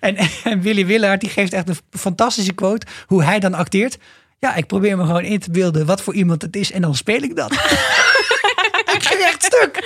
en, 0.00 0.16
en 0.44 0.60
Willy 0.60 0.86
Willaert 0.86 1.20
die 1.20 1.30
geeft 1.30 1.52
echt 1.52 1.68
een 1.68 1.76
fantastische 1.90 2.52
quote. 2.52 2.86
Hoe 3.06 3.22
hij 3.24 3.38
dan 3.40 3.54
acteert. 3.54 3.98
Ja, 4.38 4.54
ik 4.54 4.66
probeer 4.66 4.96
me 4.96 5.04
gewoon 5.04 5.22
in 5.24 5.38
te 5.38 5.50
beelden 5.50 5.86
wat 5.86 6.00
voor 6.02 6.14
iemand 6.14 6.42
het 6.42 6.56
is. 6.56 6.72
En 6.72 6.80
dan 6.82 6.94
speel 6.94 7.22
ik 7.22 7.36
dat. 7.36 7.52
ik 8.94 9.02
ging 9.02 9.20
echt 9.20 9.42
stuk. 9.44 9.84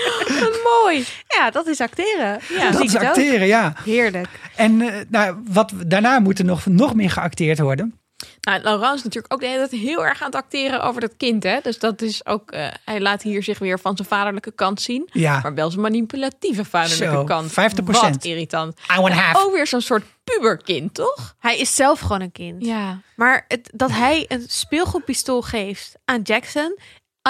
Mooi. 0.83 1.05
Ja, 1.29 1.51
dat 1.51 1.67
is 1.67 1.81
acteren. 1.81 2.39
Ja, 2.59 2.71
dat 2.71 2.81
is 2.83 2.97
acteren, 2.97 3.47
ja. 3.47 3.73
Heerlijk. 3.85 4.29
En 4.57 4.81
eh, 4.81 4.95
nou, 5.09 5.37
wat 5.49 5.73
daarna 5.87 6.19
moet 6.19 6.39
er 6.39 6.45
nog, 6.45 6.67
nog 6.67 6.95
meer 6.95 7.11
geacteerd 7.11 7.59
worden. 7.59 7.95
Nou, 8.40 8.62
Laurent 8.62 8.94
is 8.94 9.03
natuurlijk 9.03 9.33
ook 9.33 9.40
de 9.40 9.46
hele 9.46 9.68
tijd 9.68 9.83
heel 9.83 10.07
erg 10.07 10.20
aan 10.20 10.27
het 10.27 10.35
acteren 10.35 10.83
over 10.83 11.01
dat 11.01 11.16
kind. 11.16 11.42
Hè? 11.42 11.59
Dus 11.62 11.79
dat 11.79 12.03
is 12.03 12.27
ook, 12.27 12.51
eh, 12.51 12.68
hij 12.85 13.01
laat 13.01 13.22
hier 13.22 13.42
zich 13.42 13.59
weer 13.59 13.79
van 13.79 13.96
zijn 13.96 14.09
vaderlijke 14.09 14.53
kant 14.53 14.81
zien. 14.81 15.09
Ja, 15.12 15.40
Maar 15.42 15.55
wel 15.55 15.70
zijn 15.70 15.83
manipulatieve 15.83 16.64
vaderlijke 16.64 17.14
Zo, 17.14 17.24
kant. 17.24 17.53
50%. 17.53 18.14
Wat 18.14 18.24
irritant. 18.24 18.79
I 18.96 19.01
want 19.01 19.14
half. 19.14 19.44
Ook 19.44 19.53
weer 19.53 19.66
zo'n 19.66 19.81
soort 19.81 20.05
puberkind, 20.24 20.94
toch? 20.94 21.35
Hij 21.38 21.59
is 21.59 21.74
zelf 21.74 22.01
gewoon 22.01 22.20
een 22.20 22.33
kind. 22.33 22.64
Ja. 22.64 23.01
Maar 23.16 23.44
het, 23.48 23.70
dat 23.74 23.90
hij 23.90 24.24
een 24.29 24.44
speelgoedpistool 24.48 25.42
geeft 25.42 25.94
aan 26.05 26.20
Jackson. 26.22 26.79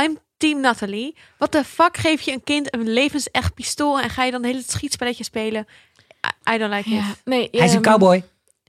I'm 0.01 0.19
team 0.37 0.61
Natalie. 0.61 1.17
Wat 1.39 1.53
de 1.53 1.65
fuck 1.65 1.97
geef 1.97 2.21
je 2.21 2.33
een 2.33 2.45
kind 2.45 2.75
een 2.75 2.93
levensecht 2.93 3.55
pistool 3.55 4.01
en 4.01 4.11
ga 4.11 4.25
je 4.25 4.31
dan 4.31 4.45
hele 4.45 4.63
schietspelletje 4.67 5.25
spelen? 5.25 5.67
I, 6.27 6.55
I 6.55 6.59
don't 6.59 6.73
like 6.73 6.91
ja. 6.91 6.99
it. 6.99 7.21
Nee, 7.25 7.49
Hij 7.51 7.67
is 7.67 7.75
een 7.75 7.83
ehm, 7.83 7.93
cowboy. 7.93 8.25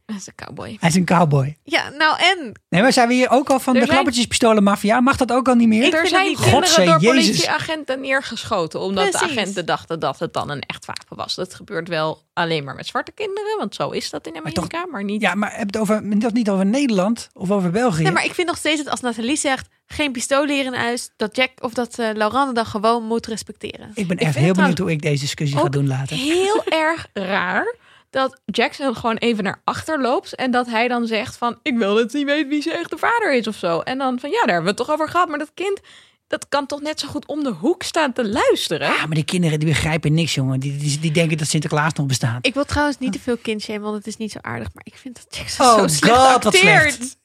Hij 0.10 0.17
is 0.17 0.28
een 0.28 0.36
cowboy. 0.45 0.78
Hij 0.80 0.89
is 0.89 0.95
een 0.95 1.06
cowboy. 1.06 1.58
Ja, 1.63 1.89
nou 1.89 2.17
en? 2.19 2.62
Nee, 2.69 2.82
maar 2.82 2.93
zijn 2.93 3.08
we 3.08 3.13
hier 3.13 3.30
ook 3.30 3.50
al 3.50 3.60
van 3.60 3.74
Er 3.74 3.80
de 3.80 3.86
zijn- 3.86 3.89
klappertjespistolen 3.98 4.63
maffia? 4.63 5.00
Mag 5.02 5.17
dat 5.17 5.32
ook 5.32 5.48
al 5.48 5.56
niet 5.56 5.67
meer? 5.67 5.84
Ik 5.86 5.93
er 5.93 6.08
zijn 6.08 6.28
niet- 6.28 6.36
kinderen 6.39 6.63
Godzee, 6.67 6.86
door 6.86 7.00
Jezus. 7.02 7.26
politieagenten 7.26 8.02
neergeschoten. 8.02 8.80
Omdat 8.80 9.10
Precies. 9.10 9.28
de 9.28 9.34
agenten 9.39 9.65
dachten 9.65 10.00
dat 10.00 10.19
het 10.19 10.34
dan 10.34 10.50
een 10.50 10.60
echt 10.62 10.86
wapen 10.86 11.17
was. 11.17 11.36
Dat 11.36 11.54
gebeurt 11.54 11.88
wel 11.88 12.24
alleen 12.34 12.63
maar 12.63 12.76
met 12.76 12.88
zwarte 12.88 13.12
kinderen. 13.12 13.58
Want 13.58 13.76
zo 13.76 13.89
is 13.89 14.10
dat 14.10 14.28
in 14.28 14.36
Amerika. 14.38 14.86
Maar, 14.91 15.04
niet... 15.04 15.22
Ja, 15.22 15.36
maar 15.36 15.56
heb 15.58 15.67
het 15.67 15.78
over, 15.78 16.19
dat 16.19 16.34
niet 16.34 16.50
over 16.50 16.65
Nederland 16.65 17.30
of 17.34 17.52
over 17.52 17.69
België? 17.72 18.04
Nee, 18.04 18.12
maar 18.12 18.26
ik 18.26 18.34
vind 18.34 18.48
nog 18.48 18.58
steeds 18.58 18.78
dat 18.84 18.91
als 18.91 19.02
Nathalie 19.02 19.38
zegt 19.38 19.67
geen 19.88 20.12
pistolen 20.12 20.56
hier 20.56 20.65
in 20.65 20.74
huis, 20.74 21.10
dat 21.17 21.36
Jack 21.36 21.50
of 21.62 21.74
dat 21.74 22.00
eh, 22.00 22.10
Laurent 22.13 22.56
dan 22.56 22.65
gewoon 22.65 23.04
moet 23.04 23.26
respecteren. 23.28 23.91
Ik 23.93 24.08
ben 24.08 24.17
Ik 24.17 24.24
echt 24.26 24.36
heel 24.36 24.54
benieuwd 24.54 24.78
hoe 24.78 24.91
ik 24.91 25.02
deze 25.02 25.19
discussie 25.22 25.58
ga 25.58 25.69
doen 25.69 25.88
later. 25.88 26.17
heel 26.17 26.63
erg 26.86 27.08
raar 27.13 27.76
dat 28.10 28.41
Jackson 28.45 28.95
gewoon 28.95 29.17
even 29.17 29.43
naar 29.43 29.62
achter 29.63 30.02
loopt 30.02 30.36
en 30.36 30.52
dat 30.52 30.67
hij 30.67 30.88
dan 30.88 31.08
zegt 31.08 31.38
van 31.38 31.60
ik 31.63 31.78
wil 31.78 31.95
dat 31.95 32.12
hij 32.12 32.26
weet 32.26 32.48
wie 32.48 32.62
zijn 32.62 32.76
echte 32.76 32.98
vader 32.98 33.34
is 33.34 33.48
of 33.48 33.56
zo. 33.56 33.80
En 33.80 33.98
dan 33.98 34.19
van 34.19 34.30
ja, 34.30 34.39
daar 34.39 34.54
hebben 34.56 34.63
we 34.63 34.69
het 34.69 34.78
toch 34.78 34.91
over 34.91 35.10
gehad, 35.10 35.30
maar 35.30 35.39
dat 35.39 35.52
kind 35.54 35.82
dat 36.30 36.45
kan 36.50 36.65
toch 36.65 36.82
net 36.82 37.00
zo 37.00 37.08
goed 37.08 37.26
om 37.26 37.43
de 37.43 37.50
hoek 37.50 37.84
staan 37.84 38.13
te 38.13 38.30
luisteren. 38.30 38.88
Ja, 38.88 39.06
maar 39.06 39.15
die 39.15 39.24
kinderen 39.24 39.60
die 39.60 39.67
begrijpen 39.67 40.13
niks, 40.13 40.34
jongen. 40.34 40.60
Die, 40.60 40.78
die, 40.78 41.00
die 41.00 41.12
denken 41.12 41.38
dat 41.38 41.48
Sinterklaas 41.48 41.93
nog 41.93 42.06
bestaat. 42.06 42.45
Ik 42.45 42.54
wil 42.54 42.65
trouwens 42.65 42.98
niet 42.98 43.12
te 43.12 43.19
veel 43.19 43.38
kindshamen, 43.38 43.82
want 43.82 43.95
het 43.95 44.08
is 44.08 44.17
niet 44.17 44.32
zo 44.32 44.38
aardig. 44.41 44.67
Maar 44.74 44.84
ik 44.86 44.95
vind 44.95 45.15
dat 45.15 45.38
Jackson 45.38 45.65
Oh 45.65 45.80
zo 45.80 45.88
slecht 45.88 46.17
god, 46.17 46.43
wat 46.43 46.45
acteert. 46.45 46.93
slecht. 46.93 47.17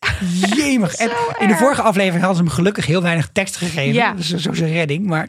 Jemig. 0.59 0.95
En 0.95 1.11
in 1.39 1.49
de 1.49 1.57
vorige 1.57 1.83
aflevering 1.83 2.25
hadden 2.25 2.37
ze 2.37 2.43
hem 2.43 2.53
gelukkig 2.53 2.87
heel 2.87 3.03
weinig 3.03 3.29
tekst 3.33 3.57
gegeven. 3.57 3.93
Ja. 3.95 4.13
Dus 4.13 4.29
zo 4.35 4.53
zijn 4.55 4.73
redding. 4.73 5.07
Maar 5.07 5.29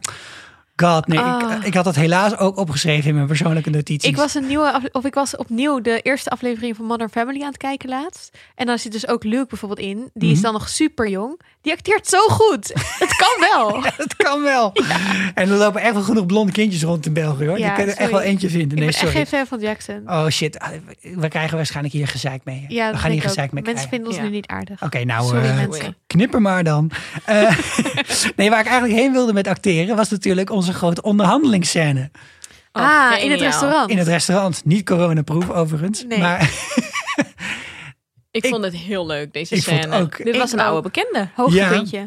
god, 0.76 1.08
nee. 1.08 1.20
Ah. 1.20 1.52
Ik, 1.58 1.64
ik 1.64 1.74
had 1.74 1.84
dat 1.84 1.96
helaas 1.96 2.38
ook 2.38 2.58
opgeschreven 2.58 3.10
in 3.10 3.16
mijn 3.16 3.28
persoonlijke 3.28 3.70
notities. 3.70 4.10
Ik 4.10 4.16
was 4.16 4.34
een 4.36 4.48
nieuwe 4.48 4.90
of 4.92 5.06
ik 5.06 5.14
was 5.14 5.36
opnieuw 5.36 5.82
de 5.82 6.00
eerste 6.02 6.30
aflevering 6.30 6.76
van 6.76 6.86
Modern 6.86 7.10
Family 7.10 7.42
aan 7.42 7.48
het 7.48 7.58
kijken 7.58 7.90
laatst. 7.90 8.38
En 8.56 8.66
dan 8.66 8.80
zit 8.80 8.92
dus 8.92 9.08
ook 9.08 9.24
Luke 9.24 9.46
bijvoorbeeld 9.50 9.80
in. 9.88 10.10
Die 10.14 10.30
is 10.30 10.34
Mhm. 10.36 10.44
dan 10.44 10.54
nog 10.54 10.70
super 10.70 11.10
jong. 11.10 11.40
Die 11.62 11.74
acteert 11.74 12.08
zo 12.08 12.18
goed. 12.28 12.72
Het 13.06 13.16
kan 13.16 13.50
wel. 13.52 13.84
Het 13.84 14.16
kan 14.16 14.42
wel. 14.42 14.74
En 15.34 15.50
er 15.50 15.56
lopen 15.58 15.82
echt 15.82 15.94
wel 15.94 16.02
genoeg 16.04 16.26
blonde 16.26 16.52
kindjes 16.52 16.84
rond 16.84 17.06
in 17.06 17.14
België 17.14 17.46
hoor. 17.48 17.60
Ja, 17.60 17.70
je 17.70 17.78
kan 17.78 17.88
er 17.94 17.98
echt 17.98 18.12
wel 18.12 18.22
eentje 18.22 18.50
vinden. 18.50 18.68
Ik 18.70 18.76
Nee, 18.76 18.80
ben 18.86 18.88
echt 18.88 18.98
sorry. 18.98 19.14
geen 19.16 19.26
fan 19.28 19.46
van 19.48 19.60
Jackson. 19.60 20.02
Oh 20.06 20.28
shit, 20.28 20.60
Ah, 20.60 20.70
we 21.16 21.28
krijgen 21.28 21.56
waarschijnlijk 21.58 21.94
hier 21.96 22.08
gezeik 22.08 22.42
mee. 22.44 22.66
Ja, 22.68 22.92
we 22.92 22.98
gaan 22.98 23.10
hier 23.10 23.20
ik 23.20 23.24
ook. 23.26 23.30
gezeik 23.30 23.52
mee 23.52 23.64
Mensen 23.64 23.88
krijgen. 23.88 23.90
vinden 23.90 24.08
ons 24.08 24.20
nu 24.20 24.30
niet 24.36 24.48
aardig. 24.48 24.84
Oké, 24.84 25.04
nou, 25.04 25.26
Sorry 25.28 25.54
mensen. 25.56 25.96
knipper 26.08 26.42
maar 26.42 26.64
dan. 26.64 26.92
Eh, 27.26 27.58
nee, 28.36 28.50
waar 28.50 28.60
ik 28.60 28.66
eigenlijk 28.68 29.00
heen 29.00 29.12
wilde 29.12 29.34
met 29.34 29.48
acteren 29.48 29.96
was 29.96 30.10
natuurlijk 30.10 30.50
onze 30.50 30.65
grote 30.74 31.02
onderhandelingsscène. 31.02 32.12
Oh, 32.72 33.12
ah, 33.12 33.24
in 33.24 33.32
het 33.32 33.40
restaurant. 33.40 33.90
In 33.90 33.98
het 33.98 34.08
restaurant. 34.08 34.66
Niet 34.66 34.86
coronaproof 34.86 35.50
overigens. 35.50 36.04
Nee. 36.08 36.20
Maar 36.20 36.42
Ik, 38.32 38.44
Ik- 38.44 38.50
vond 38.50 38.64
het 38.64 38.76
heel 38.76 39.06
leuk, 39.06 39.34
deze 39.34 39.56
Ik 39.56 39.64
vond 39.64 39.82
scène. 39.82 39.98
ook. 40.02 40.24
Dit 40.24 40.38
was 40.38 40.52
een 40.52 40.60
oude 40.60 40.82
bekende. 40.82 41.30
Hoogtepuntje. 41.36 41.98
Eh, 41.98 42.04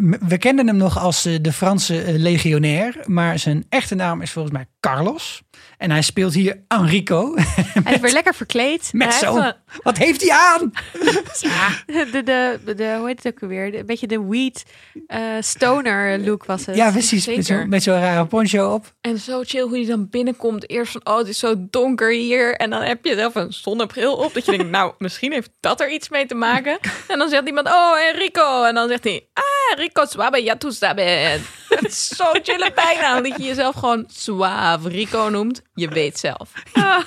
m- 0.00 0.14
we 0.28 0.38
kenden 0.38 0.66
hem 0.66 0.76
nog 0.76 0.98
als 0.98 1.24
eh, 1.24 1.34
de 1.40 1.52
Franse 1.52 2.02
eh, 2.02 2.14
legionair, 2.16 2.94
maar 3.04 3.38
zijn 3.38 3.66
echte 3.68 3.94
naam 3.94 4.20
is 4.22 4.30
volgens 4.30 4.54
mij 4.54 4.66
Carlos. 4.80 5.42
En 5.78 5.90
hij 5.90 6.02
speelt 6.02 6.34
hier 6.34 6.64
Enrico. 6.68 7.34
Hij 7.84 7.94
is 7.94 8.00
weer 8.00 8.12
lekker 8.12 8.34
verkleed. 8.34 8.88
Met 8.92 9.08
Hij 9.08 9.18
zo'n... 9.18 9.44
een- 9.44 9.54
Wat 9.82 9.96
heeft 9.96 10.20
hij 10.20 10.30
aan? 10.30 10.72
De, 12.12 12.22
de, 12.22 12.74
de, 12.76 12.94
hoe 12.98 13.06
heet 13.06 13.22
het 13.22 13.32
ook 13.34 13.48
weer? 13.48 13.74
Een 13.74 13.86
beetje 13.86 14.06
de 14.06 14.24
weed 14.26 14.64
eh, 15.06 15.20
stoner 15.40 16.18
look 16.18 16.44
was 16.44 16.66
het. 16.66 16.76
Ja, 16.76 16.90
precies. 16.90 17.26
Met 17.26 17.46
zo'n 17.46 17.68
met 17.68 17.82
zo'n 17.82 18.00
rare 18.00 18.26
poncho 18.26 18.74
op. 18.74 18.92
En 19.00 19.18
zo 19.18 19.42
chill 19.44 19.62
hoe 19.62 19.78
je 19.80 19.86
dan 19.86 20.08
binnenkomt. 20.08 20.70
Eerst 20.70 20.92
van, 20.92 21.00
oh, 21.04 21.18
het 21.18 21.28
is 21.28 21.38
zo 21.38 21.54
donker 21.58 22.10
hier. 22.12 22.54
En 22.54 22.70
dan 22.70 22.82
heb 22.82 23.04
je 23.04 23.14
zelf 23.14 23.34
een 23.34 23.52
zonnebril 23.52 24.14
op. 24.16 24.34
Dat 24.34 24.44
je 24.44 24.50
denkt, 24.56 24.70
nou, 24.78 24.92
misschien 24.98 25.32
heeft 25.32 25.50
dat 25.60 25.80
er 25.80 25.90
iets 25.92 26.08
mee 26.08 26.26
te 26.26 26.34
maken. 26.34 26.78
En 27.08 27.18
dan 27.18 27.28
zegt 27.28 27.46
iemand, 27.46 27.66
oh, 27.68 27.92
Enrico. 28.12 28.64
En 28.64 28.74
dan 28.74 28.88
zegt 28.88 29.04
hij, 29.04 29.26
ah, 29.32 29.44
Rico 29.76 30.04
suave, 30.04 30.42
ja 30.42 30.56
tu 30.56 30.72
sabes. 30.72 31.40
Het 31.68 31.86
is 31.88 32.08
zo 32.08 32.24
chille 32.42 32.72
bijnaam 32.74 33.22
dat 33.22 33.36
je 33.36 33.42
jezelf 33.42 33.74
gewoon 33.74 34.04
suave 34.12 34.88
Rico 34.88 35.28
noemt. 35.28 35.62
Je 35.74 35.88
weet 35.88 36.18
zelf. 36.18 36.52
Ja, 36.72 37.04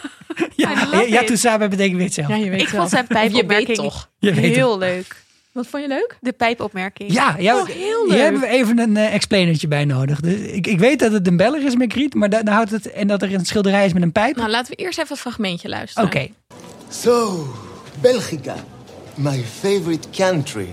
ja 1.07 1.35
samen 1.35 1.69
betekent 1.69 1.97
weet 1.97 2.13
zelf. 2.13 2.27
Ja, 2.27 2.35
je 2.35 2.49
weet 2.49 2.61
Ik 2.61 2.67
vond 2.69 2.89
zijn 2.89 3.07
pijpopmerking 3.07 3.77
toch. 3.77 4.09
Je 4.19 4.33
weet 4.33 4.55
heel 4.55 4.77
leuk. 4.77 5.15
Wat 5.51 5.67
vond 5.67 5.83
je 5.83 5.89
leuk? 5.89 6.17
De 6.21 6.31
pijpopmerking. 6.31 7.11
Ja, 7.13 7.35
ja 7.39 7.57
Oh, 7.59 7.65
heel 7.67 8.03
hier 8.03 8.07
leuk. 8.11 8.21
hebben 8.21 8.41
we 8.41 8.47
even 8.47 8.79
een 8.79 8.97
eh, 8.97 9.13
explainertje 9.13 9.67
bij 9.67 9.85
nodig. 9.85 10.19
Dus 10.19 10.39
ik, 10.39 10.67
ik 10.67 10.79
weet 10.79 10.99
dat 10.99 11.11
het 11.11 11.27
een 11.27 11.37
beller 11.37 11.65
is 11.65 11.75
met 11.75 11.91
Griet, 11.91 12.13
maar 12.13 12.29
da- 12.29 12.43
dan 12.43 12.53
houdt 12.53 12.71
het 12.71 12.91
en 12.91 13.07
dat 13.07 13.21
er 13.21 13.33
een 13.33 13.45
schilderij 13.45 13.85
is 13.85 13.93
met 13.93 14.01
een 14.03 14.11
pijp. 14.11 14.35
Nou, 14.35 14.49
laten 14.49 14.71
we 14.75 14.83
eerst 14.83 14.97
even 14.99 15.11
een 15.11 15.17
fragmentje 15.17 15.69
luisteren. 15.69 16.07
Oké. 16.09 16.27
So, 16.89 17.47
Belgica, 18.01 18.55
my 19.15 19.43
favorite 19.59 20.07
country. 20.11 20.67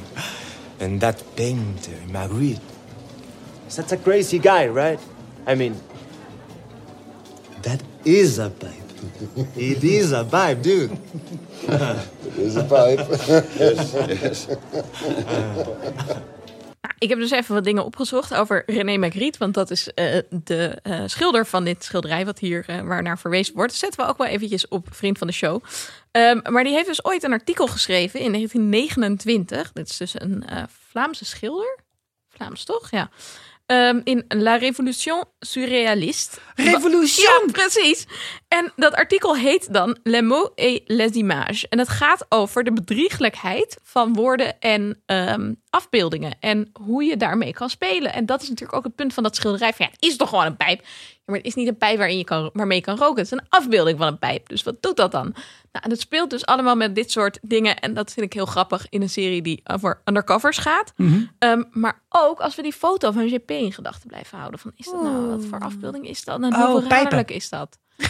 And 0.81 1.01
that 1.01 1.23
painter, 1.37 1.97
Magritte. 2.09 2.61
That's 3.75 3.93
a 3.93 3.97
crazy 3.97 4.39
guy, 4.39 4.69
right? 4.69 5.01
I 5.47 5.55
mean, 5.55 5.81
that 7.63 7.83
is 8.05 8.39
a 8.39 8.51
pipe. 8.51 8.73
it 9.57 9.83
is 9.83 10.13
a 10.13 10.25
pipe, 10.25 10.63
dude. 10.63 10.97
is 12.37 12.57
a 12.57 12.65
pipe. 12.65 13.01
Nou, 16.27 16.36
ik 16.99 17.09
heb 17.09 17.19
dus 17.19 17.31
even 17.31 17.55
wat 17.55 17.65
dingen 17.65 17.85
opgezocht 17.85 18.35
over 18.35 18.63
René 18.67 18.97
Magritte. 18.97 19.39
Want 19.39 19.55
dat 19.55 19.71
is 19.71 19.95
eh, 19.95 20.19
de 20.31 20.79
eh, 20.83 21.03
schilder 21.07 21.47
van 21.47 21.65
dit 21.65 21.85
schilderij 21.85 22.25
wat 22.25 22.39
hier 22.39 22.65
eh, 22.67 22.81
waar 22.81 23.03
naar 23.03 23.19
verwezen 23.19 23.55
wordt. 23.55 23.75
Zetten 23.75 24.05
we 24.05 24.11
ook 24.11 24.19
wel 24.19 24.27
eventjes 24.27 24.69
op 24.69 24.87
Vriend 24.91 25.19
van 25.19 25.27
de 25.27 25.33
Show. 25.33 25.63
Ehm, 26.17 26.41
maar 26.53 26.65
die 26.65 26.73
heeft 26.73 26.87
dus 26.87 27.05
ooit 27.05 27.23
een 27.23 27.33
artikel 27.33 27.67
geschreven 27.67 28.21
in 28.21 28.33
1929. 28.33 29.73
Dit 29.73 29.89
is 29.89 29.97
dus 29.97 30.21
een 30.21 30.47
eh, 30.47 30.63
Vlaamse 30.89 31.25
schilder. 31.25 31.79
Vlaams 32.29 32.65
toch? 32.65 32.91
Ja. 32.91 33.11
Ehm, 33.67 34.01
in 34.05 34.25
La 34.29 34.57
Révolution 34.57 35.25
Surréaliste. 35.41 36.39
Revolution! 36.55 37.47
Ja, 37.47 37.53
precies. 37.53 38.07
En 38.49 38.73
dat 38.77 38.95
artikel 38.95 39.37
heet 39.37 39.73
dan 39.73 39.99
Les 40.03 40.23
mots 40.23 40.51
et 40.55 40.83
les 40.85 41.11
images. 41.11 41.69
En 41.69 41.79
het 41.79 41.89
gaat 41.89 42.27
over 42.29 42.65
de 42.65 42.73
bedrieglijkheid 42.73 43.79
van 43.83 44.13
woorden 44.13 44.61
en 44.61 45.03
ehm, 45.07 45.53
afbeeldingen. 45.71 46.37
En 46.41 46.71
hoe 46.73 47.05
je 47.05 47.17
daarmee 47.17 47.53
kan 47.53 47.71
spelen. 47.71 48.13
En 48.13 48.27
dat 48.27 48.43
is 48.43 48.49
natuurlijk 48.49 48.79
ook 48.79 48.85
het 48.85 48.95
punt 48.95 49.15
van 49.15 49.23
dat 49.23 49.37
schilderij. 49.37 49.73
Van, 49.73 49.87
ja, 49.87 49.93
het 49.93 50.05
is 50.05 50.17
toch 50.17 50.29
gewoon 50.29 50.47
een 50.47 50.57
pijp. 50.57 50.81
Ja, 50.81 51.23
maar 51.25 51.37
het 51.37 51.47
is 51.47 51.55
niet 51.55 51.69
een 51.69 51.79
pijp 51.79 51.99
waarin 51.99 52.19
je 52.19 52.25
kan, 52.25 52.51
waarmee 52.53 52.79
je 52.79 52.85
kan 52.85 52.97
roken. 52.97 53.23
Het 53.23 53.33
is 53.33 53.39
een 53.39 53.47
afbeelding 53.49 53.99
van 53.99 54.07
een 54.07 54.19
pijp. 54.19 54.49
Dus 54.49 54.63
wat 54.63 54.83
doet 54.83 54.97
dat 54.97 55.13
dan? 55.13 55.35
Nou, 55.77 55.89
en 55.89 55.95
het 55.95 56.01
speelt 56.01 56.31
dus 56.31 56.47
allemaal 56.47 56.77
met 56.77 56.95
dit 56.95 57.11
soort 57.11 57.39
dingen. 57.43 57.79
En 57.79 57.95
dat 57.95 58.13
vind 58.13 58.27
ik 58.27 58.33
heel 58.33 58.47
grappig 58.47 58.87
in 58.89 59.03
een 59.03 59.09
serie 59.11 59.43
die 59.43 59.61
over 59.65 60.01
undercovers 60.05 60.59
gaat. 60.59 60.93
Ehm, 61.39 61.63
maar 61.71 62.03
ook 62.09 62.41
als 62.41 62.55
we 62.55 62.63
die 62.63 62.73
foto 62.73 63.11
van 63.11 63.29
JP 63.29 63.51
in 63.51 63.73
gedachten 63.73 64.09
blijven 64.09 64.39
houden. 64.39 64.61
Van, 64.61 64.73
is 64.77 64.85
dat 64.87 65.03
nou, 65.03 65.27
wat 65.27 65.45
voor 65.45 65.61
afbeelding 65.61 66.09
is 66.09 66.25
dat? 66.25 66.43
En 66.43 66.55
Oh, 66.55 66.65
hoe 66.71 66.81
verraderlijk 66.81 67.31
is 67.31 67.49
dat? 67.49 67.79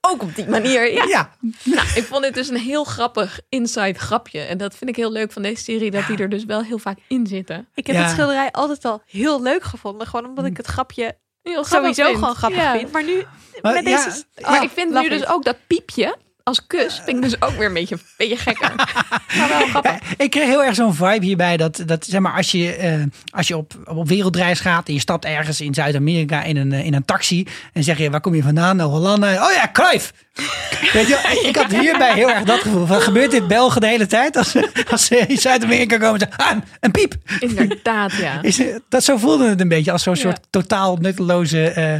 ook 0.00 0.22
op 0.22 0.34
die 0.34 0.48
manier, 0.48 0.92
ja. 0.92 1.04
Ja, 1.04 1.30
Nou, 1.64 1.86
ik 1.94 2.04
vond 2.04 2.22
dit 2.22 2.34
dus 2.34 2.48
een 2.48 2.56
heel 2.56 2.84
grappig 2.84 3.40
inside 3.48 3.98
grapje. 3.98 4.40
En 4.40 4.58
dat 4.58 4.76
vind 4.76 4.90
ik 4.90 4.96
heel 4.96 5.12
leuk 5.12 5.32
van 5.32 5.42
deze 5.42 5.62
serie. 5.62 5.90
Dat 5.90 6.06
die 6.06 6.16
er 6.18 6.28
dus 6.28 6.44
wel 6.44 6.62
heel 6.62 6.78
vaak 6.78 6.98
in 7.08 7.26
zitten. 7.26 7.68
Ik 7.74 7.86
heb 7.86 7.96
Ja. 7.96 8.02
het 8.02 8.10
schilderij 8.10 8.50
altijd 8.52 8.84
al 8.84 9.02
heel 9.06 9.42
leuk 9.42 9.62
gevonden. 9.62 10.06
Gewoon 10.06 10.26
omdat 10.28 10.44
ik 10.44 10.56
het 10.56 10.66
grapje 10.66 11.16
Heel 11.52 11.64
sowieso 11.64 12.04
vind. 12.04 12.18
gewoon 12.18 12.34
grappig 12.34 12.58
Ja. 12.60 12.72
vind. 12.78 12.92
Maar 12.92 13.04
nu 13.04 13.24
Maar 13.62 13.72
met 13.74 13.88
ja, 13.88 14.04
deze... 14.04 14.24
Maar 14.42 14.56
Oh, 14.58 14.62
ik 14.64 14.70
vind 14.74 14.90
nu 15.00 15.08
dus 15.08 15.20
it. 15.20 15.28
ook 15.28 15.44
dat 15.44 15.56
piepje 15.66 16.16
als 16.42 16.66
kus 16.66 16.94
vind 17.04 17.16
ik 17.16 17.22
dus 17.22 17.42
ook 17.42 17.50
weer 17.56 17.66
een 17.66 17.72
beetje, 17.74 17.94
een 17.94 18.00
beetje 18.16 18.36
gekker. 18.36 18.74
maar 19.38 19.48
wel 19.48 19.66
grappig. 19.66 19.98
ik 20.16 20.30
kreeg 20.30 20.46
heel 20.46 20.64
erg 20.64 20.74
zo'n 20.74 20.94
vibe 20.94 21.24
hierbij 21.24 21.56
dat, 21.56 21.82
dat 21.86 22.04
zeg 22.04 22.20
maar, 22.20 22.32
als 22.36 22.50
je, 22.50 22.74
eh, 22.74 23.02
als 23.34 23.48
je 23.48 23.56
op, 23.56 23.74
op 23.84 24.08
wereldreis 24.08 24.60
gaat 24.60 24.88
en 24.88 24.94
je 24.94 25.00
stapt 25.00 25.24
ergens 25.24 25.60
in 25.60 25.74
Zuid-Amerika 25.74 26.42
in 26.42 26.56
een, 26.56 26.72
eh, 26.72 26.84
in 26.84 26.94
een 26.94 27.04
taxi 27.04 27.46
en 27.72 27.84
zeg 27.84 27.98
je, 27.98 28.10
waar 28.10 28.20
kom 28.20 28.34
je 28.34 28.42
vandaan? 28.42 28.76
Nou, 28.76 28.90
Hollanda. 28.90 29.46
Oh 29.46 29.52
ja, 29.52 29.68
Cruyff! 29.72 30.12
Weet 30.92 31.06
je, 31.08 31.42
ik 31.48 31.56
had 31.56 31.70
hierbij 31.72 32.12
heel 32.14 32.30
erg 32.30 32.42
dat 32.42 32.58
gevoel. 32.60 32.86
Van, 32.86 33.00
gebeurt 33.00 33.30
dit 33.30 33.48
Belgen 33.48 33.80
de 33.80 33.86
hele 33.86 34.06
tijd? 34.06 34.36
Als, 34.36 34.50
ze- 34.50 34.70
als 34.90 35.04
ze 35.06 35.16
in 35.16 35.36
Zuid-Amerika 35.36 35.96
komen 35.98 36.20
en 36.20 36.28
zeggen, 36.38 36.56
ah, 36.56 36.62
een 36.80 36.90
piep! 36.90 37.14
Inderdaad, 37.40 38.12
ja. 38.12 38.42
Is, 38.42 38.62
dat 38.88 39.04
zo 39.04 39.16
voelde 39.16 39.48
het 39.48 39.60
een 39.60 39.68
beetje 39.68 39.92
als 39.92 40.02
zo'n 40.02 40.14
Ja. 40.14 40.20
soort 40.20 40.40
totaal 40.50 40.96
nutteloze 40.96 41.70
eh, 41.70 41.94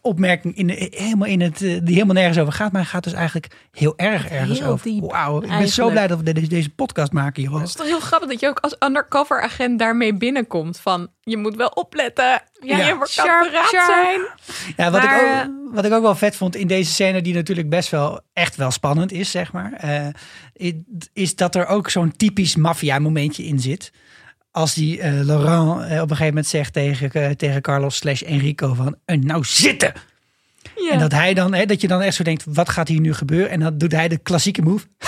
opmerking 0.00 0.56
in, 0.56 0.68
helemaal 0.90 1.28
in 1.28 1.40
het, 1.40 1.62
eh, 1.62 1.78
die 1.82 1.94
helemaal 1.94 2.14
nergens 2.14 2.38
over 2.38 2.52
gaat. 2.52 2.72
Maar 2.72 2.84
gaat 2.86 3.04
dus 3.04 3.12
eigenlijk 3.12 3.46
heel 3.72 3.92
erg 3.96 4.28
ergens 4.28 4.58
Heel 4.58 4.68
over. 4.68 4.90
Wauw, 5.00 5.42
ik 5.42 5.48
ben 5.48 5.68
zo 5.68 5.90
blij 5.90 6.06
dat 6.06 6.20
we 6.20 6.32
deze, 6.32 6.48
deze 6.48 6.70
podcast 6.70 7.12
maken, 7.12 7.42
joh. 7.42 7.54
Het 7.58 7.68
is 7.68 7.74
toch 7.74 7.86
heel 7.86 8.00
grappig 8.00 8.28
dat 8.28 8.40
je 8.40 8.48
ook 8.48 8.58
als 8.58 8.76
undercover 8.78 9.42
agent 9.42 9.78
daarmee 9.78 10.14
binnenkomt. 10.14 10.80
Van, 10.80 11.08
je 11.20 11.36
moet 11.36 11.56
wel 11.56 11.68
opletten. 11.68 12.42
Ja, 12.60 12.76
Ja. 12.76 12.86
je 12.86 12.96
kan 12.98 13.06
Sharp, 13.06 13.44
verraad 13.44 13.68
sharp. 13.68 13.86
zijn. 14.02 14.20
Ja, 14.76 14.90
wat, 14.90 15.02
Maar, 15.02 15.20
ik 15.42 15.46
ook, 15.48 15.74
wat 15.74 15.84
ik 15.84 15.92
ook 15.92 16.02
wel 16.02 16.14
vet 16.14 16.36
vond 16.36 16.56
in 16.56 16.66
deze 16.66 16.92
scène, 16.92 17.22
die 17.22 17.34
natuurlijk 17.34 17.68
best 17.68 17.90
wel 17.90 18.20
echt 18.32 18.56
wel 18.56 18.70
spannend 18.70 19.12
is, 19.12 19.30
zeg 19.30 19.52
maar. 19.52 19.72
eh, 19.72 20.72
is 21.12 21.34
dat 21.36 21.54
er 21.54 21.66
ook 21.66 21.90
zo'n 21.90 22.16
typisch 22.16 22.56
maffia 22.56 22.98
momentje 22.98 23.44
in 23.44 23.60
zit. 23.60 23.92
Als 24.50 24.74
die 24.74 25.00
eh, 25.00 25.12
Laurent 25.24 25.80
eh, 25.80 25.84
op 25.84 25.90
een 26.02 26.16
gegeven 26.16 26.26
moment 26.26 26.46
zegt 26.46 26.72
tegen, 26.72 27.10
eh, 27.12 27.30
tegen 27.30 27.62
Carlos 27.62 27.96
slash 27.96 28.22
Enrico 28.22 28.74
van, 28.74 28.96
"En 29.04 29.26
nou 29.26 29.44
zitten! 29.44 29.92
Ja. 30.76 30.90
En 30.90 30.98
dat 30.98 31.12
hij 31.12 31.34
dan, 31.34 31.54
hè, 31.54 31.66
dat 31.66 31.80
je 31.80 31.88
dan 31.88 32.02
echt 32.02 32.14
zo 32.14 32.24
denkt, 32.24 32.44
wat 32.48 32.68
gaat 32.68 32.88
hier 32.88 33.00
nu 33.00 33.14
gebeuren? 33.14 33.50
En 33.50 33.60
dan 33.60 33.78
doet 33.78 33.92
hij 33.92 34.08
de 34.08 34.18
klassieke 34.18 34.62
move. 34.62 34.86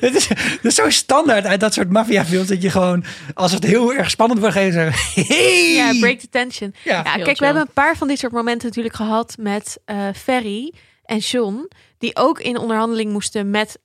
Het 0.00 0.14
is, 0.14 0.28
dat 0.28 0.64
is 0.64 0.74
zo 0.74 0.90
standaard 0.90 1.44
uit 1.44 1.60
dat 1.60 1.74
soort 1.74 1.90
maffiafilms 1.90 2.48
dat 2.48 2.62
je 2.62 2.70
gewoon, 2.70 3.04
als 3.34 3.52
het 3.52 3.64
heel 3.64 3.94
erg 3.94 4.10
spannend 4.10 4.40
wordt, 4.40 4.54
zeggen, 4.54 4.92
hey! 5.26 5.72
Ja, 5.74 5.98
break 6.00 6.18
the 6.18 6.28
tension. 6.28 6.74
Ja. 6.84 6.92
Ja, 6.92 7.02
kijk, 7.02 7.24
chill. 7.24 7.34
we 7.34 7.44
hebben 7.44 7.62
een 7.62 7.72
paar 7.72 7.96
van 7.96 8.08
dit 8.08 8.18
soort 8.18 8.32
momenten 8.32 8.68
natuurlijk 8.68 8.94
gehad 8.94 9.36
met 9.38 9.78
eh 9.84 10.08
Ferry 10.14 10.72
en 11.04 11.18
John. 11.18 11.68
Die 11.98 12.16
ook 12.16 12.40
in 12.40 12.58
onderhandeling 12.58 13.12
moesten 13.12 13.50
met 13.50 13.78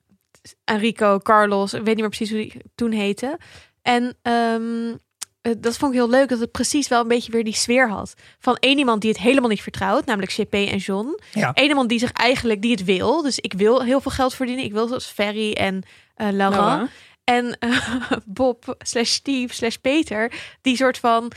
Enrico, 0.64 1.20
Carlos. 1.20 1.74
Ik 1.74 1.84
weet 1.84 1.96
niet 1.96 1.98
meer 1.98 2.16
precies 2.16 2.30
hoe 2.30 2.40
die 2.40 2.62
toen 2.76 2.92
heette. 2.92 3.38
En 3.82 4.18
ehm, 4.22 4.88
eh, 4.88 4.94
dat 5.42 5.78
vond 5.78 5.94
ik 5.94 6.00
heel 6.00 6.10
leuk 6.10 6.30
dat 6.30 6.40
het 6.40 6.52
precies 6.52 6.88
wel 6.88 7.02
een 7.02 7.08
beetje 7.08 7.32
weer 7.32 7.44
die 7.44 7.56
sfeer 7.56 7.90
had. 7.90 8.14
Van 8.40 8.56
één 8.56 8.78
iemand 8.78 9.02
die 9.02 9.10
het 9.10 9.20
helemaal 9.20 9.50
niet 9.50 9.62
vertrouwt, 9.62 10.06
namelijk 10.06 10.32
JP 10.32 10.54
en 10.54 10.78
John. 10.78 11.20
Ja. 11.34 11.52
Eén 11.54 11.68
iemand 11.68 11.90
die 11.90 12.00
zich 12.00 12.12
eigenlijk, 12.12 12.62
die 12.62 12.72
het 12.72 12.84
wil. 12.84 13.22
Dus 13.22 13.40
ik 13.40 13.54
wil 13.54 13.84
heel 13.84 14.02
veel 14.02 14.12
geld 14.12 14.34
verdienen. 14.34 14.66
Ik 14.66 14.72
wil 14.72 14.88
zoals 14.88 15.06
Ferry 15.06 15.54
en 15.54 15.84
eh 16.16 16.30
Laurent. 16.30 16.64
Laurent. 16.64 16.90
En 17.24 17.58
eh, 17.60 18.12
Bob 18.26 18.76
slash 18.80 19.10
Steve 19.10 19.54
slash 19.54 19.76
Peter, 19.76 20.32
die 20.62 20.76
soort 20.76 20.98
van 20.98 21.32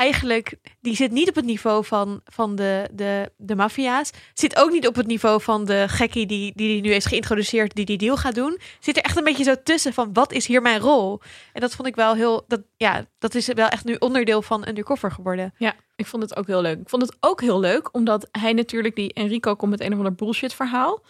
eigenlijk, 0.00 0.54
die 0.80 0.96
zit 0.96 1.10
niet 1.10 1.28
op 1.28 1.34
het 1.34 1.44
niveau 1.44 1.84
van, 1.84 2.20
van 2.24 2.56
de, 2.56 2.88
de, 2.92 3.32
de 3.36 3.56
maffia's. 3.56 4.10
Zit 4.34 4.56
ook 4.56 4.70
niet 4.70 4.86
op 4.86 4.94
het 4.94 5.06
niveau 5.06 5.40
van 5.40 5.64
de 5.64 5.84
gekkie 5.88 6.26
die, 6.26 6.52
die 6.54 6.68
die 6.68 6.80
nu 6.80 6.90
heeft 6.90 7.06
geïntroduceerd, 7.06 7.74
die 7.74 7.84
die 7.84 7.98
deal 7.98 8.16
gaat 8.16 8.34
doen. 8.34 8.58
Zit 8.78 8.96
er 8.96 9.02
echt 9.02 9.16
een 9.16 9.24
beetje 9.24 9.44
zo 9.44 9.54
tussen 9.64 9.92
van, 9.92 10.12
wat 10.12 10.32
is 10.32 10.46
hier 10.46 10.62
mijn 10.62 10.80
rol? 10.80 11.20
En 11.52 11.60
dat 11.60 11.74
vond 11.74 11.88
ik 11.88 11.94
wel 11.94 12.14
heel, 12.14 12.44
dat, 12.48 12.60
ja, 12.76 13.04
dat 13.18 13.34
is 13.34 13.46
wel 13.46 13.68
echt 13.68 13.84
nu 13.84 13.96
onderdeel 13.98 14.42
van 14.42 14.68
Undercover 14.68 15.10
geworden. 15.10 15.54
Ja, 15.56 15.74
ik 15.96 16.06
vond 16.06 16.22
het 16.22 16.36
ook 16.36 16.46
heel 16.46 16.60
leuk. 16.60 16.80
Ik 16.80 16.88
vond 16.88 17.02
het 17.02 17.16
ook 17.20 17.40
heel 17.40 17.60
leuk, 17.60 17.94
omdat 17.94 18.28
hij 18.32 18.52
natuurlijk, 18.52 18.96
die 18.96 19.12
Enrico 19.12 19.54
komt 19.54 19.70
met 19.70 19.80
een 19.80 19.92
of 19.92 19.98
ander 19.98 20.14
bullshit 20.14 20.54
verhaal 20.54 21.02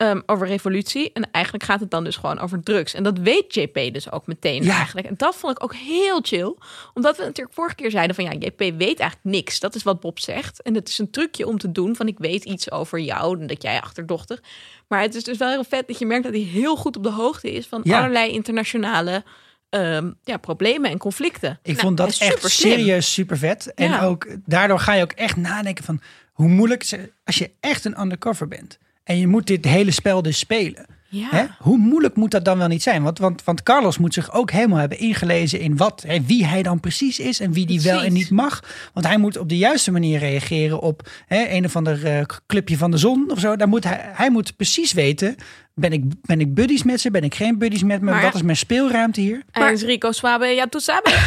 ehm, 0.00 0.20
over 0.26 0.46
revolutie. 0.46 1.12
En 1.12 1.30
eigenlijk 1.30 1.64
gaat 1.64 1.80
het 1.80 1.90
dan 1.90 2.04
dus 2.04 2.16
gewoon 2.16 2.38
over 2.38 2.62
drugs. 2.62 2.94
En 2.94 3.02
dat 3.02 3.18
weet 3.18 3.54
JP 3.54 3.74
dus 3.92 4.10
ook 4.12 4.26
meteen 4.26 4.62
Ja. 4.62 4.76
eigenlijk. 4.76 5.06
En 5.06 5.14
dat 5.16 5.36
vond 5.36 5.56
ik 5.56 5.62
ook 5.64 5.74
heel 5.74 6.20
chill. 6.22 6.54
Omdat 6.94 7.16
we 7.16 7.22
natuurlijk 7.24 7.54
vorige 7.56 7.74
keer 7.74 7.90
zeiden 7.90 8.14
van 8.16 8.24
ja, 8.24 8.32
JP 8.32 8.58
weet 8.58 8.80
eigenlijk 9.00 9.20
niks. 9.22 9.60
Dat 9.60 9.74
is 9.74 9.82
wat 9.82 10.00
Bob 10.00 10.18
zegt. 10.18 10.62
En 10.62 10.74
het 10.74 10.88
is 10.88 10.98
een 10.98 11.10
trucje 11.10 11.46
om 11.46 11.58
te 11.58 11.72
doen 11.72 11.96
van 11.96 12.06
ik 12.08 12.18
weet 12.18 12.44
iets 12.44 12.70
over 12.70 12.98
jou 12.98 13.40
en 13.40 13.46
dat 13.46 13.62
jij 13.62 13.80
achterdochtig. 13.80 14.40
Maar 14.88 15.02
het 15.02 15.14
is 15.14 15.24
dus 15.24 15.36
wel 15.38 15.48
heel 15.50 15.64
vet 15.64 15.86
dat 15.88 15.98
je 15.98 16.06
merkt 16.06 16.24
dat 16.24 16.32
hij 16.32 16.42
heel 16.42 16.76
goed 16.76 16.96
op 16.96 17.02
de 17.02 17.10
hoogte 17.10 17.52
is 17.52 17.66
van 17.66 17.80
Ja. 17.84 17.98
allerlei 17.98 18.30
internationale 18.32 19.24
ehm, 19.70 20.10
ja, 20.24 20.36
problemen 20.36 20.90
en 20.90 20.98
conflicten. 20.98 21.58
Ik 21.62 21.72
Nou, 21.72 21.78
vond 21.86 21.96
dat 21.96 22.16
echt 22.18 22.50
serieus 22.50 23.12
super 23.12 23.38
vet. 23.38 23.74
En 23.74 23.88
Ja. 23.88 24.04
ook 24.04 24.26
daardoor 24.46 24.78
ga 24.78 24.92
je 24.94 25.02
ook 25.02 25.12
echt 25.12 25.36
nadenken 25.36 25.84
van 25.84 26.00
hoe 26.32 26.48
moeilijk 26.48 26.82
ze, 26.82 27.12
als 27.24 27.36
je 27.38 27.50
echt 27.60 27.84
een 27.84 28.00
undercover 28.00 28.48
bent 28.48 28.78
En 29.04 29.18
je 29.18 29.26
moet 29.26 29.46
dit 29.46 29.64
hele 29.64 29.90
spel 29.90 30.22
dus 30.22 30.38
spelen. 30.38 30.86
Ja. 31.10 31.28
Hè? 31.30 31.44
Hoe 31.58 31.78
moeilijk 31.78 32.16
moet 32.16 32.30
dat 32.30 32.44
dan 32.44 32.58
wel 32.58 32.68
niet 32.68 32.82
zijn? 32.82 33.02
Want, 33.02 33.18
want, 33.18 33.44
want 33.44 33.62
Carlos 33.62 33.98
moet 33.98 34.14
zich 34.14 34.32
ook 34.32 34.50
helemaal 34.50 34.78
hebben 34.78 34.98
ingelezen 34.98 35.60
in 35.60 35.76
wat, 35.76 36.04
hè, 36.06 36.20
wie 36.20 36.46
hij 36.46 36.62
dan 36.62 36.80
precies 36.80 37.18
is 37.18 37.40
en 37.40 37.52
wie 37.52 37.66
die 37.66 37.80
wel 37.80 38.02
en 38.02 38.12
niet 38.12 38.30
mag. 38.30 38.62
Want 38.92 39.06
hij 39.06 39.18
moet 39.18 39.38
op 39.38 39.48
de 39.48 39.56
juiste 39.56 39.90
manier 39.90 40.18
reageren 40.18 40.80
op 40.80 41.10
hè, 41.26 41.48
een 41.48 41.64
of 41.64 41.76
ander 41.76 42.06
eh, 42.06 42.24
clubje 42.46 42.76
van 42.76 42.90
de 42.90 42.96
zon 42.96 43.30
of 43.30 43.38
zo. 43.38 43.56
Daar 43.56 43.68
moet 43.68 43.84
hij, 43.84 44.00
hij 44.12 44.30
moet 44.30 44.56
precies 44.56 44.92
weten, 44.92 45.36
ben 45.74 45.92
ik, 45.92 46.04
ben 46.22 46.40
ik 46.40 46.54
buddies 46.54 46.82
met 46.82 47.00
ze, 47.00 47.10
ben 47.10 47.24
ik 47.24 47.34
geen 47.34 47.58
buddies 47.58 47.82
met 47.82 48.00
me? 48.00 48.10
Maar- 48.10 48.22
wat 48.22 48.34
is 48.34 48.42
mijn 48.42 48.56
speelruimte 48.56 49.20
hier? 49.20 49.42
En 49.50 49.72
is 49.72 49.82
Rico 49.82 50.12
Swabe, 50.12 50.46
ja, 50.46 50.66
tu 50.66 50.80
sabe. 50.80 51.10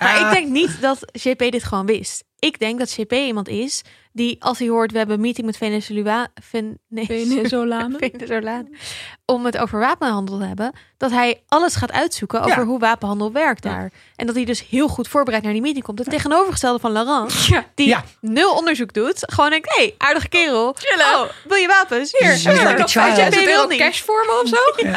Maar 0.00 0.20
ik 0.26 0.30
denk 0.32 0.48
niet 0.48 0.80
dat 0.80 1.04
JP 1.12 1.38
dit 1.38 1.64
gewoon 1.64 1.86
wist. 1.86 2.24
Ik 2.38 2.58
denk 2.58 2.78
dat 2.78 2.92
JP 2.92 3.12
iemand 3.12 3.48
is 3.48 3.82
die, 4.12 4.36
als 4.42 4.58
hij 4.58 4.68
hoort, 4.68 4.92
we 4.92 4.98
hebben 4.98 5.16
een 5.16 5.22
meeting 5.22 5.46
met 5.46 5.56
Venezuela, 5.56 6.28
Ven, 6.34 6.78
nee, 6.88 7.06
Venezolanen. 7.06 7.98
Venezolanen, 8.10 8.74
om 9.26 9.44
het 9.44 9.58
over 9.58 9.78
wapenhandel 9.78 10.38
te 10.38 10.44
hebben, 10.44 10.72
dat 10.96 11.10
hij 11.10 11.40
alles 11.48 11.74
gaat 11.74 11.92
uitzoeken 11.92 12.40
over 12.40 12.58
Ja. 12.58 12.64
hoe 12.64 12.78
wapenhandel 12.78 13.32
werkt 13.32 13.62
daar. 13.62 13.90
En 14.16 14.26
dat 14.26 14.34
hij 14.34 14.44
dus 14.44 14.68
heel 14.68 14.88
goed 14.88 15.08
voorbereid 15.08 15.42
naar 15.42 15.52
die 15.52 15.62
meeting 15.62 15.84
komt. 15.84 15.98
Het 15.98 16.10
tegenovergestelde 16.10 16.78
van 16.78 16.92
Laurent, 16.92 17.44
Ja. 17.46 17.64
die 17.74 17.88
Ja. 17.88 18.04
nul 18.20 18.54
onderzoek 18.54 18.92
doet. 18.92 19.16
Gewoon 19.20 19.50
denkt, 19.50 19.68
hé, 19.76 19.82
hey, 19.82 19.94
aardige 19.98 20.28
kerel. 20.28 20.68
Oh, 20.68 21.22
wil 21.48 21.56
je 21.56 21.66
wapens? 21.66 22.14
Hier, 22.18 22.28
like 22.28 22.40
sure. 22.40 22.58
a 22.68 22.70
Nog 22.72 22.90
child. 22.90 22.90
5000 22.90 23.34
JP 23.34 23.48
euro 23.48 23.58
wil 23.60 23.68
niet. 23.68 23.78
cash 23.78 24.00
voor 24.00 24.24
me 24.26 24.40
of 24.42 24.48
zo? 24.48 24.92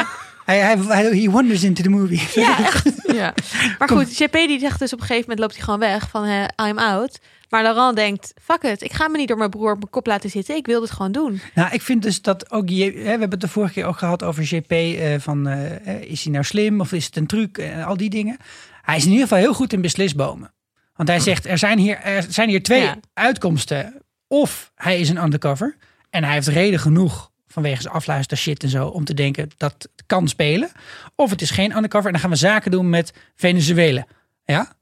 Hij, 0.46 0.60
hij, 0.60 0.78
he 1.04 1.30
wanders 1.32 1.64
into 1.64 1.84
the 1.84 1.90
movie. 1.90 2.28
Ja, 2.34 2.58
echt. 2.60 2.92
Ja. 3.04 3.34
Maar 3.80 3.90
goed, 3.90 4.18
JP 4.18 4.32
die 4.32 4.60
zegt 4.60 4.80
dus 4.80 4.94
op 4.94 5.00
een 5.00 5.06
gegeven 5.06 5.30
moment 5.30 5.40
loopt 5.40 5.54
hij 5.56 5.64
gewoon 5.64 5.80
weg 5.80 6.10
van 6.10 6.24
eh, 6.24 6.68
I'm 6.68 6.78
out. 6.78 7.20
Maar 7.50 7.64
Laurent 7.64 7.96
denkt, 7.96 8.34
fuck 8.42 8.62
it, 8.64 8.82
ik 8.82 8.94
ga 8.94 9.08
me 9.08 9.18
niet 9.18 9.28
door 9.28 9.38
mijn 9.38 9.50
broer 9.50 9.72
op 9.72 9.78
mijn 9.78 9.90
kop 9.90 10.06
laten 10.08 10.30
zitten. 10.30 10.56
Ik 10.56 10.66
wil 10.66 10.80
dit 10.80 10.92
gewoon 10.92 11.12
doen. 11.12 11.42
Nou, 11.54 11.74
ik 11.74 11.82
vind 11.82 12.04
dus 12.04 12.22
dat 12.22 12.52
ook, 12.52 12.70
je, 12.70 12.84
hè, 12.84 12.92
we 12.92 13.10
hebben 13.10 13.30
het 13.30 13.42
de 13.42 13.48
vorige 13.48 13.74
keer 13.74 13.86
ook 13.86 13.98
gehad 13.98 14.24
over 14.24 14.44
JP, 14.44 14.72
eh, 14.72 15.16
van 15.20 15.48
eh, 15.48 15.88
eh, 15.88 16.02
is 16.02 16.24
hij 16.24 16.32
nou 16.32 16.44
slim 16.44 16.80
of 16.80 16.92
is 16.92 17.06
het 17.06 17.16
een 17.16 17.28
truc 17.28 17.58
en 17.58 17.84
al 17.84 17.98
die 17.98 18.10
dingen. 18.10 18.38
Hij 18.82 18.96
is 18.98 19.04
in 19.04 19.10
ieder 19.12 19.28
geval 19.28 19.44
heel 19.44 19.54
goed 19.54 19.74
in 19.74 19.82
beslisbomen. 19.82 20.54
Want 20.96 21.10
hij 21.10 21.20
zegt, 21.20 21.46
er 21.46 21.58
zijn 21.58 21.80
hier, 21.80 21.98
er 21.98 22.26
zijn 22.30 22.50
hier 22.50 22.64
twee 22.64 22.82
Ja. 22.82 22.98
uitkomsten. 23.14 24.02
Of 24.28 24.72
hij 24.76 25.00
is 25.00 25.10
een 25.10 25.24
undercover 25.24 25.76
en 26.10 26.24
hij 26.24 26.34
heeft 26.34 26.48
reden 26.48 26.80
genoeg 26.80 27.32
vanwege 27.48 27.82
zijn 27.82 27.94
afluister 27.94 28.38
shit 28.38 28.64
en 28.64 28.70
zo 28.70 28.88
om 28.88 29.06
te 29.06 29.14
denken 29.14 29.50
dat 29.58 29.74
het 29.78 30.04
kan 30.06 30.28
spelen. 30.28 30.70
Of 31.16 31.30
het 31.30 31.42
is 31.42 31.52
geen 31.52 31.76
undercover 31.76 32.06
en 32.06 32.12
dan 32.12 32.22
gaan 32.22 32.30
we 32.30 32.36
zaken 32.36 32.72
doen 32.72 32.90
met 32.90 33.14
Venezuela. 33.36 34.06
Ja? 34.46 34.76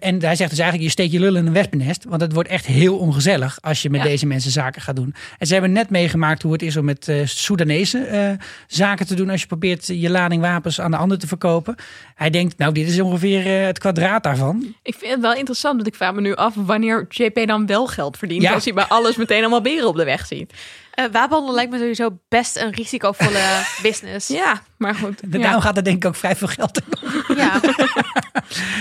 En 0.00 0.22
hij 0.22 0.36
zegt 0.36 0.50
dus 0.50 0.58
eigenlijk, 0.58 0.82
je 0.82 0.90
steekt 0.90 1.12
je 1.12 1.20
lul 1.20 1.36
in 1.36 1.46
een 1.46 1.52
wespennest. 1.52 2.04
Want 2.04 2.20
het 2.20 2.32
wordt 2.32 2.48
echt 2.48 2.66
heel 2.66 2.98
ongezellig 2.98 3.58
als 3.62 3.82
je 3.82 3.90
met 3.90 4.00
Ja. 4.02 4.06
deze 4.06 4.26
mensen 4.26 4.50
zaken 4.50 4.82
gaat 4.82 4.96
doen. 4.96 5.14
En 5.38 5.46
ze 5.46 5.52
hebben 5.52 5.72
net 5.72 5.90
meegemaakt 5.90 6.42
hoe 6.42 6.52
het 6.52 6.62
is 6.62 6.76
om 6.76 6.84
met 6.84 7.08
eh 7.08 7.20
Soedanese 7.24 7.98
eh, 7.98 8.30
zaken 8.66 9.06
te 9.06 9.14
doen. 9.14 9.30
Als 9.30 9.40
je 9.40 9.46
probeert 9.46 9.86
je 9.86 10.10
lading 10.10 10.40
wapens 10.42 10.80
aan 10.80 10.90
de 10.90 10.96
ander 10.96 11.18
te 11.18 11.26
verkopen. 11.26 11.74
Hij 12.14 12.30
denkt, 12.30 12.58
nou 12.58 12.72
dit 12.72 12.88
is 12.88 13.00
ongeveer 13.00 13.46
eh, 13.60 13.66
het 13.66 13.78
kwadraat 13.78 14.22
daarvan. 14.22 14.74
Ik 14.82 14.94
vind 14.94 15.12
het 15.12 15.20
wel 15.20 15.34
interessant, 15.34 15.74
want 15.76 15.86
ik 15.86 15.94
vraag 15.94 16.14
me 16.14 16.20
nu 16.20 16.34
af 16.34 16.54
wanneer 16.56 17.06
JP 17.08 17.46
dan 17.46 17.66
wel 17.66 17.86
geld 17.86 18.18
verdient. 18.18 18.42
Ja. 18.42 18.52
Als 18.52 18.64
hij 18.64 18.74
bij 18.74 18.84
alles 18.84 19.16
meteen 19.16 19.40
allemaal 19.40 19.62
beren 19.62 19.88
op 19.88 19.96
de 19.96 20.04
weg 20.04 20.26
ziet. 20.26 20.52
Eh, 20.96 21.04
wapenhandel 21.12 21.54
lijkt 21.54 21.70
me 21.70 21.78
sowieso 21.78 22.18
best 22.28 22.56
een 22.56 22.70
risicovolle 22.72 23.62
business. 23.82 24.28
Ja, 24.28 24.62
maar 24.78 24.94
goed. 24.94 25.32
Daarom 25.42 25.60
gaat 25.60 25.76
er 25.76 25.84
denk 25.84 25.96
ik 25.96 26.04
ook 26.04 26.14
vrij 26.16 26.36
veel 26.36 26.48
geld 26.48 26.78
in. 26.80 26.84
Ja. 27.36 27.60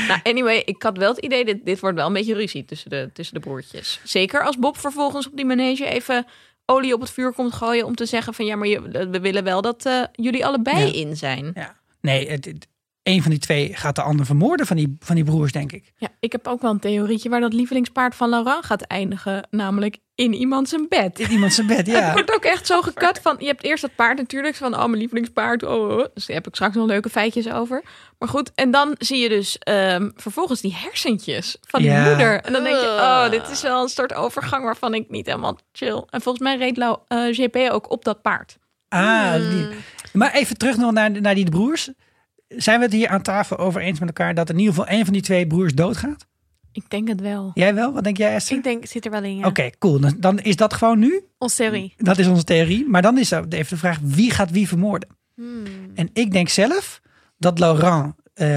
Nou, 0.08 0.20
anyway, 0.24 0.62
ik 0.66 0.84
had 0.84 0.98
wel 0.98 1.10
het 1.10 1.24
idee, 1.24 1.46
dit, 1.46 1.66
dit 1.66 1.80
wordt 1.80 1.96
wel 1.96 2.08
een 2.08 2.14
beetje 2.14 2.34
ruzie 2.34 2.66
tussen 2.66 2.90
de, 2.90 3.10
tussen 3.14 3.34
de 3.36 3.40
broertjes. 3.42 4.00
Zeker 4.04 4.44
als 4.46 4.58
Bob 4.58 4.78
vervolgens 4.78 5.28
op 5.28 5.36
die 5.36 5.46
manege 5.46 5.86
even 5.86 6.26
olie 6.66 6.94
op 6.94 7.02
het 7.02 7.10
vuur 7.12 7.34
komt 7.34 7.54
gooien 7.54 7.86
om 7.86 7.96
te 7.96 8.06
zeggen 8.06 8.34
van 8.34 8.46
ja, 8.46 8.56
maar 8.56 8.68
je, 8.68 8.82
we 9.10 9.20
willen 9.20 9.44
wel 9.44 9.62
dat 9.62 9.86
eh, 9.86 10.02
jullie 10.12 10.46
allebei 10.46 10.86
Ja. 10.86 10.94
in 10.94 11.16
zijn. 11.18 11.52
Ja. 11.54 11.76
Nee, 12.02 12.30
het, 12.30 12.46
het- 12.46 12.68
een 13.06 13.22
van 13.22 13.32
die 13.32 13.40
twee 13.40 13.74
gaat 13.76 13.96
de 13.96 14.02
ander 14.02 14.26
vermoorden 14.26 14.66
van 14.66 14.76
die, 14.76 14.96
van 15.00 15.16
die 15.16 15.24
broers, 15.24 15.52
denk 15.52 15.72
ik. 15.72 15.92
Ja, 15.98 16.08
ik 16.20 16.32
heb 16.32 16.48
ook 16.48 16.62
wel 16.62 16.72
een 16.72 16.80
theorietje 16.80 17.30
waar 17.30 17.40
dat 17.40 17.54
lievelingspaard 17.54 18.16
van 18.16 18.30
Laurent 18.30 18.66
gaat 18.66 18.82
eindigen. 18.82 19.48
Namelijk 19.50 19.98
in 20.16 20.34
iemand 20.34 20.70
zijn 20.70 20.86
bed. 20.90 21.20
In 21.20 21.32
iemand 21.32 21.54
zijn 21.54 21.68
bed, 21.68 21.78
Het 21.88 21.88
ja. 21.88 22.14
wordt 22.14 22.34
ook 22.36 22.44
echt 22.44 22.66
zo 22.68 22.82
gekat 22.82 23.20
van... 23.22 23.36
Je 23.40 23.46
hebt 23.46 23.64
eerst 23.64 23.82
dat 23.82 23.96
paard 23.96 24.18
natuurlijk. 24.18 24.56
Van, 24.56 24.74
oh, 24.74 24.80
mijn 24.86 24.98
lievelingspaard. 24.98 25.64
Oh, 25.64 25.90
oh. 25.90 26.06
Dus 26.14 26.26
daar 26.26 26.36
heb 26.36 26.48
ik 26.48 26.56
straks 26.56 26.76
nog 26.76 26.88
leuke 26.88 27.10
feitjes 27.10 27.50
over. 27.52 27.84
Maar 28.20 28.30
goed, 28.30 28.52
en 28.56 28.72
dan 28.72 28.96
zie 28.98 29.18
je 29.20 29.30
dus 29.30 29.58
ehm, 29.58 30.10
vervolgens 30.16 30.62
die 30.62 30.76
hersentjes 30.76 31.58
van 31.62 31.82
die 31.82 31.90
Ja. 31.92 32.08
moeder. 32.10 32.42
En 32.42 32.54
dan 32.54 32.64
denk 32.64 32.76
je, 32.76 32.86
oh, 32.88 33.30
dit 33.30 33.50
is 33.50 33.62
wel 33.62 33.82
een 33.82 33.90
soort 33.90 34.14
overgang 34.14 34.64
waarvan 34.64 34.94
ik 34.94 35.10
niet 35.10 35.26
helemaal 35.26 35.58
chill. 35.72 36.04
En 36.10 36.22
volgens 36.22 36.44
mij 36.44 36.58
reed 36.58 36.78
Lau, 36.78 36.98
eh, 37.08 37.32
JP 37.34 37.56
ook 37.72 37.92
op 37.92 38.04
dat 38.06 38.22
paard. 38.22 38.58
Ah, 38.90 39.34
die- 39.34 39.68
maar 40.14 40.34
even 40.34 40.58
terug 40.58 40.78
nog 40.78 40.92
naar, 40.92 41.22
naar 41.22 41.36
die 41.36 41.50
broers. 41.50 41.90
Zijn 42.48 42.80
we 42.80 42.86
het 42.86 42.94
hier 42.94 43.08
aan 43.08 43.22
tafel 43.22 43.58
over 43.58 43.82
eens 43.82 44.00
met 44.00 44.08
elkaar 44.08 44.34
dat 44.34 44.50
in 44.50 44.60
ieder 44.60 44.74
geval 44.74 44.90
één 44.90 45.04
van 45.04 45.14
die 45.14 45.22
twee 45.22 45.48
broers 45.48 45.74
doodgaat? 45.74 46.28
Ik 46.72 46.90
denk 46.90 47.08
het 47.08 47.22
wel. 47.22 47.52
Jij 47.54 47.74
wel? 47.74 47.94
Wat 47.94 48.04
denk 48.04 48.18
jij, 48.18 48.34
Esther? 48.34 48.58
Ik 48.58 48.64
denk, 48.64 48.82
het 48.82 48.92
zit 48.92 49.06
er 49.06 49.12
wel 49.12 49.24
in, 49.24 49.38
ja. 49.38 49.48
Oké, 49.48 49.70
cool. 49.80 50.00
Dan, 50.00 50.16
dan 50.20 50.40
is 50.40 50.56
dat 50.56 50.74
gewoon 50.74 51.00
nu. 51.00 51.24
Ons 51.38 51.56
theorie. 51.56 51.94
Dat 51.98 52.18
is 52.18 52.28
onze 52.28 52.44
theorie. 52.44 52.88
Maar 52.88 53.02
dan 53.02 53.18
is 53.18 53.32
er 53.32 53.46
even 53.50 53.70
de 53.70 53.78
vraag, 53.78 54.00
wie 54.02 54.32
gaat 54.32 54.52
wie 54.52 54.68
vermoorden? 54.68 55.10
Hmm. 55.36 55.64
En 55.96 56.10
ik 56.14 56.32
denk 56.32 56.50
zelf 56.50 57.02
dat 57.38 57.60
Laurent 57.60 58.14
eh, 58.34 58.48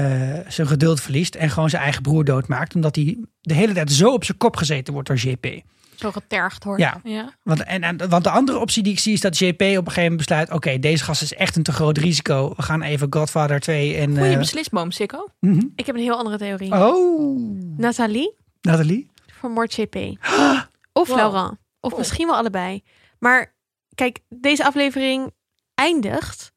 zijn 0.47 0.67
geduld 0.67 1.01
verliest 1.01 1.35
en 1.35 1.49
gewoon 1.49 1.69
zijn 1.69 1.83
eigen 1.83 2.01
broer 2.01 2.25
doodmaakt. 2.25 2.75
Omdat 2.75 2.95
hij 2.95 3.17
de 3.41 3.53
hele 3.53 3.73
tijd 3.73 3.91
zo 3.91 4.13
op 4.13 4.23
zijn 4.23 4.37
kop 4.37 4.55
gezeten 4.55 4.93
wordt 4.93 5.07
door 5.07 5.17
JP. 5.17 5.45
Zo 5.99 6.11
getergd 6.11 6.63
wordt. 6.63 6.81
Ja. 6.81 6.99
ja. 7.03 7.33
Want, 7.43 7.63
en, 7.63 7.83
en- 7.83 8.09
want 8.09 8.23
de 8.23 8.29
andere 8.29 8.57
optie 8.59 8.83
die 8.83 8.91
ik 8.93 8.99
zie 8.99 9.13
is 9.13 9.21
dat 9.21 9.37
JP 9.37 9.61
op 9.61 9.61
een 9.61 9.73
gegeven 9.75 10.01
moment 10.01 10.17
besluit... 10.17 10.51
oké, 10.51 10.79
deze 10.79 11.03
gast 11.03 11.21
is 11.21 11.33
echt 11.33 11.55
een 11.55 11.63
te 11.63 11.71
groot 11.71 11.97
risico. 11.97 12.53
We 12.55 12.61
gaan 12.61 12.81
even 12.81 13.07
Godfather 13.09 13.59
2 13.59 13.95
en... 13.95 14.17
Goeie 14.17 14.31
eh, 14.31 14.37
beslisboom, 14.37 14.91
Sikko. 14.91 15.27
mhm. 15.39 15.65
Ik 15.75 15.85
heb 15.85 15.95
een 15.95 16.01
heel 16.01 16.17
andere 16.17 16.37
theorie. 16.37 16.71
Oh, 16.73 17.39
Nathalie 17.77 18.35
Nathalie? 18.61 19.09
vermoordt 19.39 19.73
JP. 19.75 19.95
Of 20.93 21.07
Wow. 21.07 21.17
Laurent. 21.17 21.57
Of 21.79 21.97
misschien 21.97 22.27
wel 22.27 22.35
allebei. 22.35 22.83
Maar 23.19 23.55
kijk, 23.95 24.19
deze 24.29 24.65
aflevering 24.65 25.31
eindigt 25.75 26.51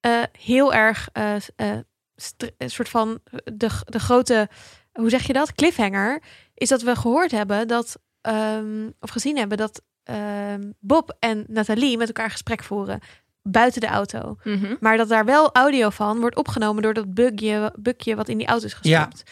eh, 0.00 0.22
heel 0.38 0.74
erg 0.74 1.08
eh, 1.12 1.34
een 1.56 2.70
soort 2.70 2.88
van 2.88 3.18
de, 3.54 3.68
de 3.84 3.98
grote, 3.98 4.48
hoe 4.92 5.10
zeg 5.10 5.26
je 5.26 5.32
dat? 5.32 5.52
Cliffhanger. 5.52 6.22
Is 6.54 6.68
dat 6.68 6.82
we 6.82 6.96
gehoord 6.96 7.30
hebben 7.30 7.68
dat, 7.68 7.98
ehm, 8.24 8.90
of 9.00 9.10
gezien 9.10 9.36
hebben 9.36 9.58
dat 9.58 9.82
ehm, 10.02 10.70
Bob 10.80 11.16
en 11.18 11.44
Nathalie 11.48 11.96
met 11.96 12.06
elkaar 12.06 12.30
gesprek 12.30 12.62
voeren. 12.62 13.00
Buiten 13.42 13.80
de 13.80 13.86
auto. 13.86 14.36
Mhm. 14.44 14.76
Maar 14.80 14.96
dat 14.96 15.08
daar 15.08 15.24
wel 15.24 15.52
audio 15.52 15.90
van 15.90 16.20
wordt 16.20 16.36
opgenomen 16.36 16.82
door 16.82 16.94
dat 16.94 17.14
bugje, 17.14 17.72
bugje 17.78 18.16
wat 18.16 18.28
in 18.28 18.38
die 18.38 18.46
auto 18.46 18.66
is 18.66 18.74
gestopt. 18.74 19.22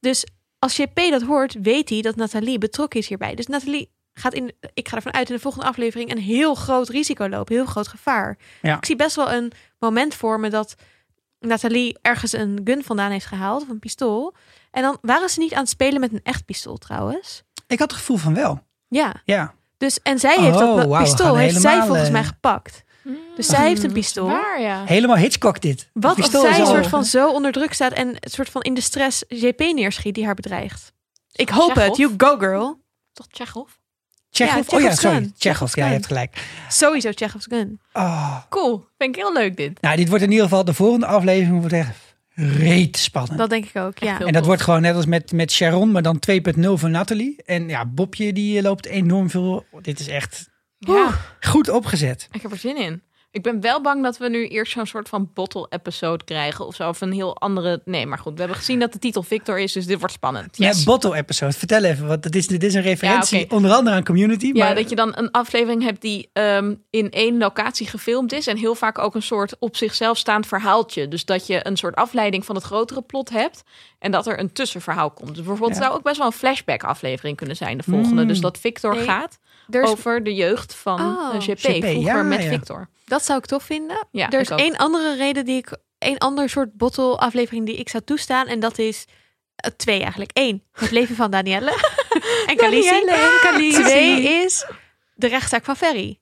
Dus 0.00 0.26
als 0.58 0.76
JP 0.76 0.96
dat 1.10 1.22
hoort, 1.22 1.56
weet 1.62 1.88
hij 1.88 2.00
dat 2.00 2.16
Nathalie 2.16 2.58
betrokken 2.58 3.00
is 3.00 3.08
hierbij. 3.08 3.34
Dus 3.34 3.46
Nathalie 3.46 3.90
gaat 4.14 4.34
in, 4.34 4.52
ik 4.74 4.88
ga 4.88 4.96
ervan 4.96 5.14
uit 5.14 5.28
in 5.28 5.34
de 5.34 5.40
volgende 5.40 5.66
aflevering 5.66 6.10
een 6.10 6.18
heel 6.18 6.54
groot 6.54 6.88
risico 6.88 7.28
lopen, 7.28 7.54
heel 7.54 7.64
groot 7.64 7.88
gevaar. 7.88 8.38
Ja. 8.62 8.76
Ik 8.76 8.84
zie 8.84 8.96
best 8.96 9.16
wel 9.16 9.32
een 9.32 9.52
moment 9.78 10.14
voor 10.14 10.40
me 10.40 10.50
dat 10.50 10.74
Nathalie 11.38 11.98
ergens 12.02 12.32
een 12.32 12.60
gun 12.64 12.82
vandaan 12.82 13.10
heeft 13.10 13.26
gehaald, 13.26 13.62
of 13.62 13.68
een 13.68 13.78
pistool. 13.78 14.34
En 14.70 14.82
dan 14.82 14.98
waren 15.00 15.28
ze 15.28 15.38
niet 15.38 15.52
aan 15.52 15.60
het 15.60 15.68
spelen 15.68 16.00
met 16.00 16.12
een 16.12 16.22
echt 16.22 16.44
pistool 16.44 16.76
trouwens. 16.76 17.42
Ik 17.72 17.78
had 17.78 17.90
het 17.90 18.00
gevoel 18.00 18.16
van 18.16 18.34
wel. 18.34 18.62
Ja, 18.88 19.14
Ja. 19.24 19.54
dus 19.78 20.00
en 20.02 20.18
zij 20.18 20.36
heeft 20.40 20.56
Oh, 20.56 20.76
dat 20.76 20.98
pistool 21.02 21.36
heeft 21.36 21.60
zij 21.60 21.80
volgens 21.82 22.06
eh, 22.06 22.12
mij 22.12 22.24
gepakt. 22.24 22.82
Dus 23.36 23.46
zij 23.46 23.66
heeft 23.66 23.82
een 23.82 23.92
pistool. 23.92 24.26
Waar, 24.26 24.60
ja. 24.60 24.84
Helemaal 24.84 25.16
Hitchcock 25.16 25.60
dit. 25.60 25.88
Wat 25.92 26.16
als 26.16 26.30
zij 26.30 26.50
is 26.50 26.58
een 26.58 26.66
soort 26.66 26.86
van 26.86 27.04
zo 27.04 27.30
onder 27.32 27.52
druk 27.52 27.72
staat 27.72 27.92
en 27.92 28.08
het 28.08 28.32
soort 28.32 28.48
van 28.48 28.62
in 28.62 28.74
de 28.74 28.80
stress 28.80 29.24
JP 29.28 29.58
neerschiet 29.58 30.14
die 30.14 30.24
haar 30.24 30.34
bedreigt. 30.34 30.92
Ik 31.32 31.48
hoop 31.48 31.68
Chekhov? 31.70 31.86
het. 31.88 31.96
You 31.96 32.14
go 32.16 32.38
girl. 32.38 32.80
Toch 33.12 33.26
Tsjechov? 33.26 33.70
Chekhov? 34.30 34.70
Ja, 34.70 34.76
oh 34.76 34.82
ja, 34.82 34.94
sorry. 34.94 35.16
gun. 35.16 35.22
Chekhov, 35.22 35.38
Chekhov's 35.38 35.74
ja, 35.74 35.86
je 35.86 35.92
hebt 35.92 36.06
gelijk. 36.06 36.46
Sowieso 36.68 37.10
Chekhov's 37.14 37.46
gun. 37.48 37.80
Oh. 37.92 38.36
Cool. 38.48 38.84
Vind 38.98 39.16
ik 39.16 39.22
heel 39.22 39.32
leuk 39.32 39.56
dit. 39.56 39.80
Nou, 39.80 39.96
dit 39.96 40.08
wordt 40.08 40.24
in 40.24 40.30
ieder 40.30 40.44
geval 40.44 40.64
de 40.64 40.74
volgende 40.74 41.06
aflevering 41.06 41.58
wordt 41.58 41.74
echt 41.74 41.96
reet 42.34 42.96
spannend. 42.96 43.38
Dat 43.38 43.50
denk 43.50 43.64
ik 43.64 43.76
ook, 43.76 43.98
ja. 43.98 44.20
en 44.20 44.32
dat 44.32 44.46
wordt 44.46 44.62
gewoon 44.62 44.80
net 44.82 44.94
als 44.94 45.06
met, 45.06 45.32
met 45.32 45.52
Sharon, 45.52 45.90
maar 45.90 46.02
dan 46.02 46.20
2.0 46.30 46.70
van 46.72 46.90
Nathalie. 46.90 47.42
En 47.44 47.68
ja, 47.68 47.86
Bobje 47.86 48.32
die 48.32 48.62
loopt 48.62 48.86
enorm 48.86 49.30
veel. 49.30 49.64
Dit 49.82 50.00
is 50.00 50.08
echt 50.08 50.50
Ja, 50.78 51.10
goed 51.40 51.68
opgezet. 51.68 52.28
ik 52.32 52.42
heb 52.42 52.50
er 52.50 52.56
zin 52.58 52.76
in. 52.76 53.02
Ik 53.32 53.42
ben 53.42 53.60
wel 53.60 53.80
bang 53.80 54.02
dat 54.02 54.18
we 54.18 54.28
nu 54.28 54.46
eerst 54.46 54.72
zo'n 54.72 54.86
soort 54.86 55.08
van 55.08 55.30
bottle-episode 55.34 56.24
krijgen 56.24 56.66
of 56.66 56.74
zo. 56.74 56.88
Of 56.88 57.00
een 57.00 57.12
heel 57.12 57.36
andere... 57.36 57.82
Nee, 57.84 58.06
maar 58.06 58.18
goed. 58.18 58.32
We 58.32 58.38
hebben 58.38 58.56
gezien 58.56 58.78
dat 58.78 58.92
de 58.92 58.98
titel 58.98 59.22
Victor 59.22 59.58
is, 59.58 59.72
dus 59.72 59.86
dit 59.86 59.98
wordt 59.98 60.14
spannend. 60.14 60.56
Yes. 60.56 60.78
Ja, 60.78 60.84
bottle 60.84 61.16
episode. 61.16 61.52
Vertel 61.52 61.84
even, 61.84 62.06
want 62.06 62.22
dit 62.22 62.36
is, 62.36 62.46
dit 62.46 62.62
is 62.62 62.74
een 62.74 62.82
referentie 62.82 63.38
Ja, 63.38 63.44
onder 63.48 63.70
andere 63.72 63.96
aan 63.96 64.04
Community. 64.04 64.50
Ja, 64.54 64.64
maar, 64.64 64.74
dat 64.74 64.88
je 64.90 64.96
dan 64.96 65.12
een 65.16 65.30
aflevering 65.30 65.82
hebt 65.82 66.00
die 66.00 66.28
ehm, 66.32 66.74
in 66.90 67.10
één 67.10 67.38
locatie 67.38 67.86
gefilmd 67.86 68.32
is. 68.32 68.46
En 68.46 68.56
heel 68.56 68.74
vaak 68.74 68.98
ook 68.98 69.14
een 69.14 69.22
soort 69.22 69.56
op 69.58 69.76
zichzelf 69.76 70.18
staand 70.18 70.46
verhaaltje. 70.46 71.08
Dus 71.08 71.24
dat 71.24 71.46
je 71.46 71.66
een 71.66 71.76
soort 71.76 71.94
afleiding 71.94 72.44
van 72.44 72.54
het 72.54 72.64
grotere 72.64 73.02
plot 73.02 73.30
hebt. 73.30 73.62
En 73.98 74.10
dat 74.10 74.26
er 74.26 74.38
een 74.38 74.52
tussenverhaal 74.52 75.10
komt. 75.10 75.28
Dus 75.34 75.44
bijvoorbeeld 75.44 75.74
Ja. 75.74 75.82
zou 75.82 75.94
ook 75.94 76.02
best 76.02 76.16
wel 76.18 76.26
een 76.26 76.32
flashback 76.32 76.82
aflevering 76.84 77.36
kunnen 77.36 77.56
zijn, 77.56 77.76
de 77.76 77.82
volgende. 77.82 78.22
Mm. 78.22 78.28
Dus 78.28 78.40
dat 78.40 78.58
Victor 78.58 78.94
Nee, 78.94 79.04
gaat 79.04 79.38
Er 79.70 79.82
is- 79.82 79.88
over 79.88 80.22
de 80.24 80.34
jeugd 80.34 80.74
van 80.74 81.00
Oh. 81.00 81.34
eh, 81.34 81.40
GP. 81.40 81.58
GP, 81.58 81.84
Vroeger 81.84 82.00
ja, 82.00 82.22
met 82.22 82.42
ja. 82.42 82.48
Victor. 82.48 82.88
Dat 83.04 83.24
zou 83.24 83.38
ik 83.38 83.46
tof 83.46 83.62
vinden. 83.62 84.06
Ja, 84.10 84.30
er 84.30 84.40
is 84.40 84.48
één 84.48 84.76
andere 84.76 85.16
reden 85.16 85.44
die 85.44 85.56
ik, 85.56 85.76
één 85.98 86.18
ander 86.18 86.48
soort 86.48 86.72
bottle 86.76 87.16
aflevering 87.16 87.66
die 87.66 87.76
ik 87.76 87.88
zou 87.88 88.02
toestaan. 88.04 88.46
En 88.46 88.60
dat 88.60 88.78
is 88.78 89.04
eh, 89.56 89.70
twee 89.76 90.00
eigenlijk. 90.00 90.30
Eén, 90.34 90.62
het 90.72 90.90
leven 90.90 91.16
van 91.16 91.30
Danielle 91.30 91.70
en 92.46 92.56
Khaleesi. 92.56 93.82
Twee 93.82 94.22
is 94.22 94.66
de 95.14 95.26
rechtszaak 95.26 95.64
van 95.64 95.76
Ferry. 95.76 96.16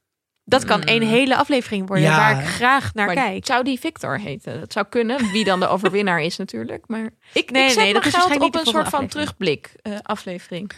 Dat 0.45 0.65
kan 0.65 0.83
één 0.83 1.03
hele 1.03 1.37
aflevering 1.37 1.87
worden 1.87 2.05
Ja. 2.05 2.17
waar 2.17 2.41
ik 2.41 2.47
graag 2.49 2.95
naar 2.95 3.07
Maar 3.07 3.15
kijk. 3.15 3.47
zou 3.47 3.65
die 3.65 3.81
Victor 3.81 4.19
heten? 4.19 4.61
Dat 4.61 4.73
zou 4.73 4.87
kunnen. 4.89 5.31
Wie 5.33 5.45
dan 5.45 5.61
de 5.61 5.67
overwinnaar 5.69 6.21
is 6.23 6.37
natuurlijk. 6.37 6.85
Maar 6.87 7.11
ik, 7.33 7.51
Nee, 7.51 7.63
ik 7.65 7.69
zet 7.71 7.79
nee, 7.83 7.93
dat 7.93 7.93
mijn 7.93 7.95
is 7.95 8.03
geld 8.03 8.03
waarschijnlijk 8.13 8.43
op 8.43 8.55
niet 8.55 8.67
een 8.67 8.73
soort 8.73 8.89
van 8.89 9.07
terugblik 9.09 9.73
eh, 9.83 9.93
aflevering. 10.03 10.71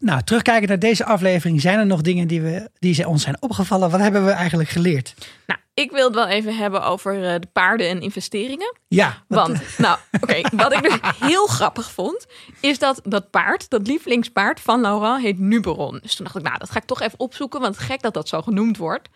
Nou, 0.00 0.22
terugkijken 0.22 0.68
naar 0.68 0.78
deze 0.78 1.04
aflevering. 1.04 1.60
Zijn 1.60 1.78
er 1.78 1.86
nog 1.86 2.00
dingen 2.00 2.28
die, 2.28 2.40
we, 2.42 2.70
die 2.78 2.94
ze 2.94 3.08
ons 3.08 3.22
zijn 3.22 3.42
opgevallen? 3.42 3.90
Wat 3.90 4.00
hebben 4.00 4.24
we 4.24 4.30
eigenlijk 4.30 4.68
geleerd? 4.68 5.14
Nou, 5.46 5.60
ik 5.74 5.90
wil 5.90 6.04
het 6.04 6.14
wel 6.14 6.26
even 6.26 6.56
hebben 6.56 6.82
over 6.84 7.24
eh, 7.34 7.40
de 7.40 7.46
paarden 7.52 7.88
en 7.88 8.00
investeringen. 8.00 8.76
Ja, 8.88 9.22
wat- 9.28 9.46
Want, 9.46 9.78
nou, 9.78 9.98
oké, 10.20 10.40
wat 10.56 10.72
ik 10.72 10.82
dus 10.82 10.98
heel 11.20 11.46
grappig 11.46 11.90
vond, 11.90 12.26
is 12.60 12.78
dat 12.78 13.00
dat 13.04 13.30
paard, 13.30 13.70
dat 13.70 13.86
lievelingspaard 13.86 14.60
van 14.60 14.80
Laurent, 14.80 15.22
heet 15.22 15.38
Nuberon. 15.38 15.98
Dus 16.02 16.14
toen 16.14 16.24
dacht 16.24 16.36
ik, 16.36 16.42
nou, 16.42 16.58
dat 16.58 16.70
ga 16.70 16.78
ik 16.78 16.84
toch 16.84 17.00
even 17.00 17.20
opzoeken, 17.20 17.60
want 17.60 17.78
gek 17.78 18.02
dat 18.02 18.14
dat 18.14 18.28
zo 18.28 18.42
genoemd 18.42 18.76
wordt. 18.76 19.08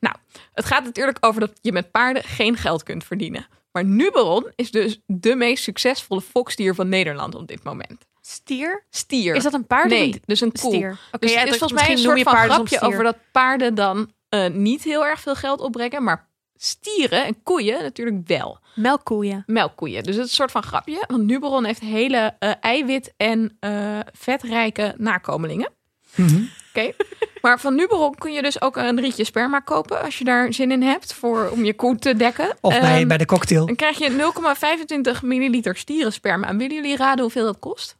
Nou, 0.00 0.14
het 0.54 0.64
gaat 0.64 0.84
natuurlijk 0.84 1.16
over 1.20 1.40
dat 1.40 1.52
je 1.60 1.72
met 1.72 1.90
paarden 1.90 2.24
geen 2.24 2.56
geld 2.56 2.82
kunt 2.82 3.04
verdienen. 3.04 3.46
Maar 3.72 3.84
Nuberon 3.84 4.46
is 4.56 4.70
dus 4.70 5.00
de 5.06 5.34
meest 5.36 5.62
succesvolle 5.62 6.20
foksdier 6.20 6.74
van 6.74 6.88
Nederland 6.88 7.34
op 7.34 7.46
dit 7.48 7.62
moment. 7.62 8.06
Stier? 8.28 8.84
Stier. 8.90 9.34
Is 9.34 9.42
dat 9.42 9.52
een 9.52 9.66
paard 9.66 9.88
Nee, 9.88 10.12
een 10.12 10.22
dus 10.26 10.40
een 10.40 10.52
koe. 10.52 10.72
stier? 10.72 10.98
Oké, 11.12 11.18
dus 11.26 11.32
ja, 11.32 11.38
het 11.38 11.44
is 11.44 11.50
dat- 11.50 11.58
volgens 11.58 11.80
mij 11.80 11.90
een 11.90 11.98
soort 12.02 12.22
van 12.22 12.36
grapje 12.36 12.80
over 12.80 13.04
dat 13.04 13.16
paarden 13.32 13.74
dan 13.74 14.12
eh, 14.28 14.46
niet 14.50 14.82
heel 14.84 15.06
erg 15.06 15.20
veel 15.20 15.34
geld 15.34 15.60
opbrengen, 15.60 16.02
maar 16.04 16.28
stieren 16.56 17.24
en 17.24 17.42
koeien 17.42 17.82
natuurlijk 17.82 18.26
wel. 18.26 18.58
Melkkoeien. 18.74 19.42
Melkkoeien. 19.46 20.02
Dus 20.02 20.14
het 20.16 20.24
is 20.24 20.30
een 20.30 20.36
soort 20.36 20.50
van 20.50 20.62
grapje. 20.62 21.04
Want 21.06 21.22
Nuberon 21.26 21.64
heeft 21.64 21.80
hele 21.80 22.36
eh, 22.38 22.50
eiwit- 22.60 23.12
en 23.16 23.56
eh, 23.60 23.98
vetrijke 24.12 24.94
nakomelingen. 24.96 25.70
Mhm. 26.14 26.42
Oké. 26.68 26.92
Maar 27.42 27.60
van 27.60 27.74
Nuberon 27.74 28.14
kun 28.14 28.32
je 28.32 28.42
dus 28.42 28.60
ook 28.60 28.76
een 28.76 29.00
rietje 29.00 29.24
sperma 29.24 29.60
kopen 29.60 30.02
als 30.02 30.18
je 30.18 30.24
daar 30.24 30.52
zin 30.52 30.70
in 30.70 30.82
hebt 30.82 31.12
voor, 31.14 31.48
om 31.52 31.64
je 31.64 31.74
koe 31.74 31.96
te 31.96 32.14
dekken. 32.16 32.56
Of 32.60 32.80
bij, 32.80 32.98
Ehm, 32.98 33.08
bij 33.08 33.18
de 33.18 33.26
cocktail. 33.26 33.66
Dan 33.66 33.76
krijg 33.76 33.98
je 33.98 34.10
0,25 34.10 35.22
milliliter 35.22 35.76
stierensperma. 35.76 36.46
En 36.48 36.58
willen 36.58 36.74
jullie 36.76 36.96
raden 36.96 37.22
hoeveel 37.22 37.44
dat 37.44 37.58
kost? 37.58 37.96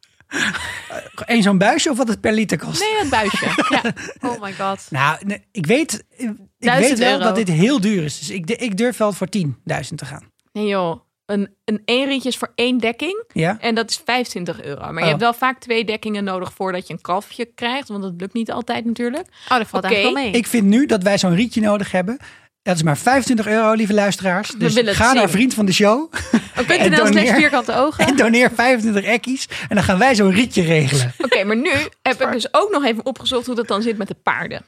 Eén 1.15 1.41
zo'n 1.43 1.57
buisje 1.57 1.89
of 1.89 1.97
wat 1.97 2.07
het 2.07 2.21
per 2.21 2.33
liter 2.33 2.57
kost? 2.57 2.79
Nee, 2.79 2.99
het 2.99 3.09
buisje. 3.09 3.45
ja. 3.83 3.93
Oh 4.29 4.41
my 4.41 4.53
god. 4.53 4.85
Nou, 4.89 5.17
nee, 5.25 5.43
ik 5.51 5.65
weet, 5.65 6.03
ik 6.17 6.29
weet 6.59 6.97
wel 6.99 7.11
euro. 7.11 7.23
dat 7.23 7.35
dit 7.35 7.47
heel 7.47 7.81
duur 7.81 8.03
is. 8.03 8.19
Dus 8.19 8.29
ik, 8.29 8.49
ik 8.49 8.77
durf 8.77 8.97
wel 8.97 9.11
voor 9.13 9.27
10.000 9.37 9.51
te 9.95 10.05
gaan. 10.05 10.31
Nee 10.51 10.67
joh, 10.67 10.99
een, 11.25 11.55
een 11.65 11.81
één 11.85 12.05
rietje 12.07 12.29
is 12.29 12.37
voor 12.37 12.51
één 12.55 12.77
dekking. 12.77 13.23
Ja? 13.33 13.57
En 13.59 13.75
dat 13.75 13.89
is 13.89 14.01
25 14.05 14.61
euro. 14.61 14.79
Maar 14.81 14.93
Oh. 14.93 14.99
je 14.99 15.05
hebt 15.05 15.19
wel 15.19 15.33
vaak 15.33 15.59
twee 15.59 15.85
dekkingen 15.85 16.23
nodig 16.23 16.53
voordat 16.53 16.87
je 16.87 16.93
een 16.93 17.01
kalfje 17.01 17.45
krijgt. 17.45 17.87
Want 17.87 18.01
dat 18.03 18.13
lukt 18.17 18.33
niet 18.33 18.51
altijd 18.51 18.85
natuurlijk. 18.85 19.27
Oh, 19.49 19.57
dat 19.57 19.67
valt 19.67 19.83
eigenlijk 19.83 20.15
wel 20.15 20.23
mee. 20.31 20.33
Ik 20.41 20.47
vind 20.47 20.65
nu 20.67 20.85
dat 20.85 21.03
wij 21.03 21.17
zo'n 21.17 21.35
rietje 21.35 21.61
nodig 21.61 21.91
hebben. 21.91 22.17
Dat 22.69 22.77
is 22.77 22.83
maar 22.83 22.97
25 22.97 23.47
euro, 23.47 23.73
lieve 23.73 23.93
luisteraars. 23.93 24.49
Dus 24.49 24.73
ga 24.75 25.13
naar 25.13 25.21
zien. 25.21 25.29
vriend 25.29 25.53
van 25.53 25.65
de 25.65 25.73
show 25.73 26.11
NL 26.11 26.65
slash 26.65 26.97
doneer. 26.97 27.35
vierkante 27.35 27.75
ogen. 27.75 28.05
en 28.07 28.15
doneer 28.15 28.51
25 28.53 29.03
ekkies. 29.03 29.47
En 29.69 29.75
dan 29.75 29.83
gaan 29.83 29.97
wij 29.97 30.15
zo'n 30.15 30.31
rietje 30.31 30.61
regelen. 30.61 31.13
Oké, 31.17 31.43
maar 31.43 31.55
nu 31.55 31.71
heb 32.01 32.21
ik 32.21 32.31
dus 32.31 32.53
ook 32.53 32.71
nog 32.71 32.85
even 32.85 33.05
opgezocht 33.05 33.45
hoe 33.45 33.55
dat 33.55 33.67
dan 33.67 33.81
zit 33.81 33.97
met 33.97 34.07
de 34.07 34.15
paarden. 34.23 34.65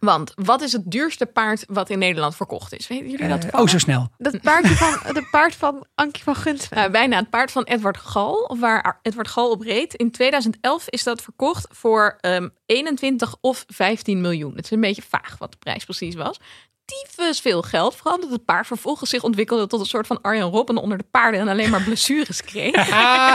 Want 0.00 0.32
wat 0.34 0.62
is 0.62 0.72
het 0.72 0.82
duurste 0.90 1.26
paard 1.26 1.64
wat 1.68 1.90
in 1.90 1.98
Nederland 1.98 2.36
verkocht 2.36 2.78
is? 2.78 2.88
Weten 2.88 3.10
jullie 3.10 3.28
dat? 3.28 3.44
Eh, 3.44 3.60
oh, 3.60 3.68
zo 3.68 3.78
snel. 3.78 4.08
Dat 4.18 4.40
paardje 4.40 4.74
van, 4.74 5.14
de 5.14 5.28
paard 5.30 5.54
van 5.54 5.86
Ankie 5.94 6.22
van 6.22 6.36
Gunsven. 6.36 6.76
Nou, 6.76 6.90
bijna 6.90 7.16
het 7.16 7.30
paard 7.30 7.50
van 7.50 7.64
Edward 7.64 7.96
Gal, 7.96 8.34
of 8.34 8.60
waar 8.60 8.98
Edward 9.02 9.28
Gal 9.28 9.50
op 9.50 9.60
reed. 9.60 9.94
In 9.94 10.10
2011 10.10 10.88
is 10.88 11.02
dat 11.02 11.22
verkocht 11.22 11.66
voor 11.70 12.18
ehm 12.20 12.48
21 12.66 13.36
of 13.40 13.64
15 13.66 14.20
miljoen. 14.20 14.54
Het 14.54 14.64
is 14.64 14.70
een 14.70 14.80
beetje 14.80 15.02
vaag 15.08 15.36
wat 15.38 15.50
de 15.52 15.58
prijs 15.58 15.84
precies 15.84 16.14
was. 16.14 16.40
Tyfus 16.88 17.40
veel 17.40 17.62
geld. 17.62 17.96
Vooral 17.96 18.14
omdat 18.14 18.30
het 18.30 18.44
paard 18.44 18.66
vervolgens 18.66 19.10
zich 19.10 19.22
ontwikkelde 19.22 19.66
tot 19.66 19.80
een 19.80 19.86
soort 19.86 20.06
van 20.06 20.20
Arjen 20.22 20.50
Robben 20.50 20.76
onder 20.76 20.98
de 20.98 21.04
paarden 21.10 21.40
en 21.40 21.48
alleen 21.48 21.70
maar 21.70 21.82
blessures 21.82 22.42
kreeg. 22.42 22.88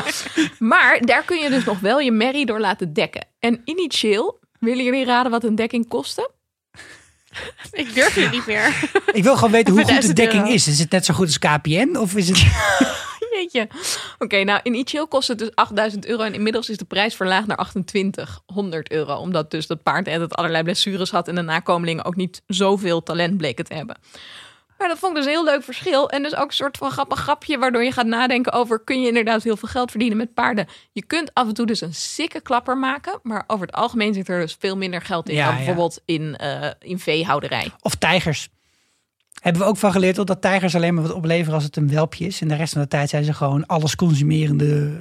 maar 0.60 0.99
daar 1.01 1.24
kun 1.24 1.38
je 1.38 1.49
dus 1.49 1.64
nog 1.64 1.80
wel 1.80 1.99
je 1.99 2.12
merrie 2.12 2.45
door 2.45 2.60
laten 2.60 2.93
dekken. 2.93 3.28
En 3.39 3.62
initieel, 3.66 4.39
willen 4.60 4.84
jullie 4.84 5.06
raden 5.06 5.32
wat 5.32 5.43
een 5.43 5.56
dekking 5.56 5.88
kostte? 5.88 6.32
Ik 7.72 7.93
durf 7.93 8.14
het 8.14 8.32
niet 8.32 8.45
meer. 8.45 8.89
Ik 9.12 9.24
wil 9.24 9.36
gewoon 9.36 9.51
weten 9.51 9.74
hoe 9.74 9.82
goed 9.84 9.89
de 9.89 9.93
1000 9.93 10.16
dekking 10.16 10.41
euro. 10.41 10.54
is. 10.54 10.68
Is 10.68 10.80
het 10.80 10.91
net 10.91 11.06
zo 11.06 11.14
goed 11.14 11.26
als 11.26 11.39
KPN? 11.39 11.95
Of 11.97 12.16
is 12.16 12.30
het... 12.30 12.43
Jeetje. 13.34 13.67
Oké, 14.19 14.43
nou 14.43 14.59
initieel 14.63 15.07
kost 15.07 15.27
het 15.27 15.38
dus 15.38 15.55
8000 15.55 16.05
euro 16.05 16.23
en 16.23 16.34
inmiddels 16.34 16.69
is 16.69 16.77
de 16.77 16.86
prijs 16.86 17.15
verlaagd 17.15 17.47
naar 17.47 17.71
2800 17.86 18.91
euro. 18.91 19.15
Omdat 19.15 19.51
dus 19.51 19.67
dat 19.67 19.84
paard 19.84 20.07
altijd 20.07 20.36
allerlei 20.36 20.63
blessures 20.63 21.11
had 21.11 21.27
en 21.27 21.36
de 21.36 21.41
nakomelingen 21.41 22.05
ook 22.05 22.15
niet 22.15 22.41
zoveel 22.47 23.03
talent 23.03 23.38
bleken 23.38 23.65
te 23.65 23.73
hebben. 23.73 23.97
Maar 24.84 24.88
dat 24.88 25.01
vond 25.01 25.11
ik 25.11 25.23
dus 25.23 25.25
een 25.25 25.38
heel 25.38 25.53
leuk 25.53 25.63
verschil. 25.63 26.09
En 26.09 26.23
dus 26.23 26.36
ook 26.36 26.47
een 26.47 26.53
soort 26.53 26.77
van 26.77 26.91
grappig 26.91 27.19
grapje 27.19 27.57
waardoor 27.57 27.84
je 27.84 27.91
gaat 27.91 28.05
nadenken 28.05 28.51
over... 28.51 28.84
kun 28.84 29.01
je 29.01 29.07
inderdaad 29.07 29.43
heel 29.43 29.57
veel 29.57 29.69
geld 29.69 29.89
verdienen 29.89 30.17
met 30.17 30.34
paarden? 30.34 30.67
Je 30.91 31.05
kunt 31.05 31.34
af 31.34 31.47
en 31.47 31.53
toe 31.53 31.65
dus 31.65 31.81
een 31.81 31.93
sikke 31.93 32.41
klapper 32.41 32.77
maken. 32.77 33.19
Maar 33.23 33.43
over 33.47 33.65
het 33.65 33.75
algemeen 33.75 34.13
zit 34.13 34.29
er 34.29 34.39
dus 34.39 34.55
veel 34.59 34.77
minder 34.77 35.01
geld 35.01 35.29
in 35.29 35.36
Ja, 35.36 35.43
dan 35.43 35.51
ja. 35.51 35.57
bijvoorbeeld 35.57 36.01
in, 36.05 36.36
eh, 36.36 36.69
in 36.79 36.99
veehouderij. 36.99 37.71
Of 37.81 37.95
tijgers. 37.95 38.49
Hebben 39.44 39.62
we 39.62 39.68
ook 39.68 39.78
van 39.78 39.91
geleerd 39.91 40.16
dat 40.28 40.41
tijgers 40.41 40.76
alleen 40.76 40.94
maar 40.94 41.04
wat 41.04 41.14
opleveren 41.14 41.54
als 41.54 41.64
het 41.64 41.76
een 41.76 41.89
welpje 41.89 42.26
is. 42.26 42.41
En 42.41 42.48
de 42.48 42.56
rest 42.56 42.74
van 42.74 42.82
de 42.82 42.88
tijd 42.88 43.10
zijn 43.10 43.24
ze 43.24 43.34
gewoon 43.34 43.66
alles 43.66 43.96
consumerende, 43.96 44.91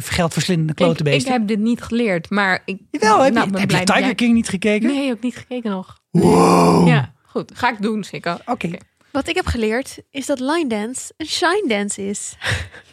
geldverslindende 0.00 0.72
Ik, 0.72 0.78
ik 0.78 0.84
klotenbeesten. 0.84 1.32
heb 1.32 1.46
dit 1.48 1.58
niet 1.58 1.82
geleerd, 1.82 2.30
maar 2.30 2.62
ik 2.64 2.78
Jawel, 2.90 3.22
heb 3.22 3.32
nou, 3.34 3.50
je, 3.52 3.58
heb 3.58 3.70
je 3.70 3.84
Tiger 3.84 4.00
jij- 4.02 4.14
King 4.14 4.34
niet 4.34 4.48
gekeken? 4.48 4.88
Nee, 4.88 5.12
ook 5.12 5.20
niet 5.22 5.36
gekeken 5.36 5.70
nog. 5.70 5.98
Wow. 6.10 6.88
Ja, 6.88 7.12
goed. 7.22 7.50
Ga 7.54 7.70
ik 7.72 7.82
doen, 7.82 8.04
Sikko. 8.04 8.36
Oké, 8.46 8.70
Wat 9.12 9.28
ik 9.28 9.34
heb 9.34 9.46
geleerd 9.46 9.98
is 10.10 10.26
dat 10.26 10.40
line 10.40 10.66
dance 10.68 11.12
een 11.16 11.26
shine 11.26 11.64
dance 11.68 12.08
is. 12.08 12.36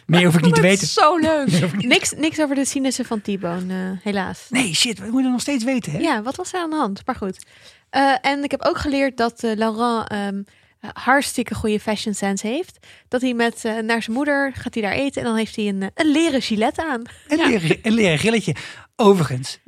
meer 0.06 0.24
hoef 0.24 0.34
ik 0.36 0.44
niet 0.44 0.54
te 0.54 0.60
Dat 0.60 0.70
weten. 0.70 0.82
is 0.84 0.92
zo 0.92 1.16
leuk. 1.18 1.72
Niks, 1.84 2.12
niks 2.16 2.40
over 2.40 2.54
de 2.54 2.64
sinussen 2.64 3.04
van 3.04 3.20
T-Bone, 3.20 3.74
eh, 3.74 4.04
helaas. 4.04 4.46
Nee, 4.48 4.74
shit, 4.74 4.98
we 4.98 5.08
moeten 5.10 5.30
nog 5.30 5.40
steeds 5.40 5.64
weten, 5.64 5.92
hè? 5.92 5.98
Ja, 5.98 6.22
wat 6.22 6.36
was 6.36 6.52
er 6.52 6.60
aan 6.60 6.70
de 6.70 6.76
hand? 6.76 7.02
Maar 7.06 7.14
goed. 7.16 7.44
Eh, 7.90 8.14
en 8.20 8.44
ik 8.44 8.50
heb 8.50 8.62
ook 8.62 8.78
geleerd 8.78 9.16
dat 9.16 9.42
eh, 9.44 9.56
Laurent 9.56 10.08
ehm, 10.08 10.42
hartstikke 10.80 11.54
goede 11.54 11.80
fashion 11.80 12.14
sense 12.14 12.46
heeft. 12.46 12.86
Dat 13.08 13.20
hij 13.20 13.34
met 13.34 13.64
eh, 13.64 13.78
naar 13.78 14.02
zijn 14.02 14.16
moeder 14.16 14.52
gaat 14.54 14.74
hij 14.74 14.82
daar 14.82 14.92
eten 14.92 15.22
en 15.22 15.28
dan 15.28 15.36
heeft 15.36 15.56
hij 15.56 15.68
een, 15.68 15.90
een 15.94 16.10
leren 16.10 16.42
gilet 16.42 16.78
aan. 16.78 17.02
Een, 17.28 17.46
leren, 17.46 17.78
een 17.82 17.92
leren 17.92 18.18
grilletje. 18.18 18.54
Overigens, 18.96 19.58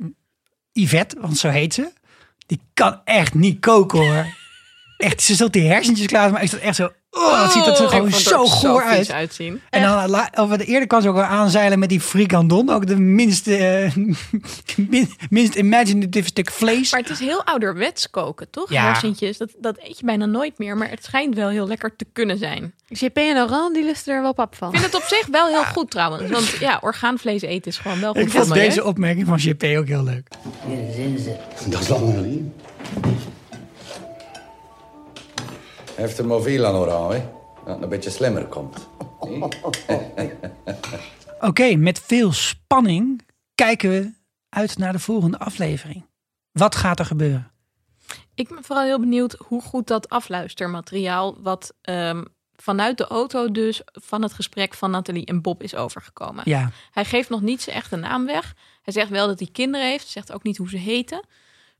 Yvette, 0.71 1.19
want 1.19 1.37
zo 1.37 1.49
heet 1.49 1.73
ze, 1.73 1.91
die 2.45 2.59
kan 2.73 3.01
echt 3.03 3.33
niet 3.33 3.59
koken, 3.59 3.99
hoor. 3.99 4.25
Echt, 4.97 5.21
ze 5.21 5.35
zult 5.35 5.53
die 5.53 5.67
hersentjes 5.67 6.07
klaar, 6.07 6.31
maar 6.31 6.43
is 6.43 6.51
dat 6.51 6.59
echt 6.59 6.75
zo... 6.75 6.89
Oh, 7.15 7.41
dat 7.41 7.51
ziet 7.51 7.65
er 7.67 7.71
Ik 7.83 7.89
gewoon 7.89 8.11
zo 8.11 8.45
goor 8.45 8.83
uit. 8.83 9.11
uitzien. 9.11 9.61
En 9.69 9.81
dan, 9.81 10.09
la- 10.09 10.29
of 10.35 10.49
de 10.49 10.65
eerder 10.65 10.87
kwam 10.87 11.01
ze 11.01 11.07
ook 11.09 11.15
wel 11.15 11.23
aanzeilen 11.23 11.79
met 11.79 11.89
die 11.89 11.99
frikandon. 12.01 12.69
Ook 12.69 12.87
de 12.87 12.95
minste, 12.99 13.87
min- 14.89 15.11
minst 15.29 15.55
imaginative 15.55 16.27
stuk 16.27 16.51
vlees. 16.51 16.91
Maar 16.91 16.99
het 17.01 17.09
is 17.09 17.19
heel 17.19 17.43
ouderwets 17.45 18.09
koken, 18.09 18.49
toch? 18.49 18.69
Ja. 18.69 18.83
Hersentjes, 18.83 19.37
dat, 19.37 19.49
dat 19.57 19.77
eet 19.77 19.99
je 19.99 20.05
bijna 20.05 20.25
nooit 20.25 20.57
meer. 20.57 20.77
Maar 20.77 20.89
het 20.89 21.03
schijnt 21.03 21.35
wel 21.35 21.49
heel 21.49 21.67
lekker 21.67 21.95
te 21.95 22.05
kunnen 22.13 22.37
zijn. 22.37 22.73
JP 22.87 23.17
en 23.17 23.33
Laurent, 23.33 23.73
die 23.73 23.83
lusten 23.83 24.13
er 24.13 24.21
wel 24.21 24.33
pap 24.33 24.55
van. 24.55 24.73
Ik 24.73 24.79
vind 24.79 24.93
het 24.93 25.01
op 25.01 25.07
zich 25.07 25.27
wel 25.27 25.47
heel 25.47 25.63
goed 25.65 25.91
trouwens. 25.91 26.29
Want 26.31 26.49
ja, 26.59 26.77
orgaanvlees 26.81 27.41
eten 27.41 27.71
is 27.71 27.77
gewoon 27.77 27.99
wel 27.99 28.13
goed 28.13 28.21
Ik 28.21 28.29
vond 28.31 28.53
deze 28.53 28.83
opmerking 28.83 29.27
van 29.27 29.37
JP 29.37 29.63
ook 29.63 29.87
heel 29.87 30.03
leuk. 30.03 30.27
Hier 30.67 30.91
zijn 30.95 31.17
ze. 31.19 31.35
Dat 31.69 31.81
is 31.81 31.87
lang 31.87 32.01
geleden. 32.13 32.53
Heeft 35.95 36.17
er 36.17 36.25
maar 36.25 36.41
veel 36.41 36.65
aan 36.65 36.75
oranje, 36.75 37.13
hè? 37.13 37.29
Dat 37.65 37.73
het 37.73 37.83
een 37.83 37.89
beetje 37.89 38.09
slimmer 38.09 38.45
komt. 38.45 38.87
Oké, 41.49 41.75
met 41.75 41.99
veel 41.99 42.31
spanning 42.31 43.25
kijken 43.55 43.89
we 43.89 44.11
uit 44.49 44.77
naar 44.77 44.91
de 44.91 44.99
volgende 44.99 45.37
aflevering. 45.37 46.05
Wat 46.51 46.75
gaat 46.75 46.99
er 46.99 47.05
gebeuren? 47.05 47.51
Ik 48.35 48.47
ben 48.49 48.63
vooral 48.63 48.85
heel 48.85 48.99
benieuwd 48.99 49.35
hoe 49.47 49.61
goed 49.61 49.87
dat 49.87 50.09
afluistermateriaal, 50.09 51.41
wat 51.41 51.73
ehm, 51.81 52.23
vanuit 52.55 52.97
de 52.97 53.07
auto 53.07 53.51
dus 53.51 53.81
van 53.85 54.21
het 54.21 54.33
gesprek 54.33 54.73
van 54.73 54.91
Nathalie 54.91 55.25
en 55.25 55.41
Bob 55.41 55.63
is 55.63 55.75
overgekomen. 55.75 56.43
Ja, 56.47 56.71
Hij 56.91 57.05
geeft 57.05 57.29
nog 57.29 57.41
niet 57.41 57.61
zijn 57.61 57.75
echte 57.75 57.95
naam 57.95 58.25
weg. 58.25 58.55
Hij 58.81 58.93
zegt 58.93 59.09
wel 59.09 59.27
dat 59.27 59.39
hij 59.39 59.49
kinderen 59.51 59.87
heeft, 59.87 60.07
zegt 60.07 60.31
ook 60.31 60.43
niet 60.43 60.57
hoe 60.57 60.69
ze 60.69 60.77
heten. 60.77 61.25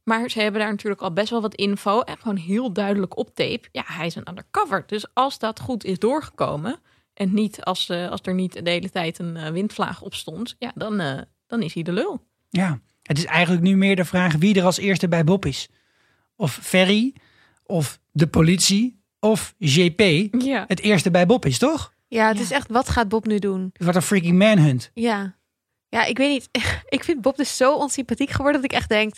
Maar 0.03 0.29
ze 0.29 0.41
hebben 0.41 0.61
daar 0.61 0.69
natuurlijk 0.69 1.01
al 1.01 1.13
best 1.13 1.29
wel 1.29 1.41
wat 1.41 1.55
info 1.55 2.01
en 2.01 2.17
gewoon 2.17 2.35
heel 2.37 2.73
duidelijk 2.73 3.17
op 3.17 3.35
tape. 3.35 3.67
Ja, 3.71 3.83
hij 3.85 4.05
is 4.05 4.15
een 4.15 4.29
undercover. 4.29 4.83
Dus 4.87 5.05
als 5.13 5.39
dat 5.39 5.59
goed 5.59 5.83
is 5.83 5.99
doorgekomen 5.99 6.79
en 7.13 7.33
niet 7.33 7.63
als, 7.63 7.89
eh, 7.89 8.09
als 8.09 8.19
er 8.23 8.33
niet 8.33 8.65
de 8.65 8.69
hele 8.69 8.89
tijd 8.89 9.19
een 9.19 9.37
eh, 9.37 9.49
windvlaag 9.51 10.01
op 10.01 10.13
stond, 10.13 10.55
ja, 10.59 10.71
dan, 10.75 10.99
eh, 10.99 11.21
dan 11.47 11.61
is 11.61 11.73
hij 11.73 11.83
de 11.83 11.91
lul. 11.91 12.25
ja. 12.49 12.79
Het 13.03 13.17
is 13.17 13.25
eigenlijk 13.25 13.63
nu 13.63 13.75
meer 13.75 13.95
de 13.95 14.05
vraag 14.05 14.35
wie 14.35 14.55
er 14.55 14.63
als 14.65 14.77
eerste 14.77 15.07
bij 15.07 15.23
Bob 15.23 15.45
is. 15.45 15.69
Of 16.35 16.59
Ferry, 16.61 17.13
of 17.63 17.99
de 18.11 18.27
politie, 18.27 19.01
of 19.19 19.53
JP 19.57 19.99
Ja. 20.41 20.63
het 20.67 20.79
eerste 20.79 21.11
bij 21.11 21.25
Bob 21.25 21.45
is, 21.45 21.57
toch? 21.57 21.93
Ja, 22.07 22.27
het 22.27 22.37
Ja. 22.37 22.43
is 22.43 22.51
echt, 22.51 22.67
wat 22.71 22.89
gaat 22.89 23.07
Bob 23.07 23.25
nu 23.25 23.39
doen? 23.39 23.71
Wordt 23.73 23.95
een 23.95 24.01
freaking 24.01 24.37
manhunt. 24.37 24.91
Ja. 24.93 25.35
Ja, 25.89 26.03
ik 26.05 26.17
weet 26.17 26.29
niet. 26.29 26.49
Ik 26.95 27.03
vind 27.03 27.21
Bob 27.21 27.37
dus 27.37 27.57
zo 27.57 27.75
onsympathiek 27.75 28.29
geworden 28.29 28.61
dat 28.61 28.71
ik 28.71 28.77
echt 28.77 28.89
denk, 28.89 29.13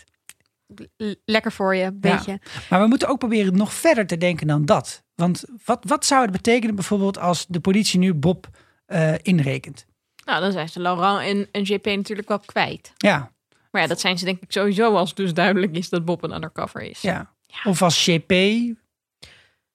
lekker 1.26 1.52
voor 1.52 1.76
je, 1.76 1.92
beetje. 1.94 2.40
Maar 2.70 2.82
we 2.82 2.88
moeten 2.88 3.08
ook 3.08 3.20
proberen 3.20 3.58
nog 3.58 3.74
verder 3.74 4.08
te 4.08 4.18
denken 4.18 4.48
dan 4.48 4.66
dat. 4.66 5.04
Want 5.16 5.44
wat, 5.66 5.84
wat 5.88 6.06
zou 6.06 6.22
het 6.22 6.32
betekenen 6.32 6.76
bijvoorbeeld 6.76 7.18
als 7.18 7.46
de 7.48 7.60
politie 7.60 8.00
nu 8.00 8.14
Bob 8.14 8.48
eh, 8.86 9.14
inrekent? 9.22 9.86
Nou, 10.26 10.42
dan 10.42 10.52
zijn 10.52 10.70
ze 10.70 10.80
Laurent 10.80 11.22
en, 11.22 11.48
en 11.52 11.62
JP 11.62 11.86
natuurlijk 11.86 12.28
wel 12.28 12.40
kwijt. 12.40 12.94
Ja, 12.98 13.32
Maar 13.72 13.82
ja, 13.82 13.88
dat 13.88 14.00
zijn 14.00 14.18
ze 14.18 14.26
denk 14.26 14.42
ik 14.42 14.52
sowieso 14.52 14.96
als 14.96 15.14
dus 15.14 15.34
duidelijk 15.34 15.76
is 15.76 15.90
dat 15.90 16.06
Bob 16.06 16.24
een 16.24 16.34
undercover 16.34 16.82
is. 16.82 17.02
ja. 17.02 17.34
Of 17.64 17.82
als 17.82 18.06
JP 18.06 18.30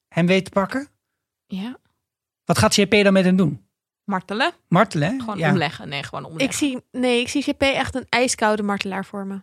hem 0.07 0.25
weet 0.25 0.45
te 0.45 0.51
pakken. 0.51 0.87
Ja. 1.47 1.77
Wat 2.45 2.57
gaat 2.57 2.75
JP 2.75 2.91
dan 2.91 3.13
met 3.13 3.23
hem 3.23 3.35
doen? 3.35 3.65
Martelen. 4.03 4.51
Martelen? 4.67 5.19
Gewoon 5.19 5.37
ja. 5.37 5.49
omleggen. 5.49 5.89
Nee, 5.89 6.03
gewoon 6.03 6.25
omleggen. 6.25 6.49
Ik 6.49 6.55
zie, 6.55 6.99
nee, 7.01 7.19
ik 7.19 7.27
zie 7.27 7.43
JP 7.45 7.61
echt 7.61 7.95
een 7.95 8.05
ijskoude 8.09 8.63
martelaar 8.63 9.05
voor 9.05 9.25
me. 9.25 9.41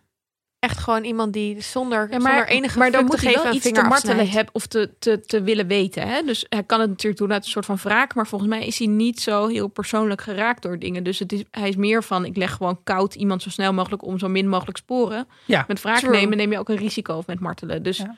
Echt 0.59 0.77
gewoon 0.77 1.03
iemand 1.03 1.33
die 1.33 1.61
zonder, 1.61 2.11
Ja, 2.11 2.17
maar, 2.19 2.31
zonder 2.31 2.47
enige 2.47 2.77
maar 2.77 2.91
dan 2.91 3.05
moet 3.05 3.17
te 3.19 3.23
hij 3.23 3.27
geven 3.33 3.43
wel 3.47 3.53
iets 3.55 3.71
te 3.71 3.81
martelen 3.81 4.29
hebben 4.29 4.53
of 4.53 4.65
te, 4.67 4.91
te, 4.99 5.21
te 5.21 5.41
willen 5.41 5.67
weten. 5.67 6.07
Hè? 6.07 6.21
Dus 6.23 6.45
hij 6.49 6.63
kan 6.63 6.79
het 6.79 6.89
natuurlijk 6.89 7.21
doen 7.21 7.31
uit 7.33 7.43
een 7.43 7.49
soort 7.51 7.65
van 7.65 7.75
wraak. 7.77 8.15
Maar 8.15 8.27
volgens 8.27 8.49
mij 8.49 8.65
is 8.65 8.77
hij 8.77 8.87
niet 8.87 9.19
zo 9.19 9.47
heel 9.47 9.67
persoonlijk 9.67 10.21
geraakt 10.21 10.61
door 10.61 10.79
dingen. 10.79 11.03
Dus 11.03 11.19
het 11.19 11.31
is, 11.31 11.43
hij 11.51 11.69
is 11.69 11.75
meer 11.75 12.03
van, 12.03 12.25
ik 12.25 12.37
leg 12.37 12.51
gewoon 12.53 12.83
koud 12.83 13.15
iemand 13.15 13.41
zo 13.41 13.49
snel 13.49 13.73
mogelijk 13.73 14.03
om 14.05 14.19
zo 14.19 14.27
min 14.27 14.49
mogelijk 14.49 14.77
sporen. 14.77 15.27
Ja, 15.45 15.65
Met 15.67 15.81
wraak 15.81 15.99
true. 15.99 16.11
nemen 16.11 16.37
neem 16.37 16.51
je 16.51 16.59
ook 16.59 16.69
een 16.69 16.75
risico 16.77 17.23
met 17.27 17.39
martelen. 17.39 17.83
Dus 17.83 17.97
Ja. 17.97 18.15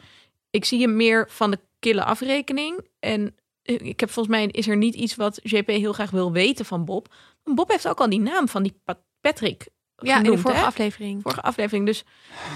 ik 0.50 0.66
zie 0.66 0.82
hem 0.82 0.96
meer 0.96 1.26
van 1.30 1.52
de 1.52 1.60
kille 1.80 2.04
afrekening. 2.04 2.88
En 3.00 3.36
ik 3.64 4.00
heb 4.00 4.10
volgens 4.10 4.36
mij 4.36 4.46
is 4.48 4.68
er 4.68 4.78
niet 4.78 4.96
iets 4.96 5.16
wat 5.16 5.40
JP 5.44 5.68
heel 5.68 5.94
graag 5.94 6.12
wil 6.12 6.32
weten 6.32 6.66
van 6.66 6.86
Bob. 6.86 7.14
Bob 7.44 7.70
heeft 7.70 7.88
ook 7.88 8.00
al 8.00 8.10
die 8.10 8.20
naam 8.22 8.48
van 8.48 8.64
die 8.64 8.80
Pat- 8.84 9.04
Patrick 9.22 9.68
Ja, 10.02 10.18
in 10.18 10.24
de 10.24 10.38
vorige 10.38 10.60
hè? 10.60 10.66
aflevering. 10.66 11.22
vorige 11.22 11.42
aflevering. 11.42 11.86
Dus 11.86 12.04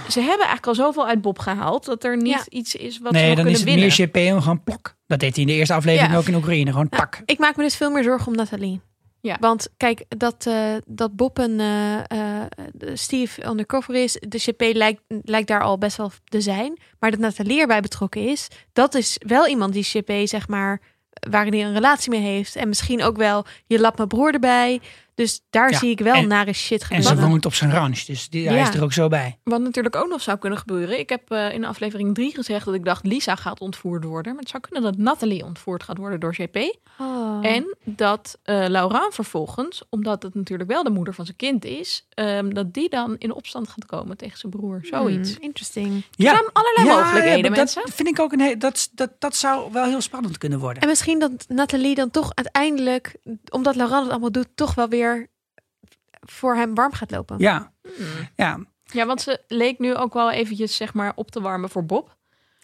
ze 0.10 0.20
hebben 0.20 0.38
eigenlijk 0.48 0.68
al 0.68 0.76
zoveel 0.76 1.08
uit 1.08 1.22
Bob 1.22 1.40
gehaald 1.40 1.86
dat 1.86 2.04
er 2.04 2.18
niet 2.18 2.28
Ja. 2.34 2.44
iets 2.50 2.76
is 2.76 3.00
wat 3.00 3.14
ze 3.14 3.20
nee, 3.20 3.28
nog 3.28 3.36
dan 3.36 3.46
kunnen 3.46 3.52
is 3.52 3.60
het 3.60 3.70
winnen. 3.70 3.86
meer 3.98 4.08
JP 4.08 4.16
en 4.36 4.42
gewoon 4.42 4.64
plak. 4.64 4.96
Dat 5.08 5.20
deed 5.20 5.34
hij 5.36 5.44
in 5.44 5.50
de 5.50 5.56
eerste 5.56 5.74
aflevering 5.74 6.12
Ja. 6.14 6.18
ook 6.18 6.28
in 6.28 6.36
Oekraïne. 6.36 6.72
Gewoon 6.72 6.88
Nou, 6.90 7.04
pak. 7.04 7.22
ik 7.26 7.38
maak 7.40 7.56
me 7.56 7.64
dus 7.64 7.76
veel 7.76 7.90
meer 7.92 8.04
zorgen 8.04 8.28
om 8.28 8.36
Nathalie. 8.36 8.82
Ja. 9.22 9.38
Want 9.40 9.68
kijk, 9.78 10.04
dat, 10.08 10.46
eh, 10.48 10.74
dat 10.86 11.16
Bob 11.16 11.40
en 11.40 11.60
eh, 11.60 11.98
eh, 11.98 12.46
de 12.74 12.96
Steve 12.96 13.46
undercover 13.48 13.96
is, 13.96 14.18
de 14.28 14.38
CP 14.40 14.62
lijkt, 14.76 15.02
lijkt 15.08 15.48
daar 15.48 15.62
al 15.62 15.78
best 15.78 15.98
wel 15.98 16.12
te 16.24 16.42
zijn. 16.42 16.78
Maar 17.00 17.12
dat 17.12 17.20
Nathalie 17.20 17.60
erbij 17.62 17.82
betrokken 17.82 18.28
is, 18.30 18.48
dat 18.74 18.94
is 18.96 19.20
wel 19.28 19.48
iemand 19.48 19.74
die 19.74 19.84
CP, 19.84 20.28
zeg 20.28 20.48
maar, 20.48 20.82
waar 21.30 21.46
hij 21.46 21.64
een 21.66 21.74
relatie 21.74 22.10
mee 22.10 22.22
heeft. 22.22 22.56
En 22.56 22.68
misschien 22.68 23.04
ook 23.04 23.18
wel, 23.18 23.46
je 23.66 23.80
lapt 23.80 23.98
mijn 23.98 24.10
broer 24.10 24.34
erbij. 24.34 24.82
Dus 25.16 25.42
daar 25.50 25.72
Ja, 25.72 25.78
zie 25.78 25.90
ik 25.90 26.00
wel 26.00 26.14
en- 26.14 26.28
nare 26.28 26.54
shit 26.54 26.82
En 26.90 27.02
ze 27.02 27.08
gebeuren. 27.08 27.30
woont 27.32 27.46
op 27.46 27.54
zijn 27.54 27.72
ranch, 27.72 28.00
dus 28.04 28.30
die, 28.30 28.48
hij 28.48 28.58
Ja. 28.58 28.70
is 28.70 28.76
er 28.76 28.84
ook 28.84 28.94
zo 28.94 29.08
bij. 29.08 29.40
Wat 29.44 29.62
natuurlijk 29.62 29.96
ook 29.96 30.10
nog 30.10 30.22
zou 30.22 30.38
kunnen 30.38 30.60
gebeuren. 30.60 31.00
Ik 31.00 31.10
heb 31.10 31.32
eh, 31.32 31.54
in 31.54 31.66
aflevering 31.66 32.16
3 32.16 32.34
gezegd 32.34 32.66
dat 32.66 32.74
ik 32.74 32.86
dacht 32.86 33.06
Lisa 33.06 33.36
gaat 33.36 33.60
ontvoerd 33.60 34.04
worden. 34.04 34.32
Maar 34.34 34.42
het 34.42 34.50
zou 34.52 34.64
kunnen 34.70 34.82
dat 34.92 34.98
Nathalie 34.98 35.44
ontvoerd 35.46 35.84
gaat 35.84 35.98
worden 35.98 36.20
door 36.20 36.36
JP. 36.38 36.78
Oh. 37.00 37.40
En 37.46 37.76
dat 37.84 38.38
eh 38.44 38.66
Laurent 38.68 39.14
vervolgens, 39.14 39.82
omdat 39.90 40.24
het 40.24 40.36
natuurlijk 40.36 40.70
wel 40.70 40.84
de 40.84 40.90
moeder 40.90 41.14
van 41.14 41.26
zijn 41.26 41.38
kind 41.38 41.66
is, 41.66 42.06
ehm, 42.10 42.50
dat 42.54 42.74
die 42.74 42.90
dan 42.90 43.16
in 43.18 43.32
opstand 43.34 43.68
gaat 43.70 43.86
komen 43.86 44.18
tegen 44.18 44.38
zijn 44.38 44.52
broer. 44.52 44.80
Zoiets. 44.84 45.34
Hmm, 45.34 45.42
interesting. 45.44 46.04
Ja, 46.12 46.30
zijn 46.32 46.50
allerlei 46.54 46.98
mogelijkheden, 46.98 47.52
mensen. 47.52 47.82
Dat 47.86 47.94
vind 47.94 48.08
ik 48.08 48.20
ook 48.20 48.32
een 48.32 48.40
he- 48.40 48.58
dat, 48.58 48.90
dat, 48.94 49.10
dat 49.20 49.36
zou 49.36 49.72
wel 49.72 49.86
heel 49.86 50.02
spannend 50.02 50.38
kunnen 50.38 50.60
worden. 50.60 50.82
En 50.82 50.88
misschien 50.88 51.20
dat 51.20 51.46
Nathalie 51.48 51.96
dan 51.96 52.12
toch 52.12 52.32
uiteindelijk, 52.34 53.16
omdat 53.52 53.76
Laurent 53.76 54.02
het 54.04 54.12
allemaal 54.12 54.32
doet, 54.32 54.48
toch 54.56 54.76
wel 54.76 54.88
weer 54.90 55.04
voor 56.28 56.56
hem 56.56 56.76
warm 56.76 56.94
gaat 56.94 57.12
lopen. 57.12 57.36
Ja, 57.40 57.74
Hmm. 57.98 58.06
ja. 58.36 58.60
Ja, 58.92 59.06
want 59.06 59.22
ze 59.22 59.42
leek 59.48 59.80
nu 59.80 59.96
ook 59.96 60.14
wel 60.14 60.32
eventjes 60.32 60.76
zeg 60.76 60.94
maar 60.94 61.12
op 61.16 61.32
te 61.32 61.42
warmen 61.42 61.70
voor 61.70 61.86
Bob. 61.86 62.18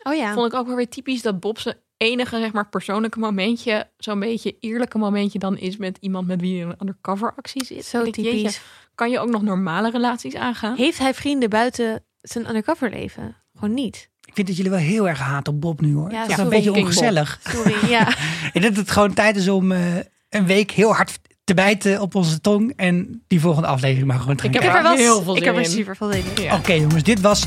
Oh 0.04 0.14
ja. 0.16 0.34
Vond 0.34 0.54
ik 0.54 0.60
ook 0.60 0.68
wel 0.68 0.76
weer 0.76 0.89
typisch 0.89 1.22
dat 1.22 1.39
Bob 1.39 1.60
zijn 1.60 1.76
enige 1.98 2.38
zeg 2.39 2.52
maar 2.52 2.70
persoonlijke 2.70 3.20
momentje, 3.20 3.89
zo'n 3.98 4.20
beetje 4.20 4.56
eerlijke 4.60 4.98
momentje 4.98 5.39
dan 5.39 5.58
is 5.58 5.78
met 5.78 5.98
iemand 6.02 6.28
met 6.28 6.42
wie 6.42 6.62
een 6.64 6.76
undercover 6.82 7.34
actie 7.36 7.66
zit. 7.66 7.86
Zo 7.86 7.98
Ik 8.04 8.04
denk, 8.14 8.16
jeetje, 8.28 8.38
typisch. 8.38 8.62
kan 8.96 9.10
je 9.10 9.20
ook 9.20 9.30
nog 9.30 9.42
normale 9.42 9.89
relaties 9.92 10.36
aangaan? 10.36 10.76
Heeft 10.76 10.98
hij 10.98 11.14
vrienden 11.14 11.50
buiten 11.50 12.04
zijn 12.22 12.48
undercover 12.50 12.89
leven? 12.89 13.36
Gewoon 13.54 13.74
niet. 13.74 14.10
Ik 14.26 14.34
vind 14.34 14.48
dat 14.48 14.56
jullie 14.56 14.72
wel 14.72 14.80
heel 14.80 15.08
erg 15.08 15.20
haat 15.20 15.48
op 15.48 15.62
Bob 15.62 15.82
nu 15.82 15.94
hoor. 15.94 16.12
Ja, 16.12 16.20
het 16.22 16.30
is 16.30 16.36
sorry, 16.36 16.44
een 16.44 16.56
beetje 16.56 16.72
Bob. 16.72 16.80
ongezellig. 16.80 17.39
Sorry, 17.44 17.89
ja. 17.89 18.08
Ik 18.54 18.62
denk 18.62 18.64
dat 18.64 18.76
het 18.76 18.92
gewoon 18.92 19.14
tijd 19.14 19.36
is 19.36 19.48
om 19.50 19.72
eh, 19.72 19.96
een 20.30 20.46
week 20.46 20.72
heel 20.72 20.94
hard 20.96 21.20
te 21.44 21.54
bijten 21.54 22.02
op 22.02 22.16
onze 22.16 22.42
tong. 22.42 22.74
En 22.76 23.24
die 23.28 23.39
volgende 23.39 23.68
aflevering 23.68 24.08
maar 24.08 24.20
gewoon 24.20 24.36
te 24.36 24.44
gaan 24.44 24.54
Ik 24.54 24.62
heb 24.62 24.76
er 24.76 24.84
wel 24.84 24.96
heel 24.96 25.24
veel 25.24 25.36
ik 25.36 25.44
heb 25.44 25.56
zin 25.56 25.64
er 25.64 25.70
super 25.70 25.96
veel 25.96 26.12
zin 26.12 26.24
in. 26.36 26.44
Ja. 26.44 26.56
Oké 26.56 26.74
jongens, 26.74 27.04
dit 27.04 27.22
was 27.22 27.46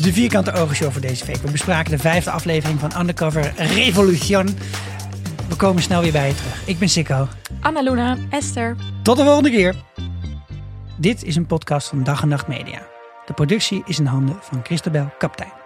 de 0.00 0.12
Vierkante 0.12 0.52
Ogen 0.52 0.76
Show 0.76 0.92
voor 0.92 1.00
deze 1.00 1.26
week. 1.26 1.36
We 1.36 1.50
bespraken 1.50 1.90
de 1.90 1.98
vijfde 1.98 2.30
aflevering 2.30 2.80
van 2.80 3.00
Undercover 3.00 3.52
Revolution. 3.56 4.46
We 5.48 5.56
komen 5.56 5.82
snel 5.82 6.02
weer 6.02 6.12
bij 6.12 6.28
je 6.28 6.34
terug. 6.34 6.62
Ik 6.66 6.78
ben 6.78 6.88
Sikko. 6.88 7.28
Anna 7.60 7.82
Luna. 7.82 8.16
Esther. 8.30 8.76
Tot 9.02 9.16
de 9.16 9.24
volgende 9.24 9.50
keer. 9.50 9.74
Dit 10.96 11.24
is 11.24 11.36
een 11.36 11.46
podcast 11.46 11.88
van 11.88 12.02
Dag 12.02 12.22
en 12.22 12.28
Nacht 12.28 12.48
Media. 12.48 12.82
De 13.26 13.32
productie 13.32 13.82
is 13.86 13.98
in 13.98 14.06
handen 14.06 14.36
van 14.40 14.60
Christabel 14.64 15.12
Kaptein. 15.18 15.63